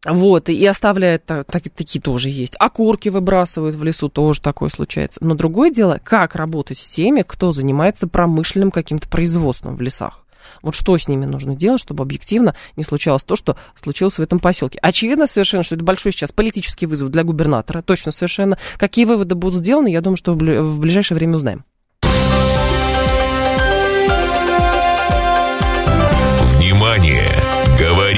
Вот, 0.06 0.48
и 0.50 0.66
оставляет, 0.66 1.26
та- 1.26 1.44
так- 1.44 1.70
такие 1.70 2.02
тоже 2.02 2.30
есть. 2.30 2.56
Окурки 2.60 3.10
выбрасывают 3.10 3.76
в 3.76 3.84
лесу, 3.84 4.10
тоже 4.10 4.42
такое 4.42 4.70
случается. 4.70 5.20
Но 5.24 5.36
другое 5.36 5.72
дело, 5.72 6.00
как 6.04 6.36
работать 6.36 6.78
с 6.78 6.88
теми, 6.88 7.24
кто 7.24 7.52
занимается 7.52 8.08
промышленным 8.08 8.72
каким-то 8.72 9.08
производством 9.10 9.76
в 9.76 9.82
лесах. 9.82 10.24
Вот 10.62 10.76
что 10.76 10.98
с 10.98 11.10
ними 11.10 11.26
нужно 11.26 11.56
делать, 11.56 11.82
чтобы 11.82 12.04
объективно 12.04 12.56
не 12.78 12.84
случалось 12.84 13.24
то, 13.24 13.36
что 13.36 13.58
случилось 13.76 14.18
в 14.18 14.22
этом 14.22 14.40
поселке. 14.40 14.80
Очевидно 14.82 15.28
совершенно, 15.28 15.64
что 15.64 15.76
это 15.76 15.84
большой 15.84 16.14
сейчас 16.14 16.32
политический 16.32 16.86
вызов 16.86 17.10
для 17.10 17.24
губернатора, 17.24 17.82
точно 17.82 18.12
совершенно. 18.14 18.58
Какие 18.78 19.04
выводы 19.06 19.36
будут 19.36 19.60
сделаны, 19.60 19.90
я 19.90 20.00
думаю, 20.00 20.16
что 20.16 20.34
в 20.34 20.80
ближайшее 20.80 21.18
время 21.18 21.36
узнаем. 21.36 21.66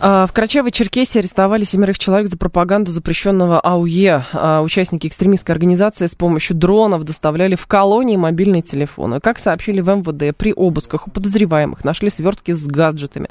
А, 0.00 0.28
В 0.28 0.32
Карачаево-Черкесии 0.32 1.18
арестовали 1.18 1.64
семерых 1.64 1.98
человек 1.98 2.28
за 2.28 2.38
пропаганду 2.38 2.92
запрещенного 2.92 3.58
АУЕ. 3.58 4.24
А, 4.32 4.62
Участники 4.62 5.08
экстремистской 5.08 5.52
организации 5.52 6.06
с 6.06 6.14
помощью 6.14 6.54
дронов 6.56 7.02
доставляли 7.02 7.56
в 7.56 7.66
колонии 7.66 8.16
мобильные 8.16 8.62
телефоны. 8.62 9.18
Как 9.18 9.40
сообщили 9.40 9.80
в 9.80 9.88
МВД, 9.88 10.36
при 10.36 10.52
обысках 10.54 11.08
у 11.08 11.10
подозреваемых 11.10 11.82
нашли 11.82 12.10
свертки 12.10 12.52
с 12.52 12.64
гаджетами, 12.66 13.28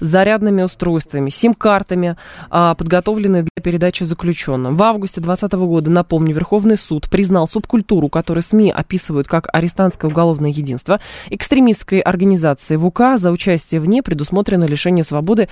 зарядными 0.00 0.62
устройствами, 0.62 1.30
сим-картами, 1.30 2.16
а, 2.50 2.74
подготовленные 2.74 3.44
для 3.44 3.62
передачи 3.62 4.02
заключенным. 4.02 4.76
В 4.76 4.82
августе 4.82 5.20
2020 5.20 5.66
года, 5.66 5.88
напомню, 5.88 6.34
Верховный 6.34 6.78
суд 6.78 7.08
признал 7.08 7.46
субкультуру, 7.46 8.08
которую 8.08 8.42
СМИ 8.42 8.72
описывают 8.72 9.28
как 9.28 9.48
арестантское 9.52 10.10
уголовное 10.10 10.50
единство, 10.50 10.98
экстремистской 11.30 12.00
организации 12.00 12.74
в 12.74 12.84
УК 12.84 13.18
за 13.18 13.30
участие 13.30 13.80
в 13.80 13.86
ней 13.86 14.02
предусмотрено 14.02 14.64
лишение 14.64 15.04
свободы 15.04 15.48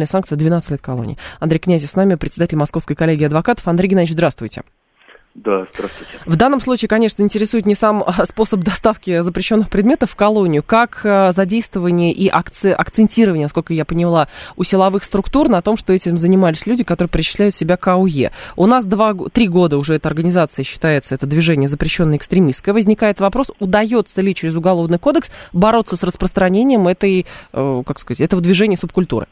максимальной 0.00 0.06
санкция 0.06 0.36
12 0.36 0.70
лет 0.70 0.80
колонии. 0.80 1.18
Андрей 1.38 1.58
Князев 1.58 1.90
с 1.90 1.96
нами, 1.96 2.14
председатель 2.14 2.56
Московской 2.56 2.96
коллегии 2.96 3.26
адвокатов. 3.26 3.66
Андрей 3.68 3.88
Геннадьевич, 3.88 4.14
здравствуйте. 4.14 4.62
Да, 5.34 5.64
здравствуйте. 5.72 6.12
В 6.26 6.34
данном 6.34 6.60
случае, 6.60 6.88
конечно, 6.88 7.22
интересует 7.22 7.64
не 7.64 7.76
сам 7.76 8.02
а, 8.04 8.26
способ 8.26 8.60
доставки 8.60 9.20
запрещенных 9.20 9.70
предметов 9.70 10.10
в 10.10 10.16
колонию, 10.16 10.64
как 10.64 11.02
а, 11.04 11.30
задействование 11.30 12.12
и 12.12 12.28
акци- 12.28 12.72
акцентирование, 12.72 13.44
насколько 13.44 13.72
я 13.72 13.84
поняла, 13.84 14.26
у 14.56 14.64
силовых 14.64 15.04
структур 15.04 15.48
на 15.48 15.62
том, 15.62 15.76
что 15.76 15.92
этим 15.92 16.16
занимались 16.18 16.66
люди, 16.66 16.82
которые 16.82 17.10
причисляют 17.10 17.54
себя 17.54 17.76
к 17.76 17.86
АУЕ. 17.86 18.32
У 18.56 18.66
нас 18.66 18.84
два, 18.84 19.14
три 19.32 19.46
года 19.46 19.78
уже 19.78 19.94
эта 19.94 20.08
организация 20.08 20.64
считается, 20.64 21.14
это 21.14 21.26
движение 21.26 21.68
запрещенное 21.68 22.16
экстремистское. 22.16 22.74
Возникает 22.74 23.20
вопрос, 23.20 23.52
удается 23.60 24.20
ли 24.22 24.34
через 24.34 24.56
Уголовный 24.56 24.98
кодекс 24.98 25.30
бороться 25.52 25.96
с 25.96 26.02
распространением 26.02 26.88
этой, 26.88 27.24
э, 27.52 27.82
как 27.86 28.00
сказать, 28.00 28.20
этого 28.20 28.42
движения 28.42 28.76
субкультуры? 28.76 29.28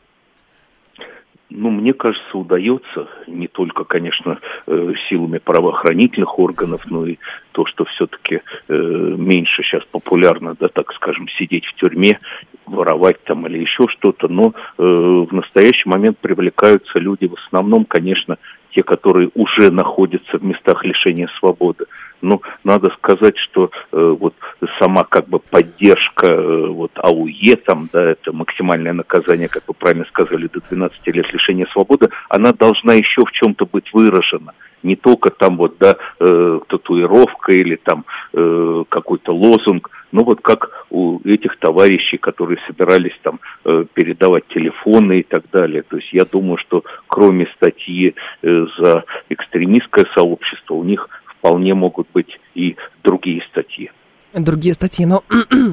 Ну, 1.50 1.70
мне 1.70 1.94
кажется, 1.94 2.36
удается 2.36 3.08
не 3.26 3.48
только, 3.48 3.84
конечно, 3.84 4.38
э, 4.66 4.92
силами 5.08 5.38
правоохранительных 5.38 6.38
органов, 6.38 6.82
но 6.86 7.06
и 7.06 7.16
то, 7.52 7.64
что 7.64 7.86
все-таки 7.86 8.42
э, 8.68 8.74
меньше 8.74 9.62
сейчас 9.62 9.82
популярно, 9.90 10.54
да, 10.60 10.68
так 10.68 10.92
скажем, 10.92 11.26
сидеть 11.38 11.64
в 11.64 11.74
тюрьме, 11.74 12.20
воровать 12.66 13.22
там 13.24 13.46
или 13.46 13.60
еще 13.60 13.88
что-то, 13.88 14.28
но 14.28 14.52
э, 14.76 14.82
в 14.82 15.32
настоящий 15.32 15.88
момент 15.88 16.18
привлекаются 16.18 16.98
люди 16.98 17.26
в 17.26 17.34
основном, 17.34 17.86
конечно, 17.86 18.36
те, 18.74 18.82
которые 18.82 19.30
уже 19.34 19.70
находятся 19.70 20.38
в 20.38 20.44
местах 20.44 20.84
лишения 20.84 21.28
свободы. 21.38 21.86
Ну, 22.20 22.42
надо 22.64 22.90
сказать, 22.96 23.36
что 23.38 23.70
э, 23.92 24.16
вот 24.18 24.34
сама 24.80 25.04
как 25.04 25.28
бы 25.28 25.38
поддержка 25.38 26.26
э, 26.26 26.66
вот 26.66 26.90
АУЕ, 26.96 27.56
там, 27.56 27.88
да, 27.92 28.10
это 28.10 28.32
максимальное 28.32 28.92
наказание, 28.92 29.48
как 29.48 29.62
вы 29.68 29.74
правильно 29.74 30.04
сказали, 30.06 30.48
до 30.48 30.60
12 30.68 31.06
лет 31.06 31.32
лишения 31.32 31.66
свободы, 31.72 32.08
она 32.28 32.52
должна 32.52 32.94
еще 32.94 33.24
в 33.24 33.30
чем-то 33.32 33.66
быть 33.66 33.92
выражена. 33.92 34.52
Не 34.82 34.96
только 34.96 35.30
там 35.30 35.56
вот, 35.56 35.76
да, 35.78 35.96
э, 36.20 36.60
татуировка 36.68 37.52
или 37.52 37.76
там 37.76 38.04
э, 38.32 38.84
какой-то 38.88 39.32
лозунг, 39.34 39.90
ну 40.12 40.24
вот 40.24 40.40
как 40.40 40.86
у 40.90 41.20
этих 41.24 41.58
товарищей, 41.58 42.16
которые 42.16 42.58
собирались 42.66 43.18
там 43.22 43.40
э, 43.64 43.84
передавать 43.92 44.46
телефоны 44.48 45.20
и 45.20 45.22
так 45.22 45.44
далее. 45.52 45.82
То 45.82 45.96
есть 45.96 46.12
я 46.12 46.24
думаю, 46.24 46.58
что 46.58 46.84
кроме 47.06 47.46
статьи 47.56 48.14
э, 48.42 48.66
за 48.78 49.04
экстремистское 49.28 50.06
сообщество, 50.14 50.74
у 50.74 50.84
них 50.84 51.08
вполне 51.38 51.74
могут 51.74 52.08
быть 52.12 52.38
и 52.54 52.76
другие 53.02 53.42
статьи. 53.50 53.90
Другие 54.34 54.74
статьи, 54.74 55.06
но 55.06 55.24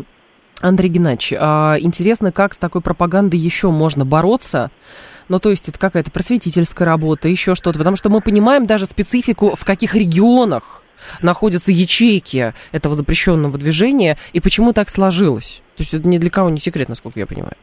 Андрей 0.62 0.89
Геннадьевич, 0.89 1.34
а, 1.38 1.76
интересно, 1.80 2.32
как 2.32 2.53
с 2.53 2.58
такой 2.58 2.82
пропагандой 2.82 3.39
еще 3.39 3.70
можно 3.70 4.06
бороться? 4.06 4.72
Ну, 5.30 5.39
то 5.39 5.49
есть 5.49 5.69
это 5.69 5.80
какая-то 5.80 6.11
просветительская 6.11 6.88
работа, 6.88 7.28
еще 7.28 7.55
что-то, 7.55 7.80
потому 7.80 7.95
что 7.95 8.09
мы 8.09 8.21
понимаем 8.21 8.65
даже 8.65 8.86
специфику, 8.86 9.55
в 9.55 9.65
каких 9.65 9.95
регионах 9.95 10.84
находятся 11.21 11.71
ячейки 11.71 12.53
этого 12.71 12.95
запрещенного 12.95 13.57
движения, 13.57 14.17
и 14.34 14.39
почему 14.39 14.73
так 14.73 14.89
сложилось. 14.89 15.61
То 15.78 15.84
есть 15.84 15.93
это 15.93 16.07
ни 16.07 16.17
для 16.17 16.30
кого 16.30 16.49
не 16.49 16.59
секрет, 16.59 16.89
насколько 16.89 17.19
я 17.19 17.28
понимаю. 17.28 17.55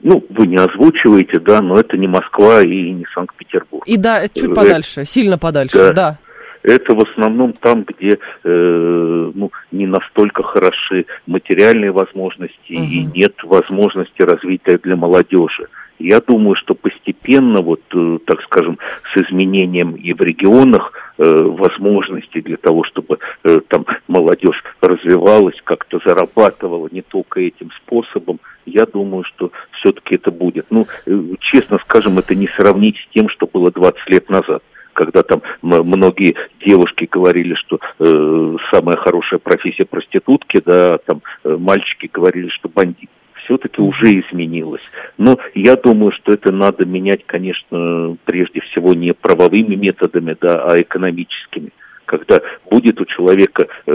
Ну, 0.00 0.24
вы 0.30 0.48
не 0.48 0.56
озвучиваете, 0.56 1.38
да, 1.38 1.60
но 1.60 1.78
это 1.78 1.96
не 1.96 2.08
Москва 2.08 2.60
и 2.60 2.90
не 2.90 3.06
Санкт-Петербург. 3.14 3.86
И 3.86 3.96
да, 3.96 4.20
это 4.20 4.38
чуть 4.38 4.50
э, 4.50 4.54
подальше, 4.54 5.04
сильно 5.04 5.38
подальше, 5.38 5.78
да. 5.78 5.92
да 5.92 6.18
это 6.62 6.94
в 6.94 7.00
основном 7.00 7.52
там, 7.54 7.84
где 7.84 8.18
э, 8.44 9.30
ну, 9.34 9.50
не 9.70 9.86
настолько 9.86 10.42
хороши 10.42 11.06
материальные 11.26 11.92
возможности 11.92 12.72
угу. 12.72 12.82
и 12.82 13.04
нет 13.14 13.34
возможности 13.42 14.22
развития 14.22 14.78
для 14.78 14.96
молодежи. 14.96 15.66
Я 15.98 16.20
думаю, 16.20 16.56
что 16.56 16.74
постепенно, 16.74 17.62
вот, 17.62 17.82
э, 17.94 18.18
так 18.26 18.42
скажем, 18.42 18.78
с 19.12 19.22
изменением 19.22 19.94
и 19.94 20.12
в 20.12 20.20
регионах 20.20 20.92
э, 21.18 21.24
возможностей 21.24 22.40
для 22.40 22.56
того, 22.56 22.82
чтобы 22.84 23.18
э, 23.44 23.60
там 23.68 23.86
молодежь 24.08 24.62
развивалась, 24.80 25.60
как-то 25.62 26.00
зарабатывала 26.04 26.88
не 26.90 27.02
только 27.02 27.40
этим 27.40 27.70
способом, 27.82 28.40
я 28.66 28.86
думаю, 28.86 29.24
что 29.24 29.52
все-таки 29.72 30.16
это 30.16 30.30
будет. 30.30 30.66
Ну, 30.70 30.86
э, 31.06 31.20
честно 31.40 31.78
скажем, 31.84 32.18
это 32.18 32.34
не 32.34 32.48
сравнить 32.56 32.96
с 32.96 33.14
тем, 33.14 33.28
что 33.28 33.46
было 33.46 33.70
20 33.70 34.08
лет 34.08 34.28
назад 34.28 34.62
когда 34.92 35.22
там 35.22 35.42
многие 35.62 36.34
девушки 36.64 37.08
говорили, 37.10 37.54
что 37.54 37.78
э, 37.98 38.56
самая 38.72 38.96
хорошая 38.96 39.38
профессия 39.38 39.84
проститутки, 39.84 40.60
да, 40.64 40.98
там 40.98 41.22
э, 41.44 41.56
мальчики 41.58 42.10
говорили, 42.12 42.48
что 42.48 42.68
бандит. 42.68 43.10
Все-таки 43.44 43.80
уже 43.80 44.20
изменилось. 44.20 44.88
Но 45.18 45.36
я 45.54 45.74
думаю, 45.76 46.12
что 46.12 46.32
это 46.32 46.52
надо 46.52 46.84
менять, 46.84 47.26
конечно, 47.26 48.16
прежде 48.24 48.60
всего 48.60 48.94
не 48.94 49.12
правовыми 49.12 49.74
методами, 49.74 50.36
да, 50.40 50.64
а 50.64 50.80
экономическими 50.80 51.70
когда 52.12 52.42
будет 52.70 53.00
у 53.00 53.06
человека 53.06 53.68
э, 53.86 53.92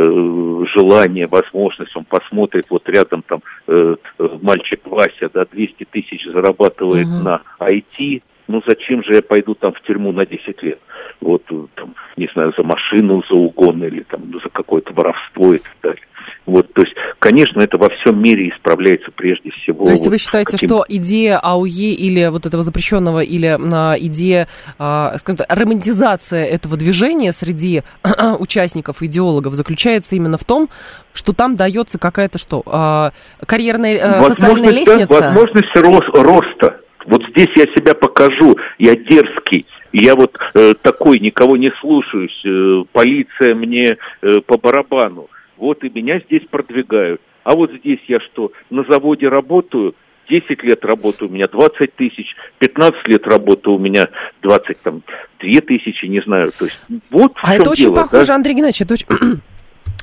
желание, 0.76 1.28
возможность, 1.28 1.96
он 1.96 2.04
посмотрит, 2.06 2.66
вот 2.72 2.90
рядом 2.90 3.22
там 3.22 3.44
э, 3.68 3.96
мальчик 4.42 4.82
Вася, 4.86 5.30
да, 5.32 5.46
200 5.46 5.86
тысяч 5.92 6.26
зарабатывает 6.26 7.06
uh-huh. 7.06 7.24
на 7.24 7.42
IT, 7.60 8.24
ну 8.48 8.62
зачем 8.68 9.04
же 9.04 9.14
я 9.14 9.22
пойду 9.22 9.56
там 9.56 9.74
в 9.74 9.82
тюрьму 9.82 10.12
на 10.12 10.26
10 10.26 10.64
лет? 10.64 10.80
Вот, 11.22 11.44
там, 11.76 11.96
не 12.16 12.30
знаю, 12.34 12.54
за 12.58 12.64
машину, 12.64 13.24
за 13.30 13.36
угон 13.36 13.84
или 13.84 14.04
там 14.04 14.32
за 14.34 14.50
какое-то 14.50 14.94
воровство 14.94 15.54
и 15.54 15.58
так 15.58 15.76
далее. 15.82 16.04
Вот, 16.46 16.72
то 16.74 16.82
есть, 16.82 16.94
конечно, 17.20 17.62
это 17.62 17.78
во 17.78 17.90
всем 17.90 18.22
мире 18.22 18.50
исправляется 18.50 19.12
прежде 19.14 19.52
всего. 19.52 19.86
То 19.86 19.92
есть 19.92 20.06
вот 20.06 20.12
вы 20.12 20.18
считаете, 20.18 20.54
каким... 20.54 20.70
что 20.70 20.86
идея 20.88 21.40
АУЕ 21.40 21.94
или 21.94 22.28
вот 22.28 22.46
этого 22.46 22.64
запрещенного, 22.64 23.20
или 23.20 23.58
а, 23.74 23.96
идея, 24.00 24.48
а, 24.80 25.18
скажем 25.18 25.40
так, 25.40 25.48
романтизация 25.50 26.46
этого 26.46 26.78
движения 26.78 27.34
среди 27.34 27.84
участников, 28.40 29.02
идеологов 29.02 29.56
заключается 29.56 30.16
именно 30.16 30.38
в 30.38 30.46
том, 30.46 30.70
что 31.14 31.34
там 31.34 31.58
дается 31.58 32.00
какая-то 32.00 32.38
что, 32.38 32.64
а, 32.66 33.12
карьерная, 33.46 34.20
а, 34.20 34.24
социальная 34.30 34.72
лестница? 34.72 35.20
Да, 35.20 35.34
возможность 35.34 35.76
рост, 35.76 36.18
роста 36.18 36.80
вот 37.08 37.24
здесь 37.30 37.48
я 37.56 37.64
себя 37.74 37.94
покажу, 37.94 38.58
я 38.78 38.96
дерзкий, 38.96 39.66
я 39.94 40.14
вот 40.14 40.38
э, 40.54 40.74
такой, 40.82 41.20
никого 41.20 41.56
не 41.56 41.72
слушаюсь, 41.80 42.40
э, 42.46 42.84
полиция 42.92 43.56
мне 43.56 43.98
э, 44.22 44.42
по 44.46 44.58
барабану. 44.58 45.30
Вот 45.56 45.84
и 45.84 45.90
меня 45.90 46.20
здесь 46.20 46.44
продвигают. 46.50 47.22
А 47.44 47.56
вот 47.56 47.72
здесь 47.72 48.00
я 48.08 48.20
что, 48.20 48.52
на 48.70 48.84
заводе 48.84 49.30
работаю, 49.30 49.96
10 50.30 50.62
лет 50.64 50.84
работаю, 50.84 51.30
у 51.30 51.34
меня 51.34 51.46
20 51.50 51.96
тысяч, 51.96 52.36
15 52.60 53.08
лет 53.08 53.26
работаю, 53.26 53.78
у 53.78 53.80
меня 53.80 54.08
20, 54.42 54.82
там, 54.84 55.02
2 55.40 55.62
тысячи, 55.62 56.06
не 56.06 56.22
знаю. 56.22 56.52
То 56.60 56.66
есть 56.66 56.78
вот 57.10 57.32
А 57.42 57.56
это 57.56 57.70
очень 57.70 57.86
дело, 57.86 57.96
похоже, 57.96 58.28
да? 58.28 58.36
Андрей 58.36 58.56
Геннадьевич, 58.56 58.82
это 58.82 58.94
очень 58.96 59.42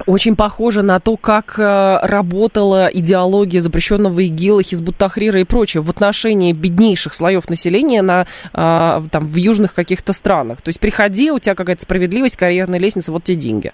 очень 0.06 0.36
похоже 0.36 0.82
на 0.82 1.00
то, 1.00 1.16
как 1.16 1.58
э, 1.58 1.98
работала 2.02 2.88
идеология 2.92 3.60
запрещенного 3.60 4.20
ИГИЛа, 4.20 4.62
Хизбут-Тахрира 4.62 5.40
и 5.40 5.44
прочее 5.44 5.82
в 5.82 5.90
отношении 5.90 6.52
беднейших 6.52 7.14
слоев 7.14 7.48
населения 7.48 8.02
на, 8.02 8.22
э, 8.22 8.26
там, 8.52 9.24
в 9.26 9.36
южных 9.36 9.74
каких-то 9.74 10.12
странах. 10.12 10.62
То 10.62 10.68
есть 10.68 10.80
приходи, 10.80 11.30
у 11.30 11.38
тебя 11.38 11.54
какая-то 11.54 11.82
справедливость, 11.82 12.36
карьерная 12.36 12.78
лестница, 12.78 13.12
вот 13.12 13.24
тебе 13.24 13.36
деньги. 13.36 13.72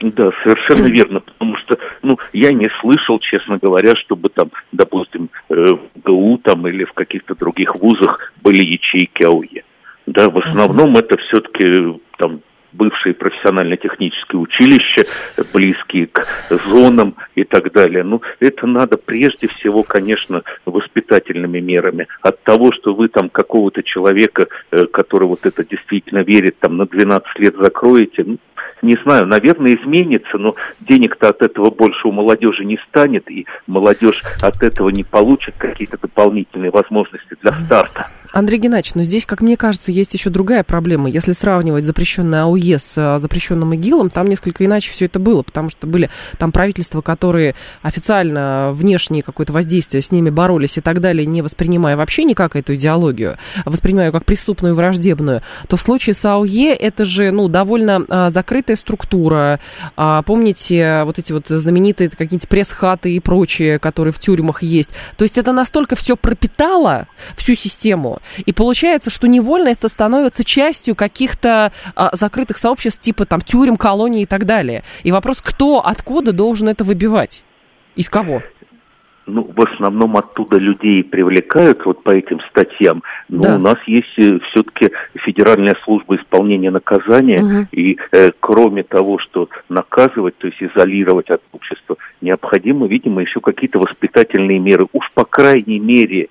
Да, 0.00 0.30
совершенно 0.44 0.86
верно, 0.86 1.20
потому 1.20 1.56
что, 1.56 1.76
ну, 2.02 2.18
я 2.32 2.50
не 2.50 2.68
слышал, 2.80 3.18
честно 3.18 3.58
говоря, 3.60 3.94
чтобы 3.96 4.28
там, 4.28 4.50
допустим, 4.70 5.28
э, 5.50 5.54
в 5.54 6.00
ГУ 6.04 6.38
там 6.38 6.66
или 6.68 6.84
в 6.84 6.92
каких-то 6.92 7.34
других 7.34 7.74
вузах 7.76 8.32
были 8.42 8.64
ячейки 8.64 9.24
АУЕ. 9.24 9.64
Да, 10.06 10.30
в 10.30 10.38
основном 10.38 10.96
это 10.96 11.16
все-таки 11.18 12.00
там 12.16 12.40
бывшие 12.72 13.14
профессионально-технические 13.14 14.40
училища, 14.40 15.04
близкие 15.52 16.06
к 16.06 16.26
зонам 16.66 17.14
и 17.34 17.44
так 17.44 17.72
далее. 17.72 18.04
Ну, 18.04 18.22
это 18.40 18.66
надо 18.66 18.96
прежде 18.96 19.48
всего, 19.48 19.82
конечно, 19.82 20.42
воспитательными 20.64 21.60
мерами. 21.60 22.08
От 22.22 22.42
того, 22.42 22.72
что 22.72 22.94
вы 22.94 23.08
там 23.08 23.28
какого-то 23.28 23.82
человека, 23.82 24.46
э, 24.70 24.86
который 24.86 25.28
вот 25.28 25.46
это 25.46 25.64
действительно 25.64 26.20
верит, 26.20 26.58
там 26.58 26.76
на 26.76 26.86
12 26.86 27.38
лет 27.38 27.54
закроете, 27.56 28.24
ну, 28.24 28.38
не 28.82 28.96
знаю, 29.04 29.26
наверное, 29.26 29.74
изменится, 29.74 30.38
но 30.38 30.54
денег-то 30.80 31.28
от 31.28 31.42
этого 31.42 31.70
больше 31.70 32.08
у 32.08 32.12
молодежи 32.12 32.64
не 32.64 32.78
станет, 32.88 33.30
и 33.30 33.46
молодежь 33.66 34.22
от 34.40 34.62
этого 34.62 34.90
не 34.90 35.04
получит 35.04 35.54
какие-то 35.58 35.98
дополнительные 35.98 36.70
возможности 36.70 37.36
для 37.42 37.52
старта. 37.64 38.08
Андрей 38.32 38.58
Геннадьевич, 38.58 38.94
но 38.94 39.04
здесь, 39.04 39.24
как 39.24 39.40
мне 39.40 39.56
кажется, 39.56 39.90
есть 39.90 40.12
еще 40.12 40.28
другая 40.28 40.62
проблема. 40.62 41.08
Если 41.08 41.32
сравнивать 41.32 41.84
запрещенное 41.84 42.42
АУЕ 42.42 42.78
с 42.78 42.92
а, 42.96 43.18
запрещенным 43.18 43.72
ИГИЛом, 43.74 44.10
там 44.10 44.26
несколько 44.26 44.64
иначе 44.64 44.92
все 44.92 45.06
это 45.06 45.18
было, 45.18 45.42
потому 45.42 45.70
что 45.70 45.86
были 45.86 46.10
там 46.36 46.52
правительства, 46.52 47.00
которые 47.00 47.54
официально 47.80 48.70
внешнее 48.74 49.22
какое-то 49.22 49.52
воздействие 49.52 50.02
с 50.02 50.12
ними 50.12 50.28
боролись 50.28 50.76
и 50.76 50.80
так 50.82 51.00
далее, 51.00 51.24
не 51.24 51.40
воспринимая 51.40 51.96
вообще 51.96 52.24
никак 52.24 52.54
эту 52.54 52.74
идеологию, 52.74 53.38
а 53.64 53.70
воспринимая 53.70 54.12
как 54.12 54.26
преступную 54.26 54.74
враждебную, 54.74 55.42
то 55.66 55.76
в 55.76 55.80
случае 55.80 56.14
с 56.14 56.24
АУЕ 56.24 56.74
это 56.74 57.04
же 57.06 57.30
ну, 57.30 57.48
довольно 57.48 58.04
а, 58.08 58.30
закрытая 58.30 58.76
структура. 58.76 59.58
А, 59.96 60.22
помните 60.22 61.02
вот 61.04 61.18
эти 61.18 61.32
вот 61.32 61.46
знаменитые 61.48 62.10
какие-нибудь 62.10 62.48
пресс-хаты 62.48 63.14
и 63.14 63.20
прочие, 63.20 63.78
которые 63.78 64.12
в 64.12 64.18
тюрьмах 64.18 64.62
есть. 64.62 64.90
То 65.16 65.24
есть 65.24 65.38
это 65.38 65.52
настолько 65.52 65.96
все 65.96 66.16
пропитало 66.16 67.06
всю 67.36 67.54
систему, 67.54 68.17
И 68.46 68.52
получается, 68.52 69.10
что 69.10 69.26
невольно 69.28 69.68
это 69.68 69.88
становится 69.88 70.44
частью 70.44 70.94
каких-то 70.94 71.72
а, 71.94 72.10
закрытых 72.14 72.58
сообществ, 72.58 73.00
типа 73.00 73.24
там 73.24 73.40
тюрем, 73.40 73.76
колоний 73.76 74.22
и 74.22 74.26
так 74.26 74.46
далее. 74.46 74.82
И 75.02 75.12
вопрос, 75.12 75.38
кто, 75.42 75.84
откуда 75.84 76.32
должен 76.32 76.68
это 76.68 76.84
выбивать? 76.84 77.42
Из 77.96 78.08
кого? 78.08 78.42
ну, 79.30 79.42
в 79.54 79.60
основном 79.60 80.16
оттуда 80.16 80.56
людей 80.58 81.04
привлекают 81.04 81.84
вот 81.84 82.02
по 82.02 82.10
этим 82.10 82.40
статьям, 82.50 83.02
но 83.28 83.42
Да. 83.42 83.56
у 83.56 83.58
нас 83.58 83.76
есть 83.86 84.08
э, 84.18 84.38
все-таки 84.50 84.90
Федеральная 85.16 85.76
служба 85.84 86.16
исполнения 86.16 86.70
наказания, 86.70 87.42
Мгм. 87.42 87.68
и 87.70 87.98
э, 88.12 88.30
кроме 88.40 88.82
того, 88.82 89.18
что 89.18 89.48
наказывать, 89.68 90.36
то 90.38 90.46
есть 90.46 90.62
изолировать 90.62 91.28
от 91.28 91.42
общества, 91.52 91.96
необходимо, 92.22 92.86
видимо, 92.86 93.20
еще 93.20 93.40
какие-то 93.40 93.78
воспитательные 93.78 94.58
меры. 94.58 94.86
Уж 94.92 95.10
по 95.12 95.24
крайней 95.24 95.78
мере 95.78 96.28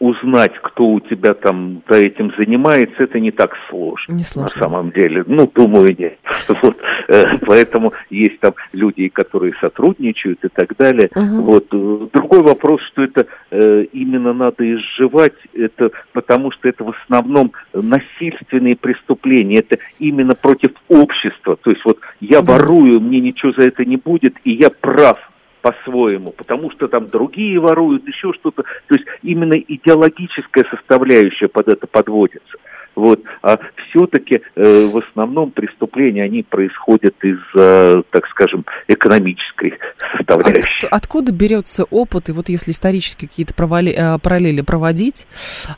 узнать, 0.00 0.52
кто 0.62 0.84
у 0.86 1.00
тебя 1.00 1.34
там 1.34 1.82
за 1.88 1.98
этим 1.98 2.32
занимается, 2.36 3.02
это 3.04 3.20
не 3.20 3.30
так 3.30 3.52
сложно. 3.68 4.12
Не 4.12 4.18
На 4.18 4.24
сложно. 4.24 4.58
самом 4.60 4.90
деле, 4.90 5.24
ну, 5.26 5.50
думаю, 5.54 5.94
нет. 5.98 6.18
Вот, 6.62 6.76
э, 7.08 7.38
поэтому 7.46 7.92
есть 8.10 8.38
там 8.40 8.52
люди, 8.72 9.08
которые 9.08 9.54
сотрудничают 9.60 10.44
и 10.44 10.48
так 10.48 10.76
далее. 10.76 11.08
Мгм. 11.14 11.42
Вот. 11.42 11.66
э, 11.72 12.06
Другой 12.12 12.42
вопрос, 12.42 12.80
что 12.92 13.02
это 13.02 13.26
э, 13.50 13.84
именно 13.92 14.32
надо 14.32 14.64
изживать, 14.74 15.34
это 15.54 15.90
потому 16.12 16.50
что 16.52 16.68
это 16.68 16.84
в 16.84 16.90
основном 17.02 17.52
насильственные 17.72 18.76
преступления, 18.76 19.60
это 19.60 19.78
именно 19.98 20.34
против 20.34 20.70
общества. 20.88 21.56
То 21.62 21.70
есть 21.70 21.84
вот 21.84 21.98
я 22.20 22.42
Да. 22.42 22.54
ворую, 22.54 23.00
мне 23.00 23.20
ничего 23.20 23.52
за 23.52 23.62
это 23.68 23.84
не 23.84 23.96
будет, 23.96 24.34
и 24.44 24.52
я 24.52 24.68
прав 24.70 25.18
по-своему, 25.64 26.32
потому 26.32 26.70
что 26.72 26.88
там 26.88 27.06
другие 27.06 27.58
воруют, 27.58 28.06
еще 28.06 28.34
что-то. 28.34 28.64
То 28.64 28.94
есть 28.94 29.06
именно 29.22 29.54
идеологическая 29.54 30.64
составляющая 30.70 31.48
под 31.48 31.68
это 31.68 31.86
подводится. 31.86 32.58
Вот. 32.94 33.22
А 33.42 33.58
все-таки 33.88 34.42
э, 34.54 34.86
в 34.86 34.98
основном 34.98 35.52
преступления, 35.52 36.24
они 36.24 36.42
происходят 36.42 37.14
из, 37.24 37.38
э, 37.56 38.02
так 38.10 38.26
скажем, 38.28 38.66
экономической 38.88 39.78
составляющей. 40.18 40.86
От- 40.86 40.92
откуда 40.92 41.32
берется 41.32 41.84
опыт, 41.84 42.28
и 42.28 42.32
вот 42.32 42.50
если 42.50 42.70
исторически 42.70 43.24
какие-то 43.26 43.54
провали- 43.54 43.94
э, 43.96 44.18
параллели 44.18 44.60
проводить, 44.60 45.26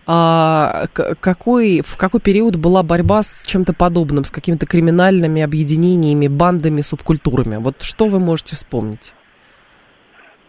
а, 0.04 0.86
какой, 1.20 1.82
в 1.86 1.96
какой 1.96 2.20
период 2.20 2.56
была 2.56 2.82
борьба 2.82 3.22
с 3.22 3.44
чем-то 3.46 3.72
подобным, 3.72 4.24
с 4.24 4.32
какими-то 4.32 4.66
криминальными 4.66 5.42
объединениями, 5.42 6.26
бандами, 6.26 6.80
субкультурами? 6.80 7.56
Вот 7.58 7.82
что 7.82 8.08
вы 8.08 8.18
можете 8.18 8.56
вспомнить? 8.56 9.12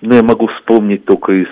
Ну, 0.01 0.15
я 0.15 0.21
могу 0.21 0.47
вспомнить 0.47 1.05
только 1.05 1.31
из 1.33 1.47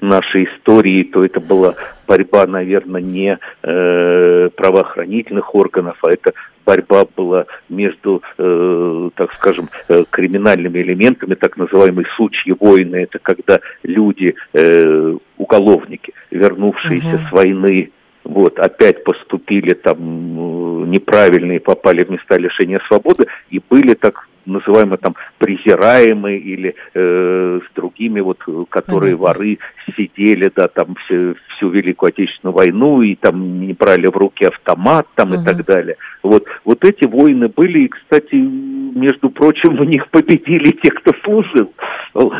нашей 0.00 0.44
истории, 0.44 1.02
то 1.04 1.22
это 1.22 1.38
была 1.40 1.74
борьба, 2.06 2.46
наверное, 2.46 3.02
не 3.02 3.38
э, 3.62 4.48
правоохранительных 4.56 5.54
органов, 5.54 5.98
а 6.02 6.10
это 6.10 6.32
борьба 6.64 7.04
была 7.14 7.44
между, 7.68 8.22
э, 8.38 9.10
так 9.16 9.32
скажем, 9.34 9.68
э, 9.88 10.04
криминальными 10.08 10.78
элементами, 10.78 11.34
так 11.34 11.58
называемые 11.58 12.06
сучьи 12.16 12.54
войны. 12.58 12.96
Это 12.96 13.18
когда 13.18 13.60
люди, 13.82 14.34
э, 14.54 15.16
уголовники, 15.36 16.14
вернувшиеся 16.30 17.18
Мгм. 17.18 17.26
с 17.28 17.32
войны, 17.32 17.90
вот, 18.24 18.58
опять 18.58 19.04
поступили 19.04 19.74
там 19.74 19.98
э, 19.98 20.86
неправильно 20.86 21.52
и 21.52 21.58
попали 21.58 22.04
в 22.04 22.10
места 22.10 22.38
лишения 22.38 22.80
свободы, 22.86 23.26
и 23.50 23.60
были 23.68 23.94
так 23.94 24.28
называемые 24.50 24.98
там 24.98 25.14
презираемые 25.38 26.38
или 26.38 26.74
э, 26.94 27.60
с 27.66 27.74
другими 27.74 28.20
вот, 28.20 28.38
э, 28.46 28.64
которые 28.68 29.16
Понятно. 29.16 29.26
воры 29.26 29.58
сидели, 29.96 30.50
да, 30.54 30.68
там 30.68 30.94
всю, 30.96 31.34
всю 31.56 31.70
Великую 31.70 32.08
Отечественную 32.08 32.54
войну 32.54 33.02
и 33.02 33.14
там 33.14 33.60
не 33.60 33.72
брали 33.72 34.06
в 34.06 34.16
руки 34.16 34.44
автомат 34.44 35.06
там 35.14 35.30
Мгм. 35.30 35.40
и 35.40 35.44
так 35.44 35.64
далее. 35.66 35.96
Вот, 36.22 36.44
вот 36.64 36.84
эти 36.84 37.06
войны 37.06 37.48
были, 37.48 37.84
и, 37.84 37.88
кстати, 37.88 38.34
между 38.34 39.30
прочим, 39.30 39.76
в 39.76 39.84
них 39.84 40.08
победили 40.10 40.70
те, 40.82 40.90
кто 40.90 41.12
служил. 41.24 41.72
Вот. 42.14 42.34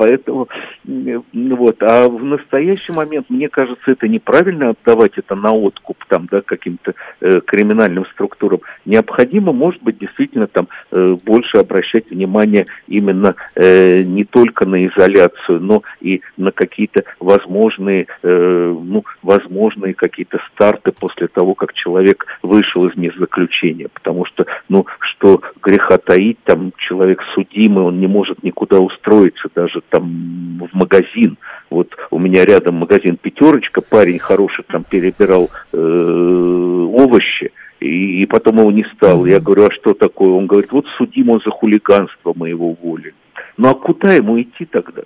Поэтому, 0.00 0.48
вот, 0.86 1.82
а 1.82 2.08
в 2.08 2.24
настоящий 2.24 2.90
момент, 2.90 3.26
мне 3.28 3.50
кажется, 3.50 3.82
это 3.90 4.08
неправильно 4.08 4.70
отдавать 4.70 5.18
это 5.18 5.34
на 5.34 5.52
откуп 5.52 5.98
там, 6.08 6.26
да, 6.30 6.40
каким-то 6.40 6.94
э, 7.20 7.40
криминальным 7.44 8.06
структурам. 8.06 8.60
Необходимо, 8.86 9.52
может 9.52 9.82
быть, 9.82 9.98
действительно 9.98 10.46
там 10.46 10.68
э, 10.90 11.16
больше 11.22 11.58
обращать 11.58 12.08
внимание 12.08 12.64
именно 12.88 13.34
э, 13.54 14.02
не 14.04 14.24
только 14.24 14.64
на 14.64 14.86
изоляцию, 14.86 15.60
но 15.60 15.82
и 16.00 16.22
на 16.38 16.50
какие-то 16.50 17.04
возможные, 17.18 18.06
э, 18.22 18.74
ну, 18.82 19.04
возможные 19.22 19.92
какие-то 19.92 20.40
старты 20.50 20.92
после 20.92 21.28
того, 21.28 21.52
как 21.52 21.74
человек 21.74 22.24
вышел 22.42 22.86
из 22.86 22.96
мест 22.96 23.18
заключения. 23.18 23.88
Потому 23.92 24.24
что, 24.24 24.46
ну, 24.70 24.86
что 25.20 25.42
греха 25.62 25.98
таить, 25.98 26.38
там 26.44 26.72
человек 26.76 27.20
судимый, 27.34 27.84
он 27.84 28.00
не 28.00 28.06
может 28.06 28.42
никуда 28.42 28.80
устроиться, 28.80 29.48
даже 29.54 29.82
там 29.90 30.68
в 30.72 30.74
магазин. 30.74 31.36
Вот 31.68 31.88
у 32.10 32.18
меня 32.18 32.44
рядом 32.44 32.76
магазин 32.76 33.16
«Пятерочка», 33.20 33.82
парень 33.82 34.18
хороший 34.18 34.64
там 34.64 34.84
перебирал 34.84 35.50
э, 35.72 35.76
овощи, 35.76 37.52
и, 37.80 38.22
и 38.22 38.26
потом 38.26 38.58
его 38.58 38.72
не 38.72 38.84
стало. 38.94 39.26
Я 39.26 39.40
говорю, 39.40 39.66
а 39.66 39.72
что 39.72 39.94
такое? 39.94 40.30
Он 40.30 40.46
говорит, 40.46 40.72
вот 40.72 40.86
судим 40.96 41.30
он 41.30 41.40
за 41.44 41.50
хулиганство, 41.50 42.32
мы 42.34 42.48
его 42.48 42.70
уволили. 42.70 43.14
Ну 43.56 43.68
а 43.68 43.74
куда 43.74 44.14
ему 44.14 44.40
идти 44.40 44.64
тогда? 44.64 45.02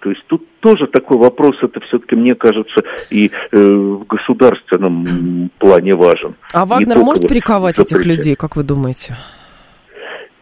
То 0.00 0.10
есть 0.10 0.22
тут 0.26 0.46
тоже 0.60 0.86
такой 0.86 1.16
вопрос, 1.16 1.56
это 1.62 1.80
все-таки, 1.80 2.14
мне 2.14 2.34
кажется, 2.34 2.82
и 3.08 3.30
э, 3.50 3.56
в 3.58 4.04
государственном 4.04 5.50
плане 5.58 5.94
важен. 5.94 6.34
А 6.52 6.64
Не 6.64 6.70
Вагнер 6.70 6.98
может 6.98 7.22
вот 7.22 7.30
перековать 7.30 7.78
этих 7.78 7.96
запрещать. 7.96 8.18
людей, 8.18 8.34
как 8.34 8.56
вы 8.56 8.64
думаете? 8.64 9.16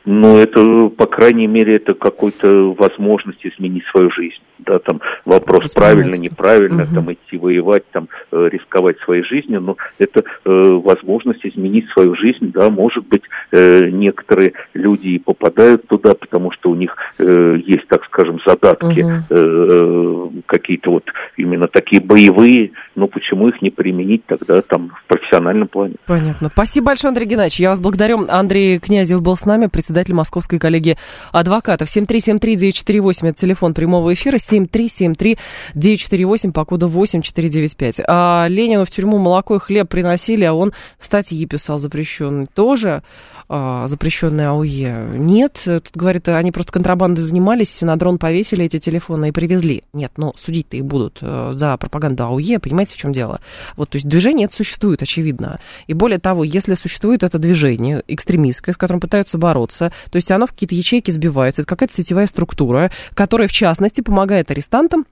Ну, 0.04 0.36
это, 0.36 0.88
по 0.88 1.06
крайней 1.06 1.46
мере, 1.46 1.76
это 1.76 1.94
какой-то 1.94 2.72
возможность 2.72 3.44
изменить 3.46 3.84
свою 3.86 4.10
жизнь. 4.10 4.42
Да, 4.66 4.78
там 4.78 5.00
вопрос 5.24 5.72
правильно, 5.72 6.14
неправильно, 6.16 6.84
Мгм. 6.84 6.94
там 6.94 7.12
идти 7.12 7.36
воевать, 7.36 7.84
там 7.92 8.08
э, 8.30 8.48
рисковать 8.50 8.98
своей 9.00 9.22
жизнью, 9.24 9.60
но 9.60 9.76
это 9.98 10.22
э, 10.44 10.50
возможность 10.84 11.44
изменить 11.44 11.88
свою 11.90 12.14
жизнь, 12.16 12.52
да, 12.52 12.70
может 12.70 13.06
быть, 13.06 13.22
э, 13.50 13.88
некоторые 13.90 14.52
люди 14.74 15.08
и 15.08 15.18
попадают 15.18 15.86
туда, 15.88 16.14
потому 16.14 16.50
что 16.52 16.70
у 16.70 16.74
них 16.74 16.94
э, 17.18 17.58
есть, 17.66 17.86
так 17.88 18.04
скажем, 18.04 18.40
задатки 18.46 19.00
Мгм. 19.02 19.24
э, 19.30 20.28
какие-то 20.46 20.90
вот 20.90 21.04
именно 21.36 21.66
такие 21.68 22.00
боевые, 22.00 22.70
но 22.94 23.06
почему 23.06 23.48
их 23.48 23.60
не 23.62 23.70
применить 23.70 24.24
тогда 24.26 24.62
там 24.62 24.90
в 24.90 25.04
профессиональном 25.08 25.68
плане? 25.68 25.94
Понятно. 26.06 26.48
Спасибо 26.52 26.86
большое, 26.88 27.10
Андрей 27.10 27.26
Геннадьевич. 27.26 27.60
Я 27.60 27.70
вас 27.70 27.80
благодарю. 27.80 28.26
Андрей 28.28 28.78
Князев 28.78 29.22
был 29.22 29.36
с 29.36 29.44
нами, 29.44 29.66
председатель 29.66 30.14
Московской 30.14 30.58
коллегии 30.58 30.96
адвокатов. 31.32 31.88
7373948, 31.88 33.28
это 33.28 33.38
телефон 33.38 33.74
прямого 33.74 34.12
эфира, 34.12 34.38
7373948 34.52 36.52
по 36.52 36.64
коду 36.64 36.88
8495. 36.88 38.00
А 38.06 38.46
Ленину 38.48 38.84
в 38.84 38.90
тюрьму 38.90 39.18
молоко 39.18 39.56
и 39.56 39.58
хлеб 39.58 39.88
приносили, 39.88 40.44
а 40.44 40.52
он 40.52 40.72
статьи 41.00 41.44
писал 41.46 41.78
запрещенные. 41.78 42.46
Тоже 42.52 43.02
запрещенные 43.48 44.48
АУЕ? 44.48 45.18
Нет. 45.18 45.60
Тут, 45.64 45.90
говорит, 45.94 46.28
они 46.28 46.52
просто 46.52 46.72
контрабандой 46.72 47.22
занимались, 47.22 47.80
на 47.80 47.96
дрон 47.98 48.18
повесили 48.18 48.64
эти 48.64 48.78
телефоны 48.78 49.28
и 49.28 49.32
привезли. 49.32 49.84
Нет, 49.92 50.12
но 50.16 50.34
судить-то 50.38 50.76
их 50.76 50.84
будут 50.84 51.18
э, 51.20 51.50
за 51.52 51.76
пропаганду 51.76 52.24
АУЕ, 52.24 52.58
понимаете, 52.58 52.94
в 52.94 52.96
чем 52.96 53.12
дело? 53.12 53.40
Вот, 53.76 53.90
то 53.90 53.96
есть 53.96 54.08
движение 54.08 54.46
это 54.46 54.54
существует, 54.54 55.02
очевидно. 55.02 55.60
И 55.86 55.94
более 55.94 56.18
того, 56.18 56.44
если 56.44 56.74
существует 56.74 57.22
это 57.22 57.38
движение 57.38 58.02
экстремистское, 58.08 58.74
с 58.74 58.78
которым 58.78 59.00
пытаются 59.00 59.38
бороться, 59.38 59.92
то 60.10 60.16
есть 60.16 60.30
оно 60.30 60.46
в 60.46 60.52
какие-то 60.52 60.74
ячейки 60.74 61.10
сбивается, 61.10 61.62
это 61.62 61.68
какая-то 61.68 61.94
сетевая 61.94 62.26
структура, 62.26 62.90
которая, 63.14 63.48
в 63.48 63.52
частности, 63.52 64.00
помогает 64.00 64.50
арестантам 64.50 65.06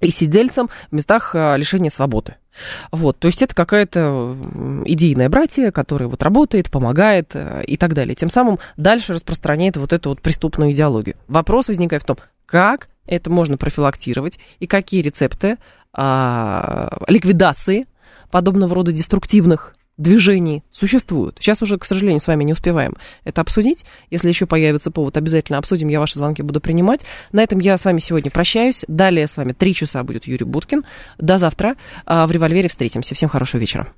и 0.00 0.10
сидельцам 0.10 0.68
в 0.90 0.94
местах 0.94 1.34
а, 1.34 1.56
лишения 1.56 1.90
свободы. 1.90 2.36
Вот, 2.90 3.18
то 3.18 3.26
есть 3.26 3.42
это 3.42 3.54
какая-то 3.54 4.00
м, 4.00 4.82
идейная 4.86 5.28
братья, 5.28 5.70
которая 5.70 6.08
вот 6.08 6.22
работает, 6.22 6.70
помогает 6.70 7.30
э, 7.34 7.62
и 7.66 7.76
так 7.76 7.94
далее. 7.94 8.14
Тем 8.14 8.30
самым 8.30 8.58
дальше 8.76 9.14
распространяет 9.14 9.76
вот 9.76 9.92
эту 9.92 10.10
вот 10.10 10.20
преступную 10.20 10.72
идеологию. 10.72 11.16
Вопрос 11.28 11.68
возникает 11.68 12.02
в 12.02 12.06
том, 12.06 12.16
как 12.46 12.88
это 13.06 13.30
можно 13.30 13.56
профилактировать 13.56 14.38
и 14.60 14.66
какие 14.66 15.02
рецепты 15.02 15.58
а, 15.92 17.02
ликвидации 17.08 17.86
подобного 18.30 18.74
рода 18.74 18.92
деструктивных 18.92 19.74
движений 20.02 20.62
существуют. 20.70 21.38
Сейчас 21.40 21.62
уже, 21.62 21.78
к 21.78 21.84
сожалению, 21.84 22.20
с 22.20 22.26
вами 22.26 22.44
не 22.44 22.52
успеваем 22.52 22.96
это 23.24 23.40
обсудить. 23.40 23.84
Если 24.10 24.28
еще 24.28 24.46
появится 24.46 24.90
повод, 24.90 25.16
обязательно 25.16 25.58
обсудим. 25.58 25.88
Я 25.88 26.00
ваши 26.00 26.18
звонки 26.18 26.42
буду 26.42 26.60
принимать. 26.60 27.04
На 27.32 27.42
этом 27.42 27.58
я 27.60 27.78
с 27.78 27.84
вами 27.84 28.00
сегодня 28.00 28.30
прощаюсь. 28.30 28.84
Далее 28.88 29.26
с 29.26 29.36
вами 29.36 29.52
три 29.52 29.74
часа 29.74 30.02
будет 30.02 30.26
Юрий 30.26 30.44
Буткин. 30.44 30.84
До 31.18 31.38
завтра. 31.38 31.76
А, 32.04 32.26
В 32.26 32.32
«Револьвере» 32.32 32.68
встретимся. 32.68 33.14
Всем 33.14 33.28
хорошего 33.28 33.60
вечера. 33.60 33.92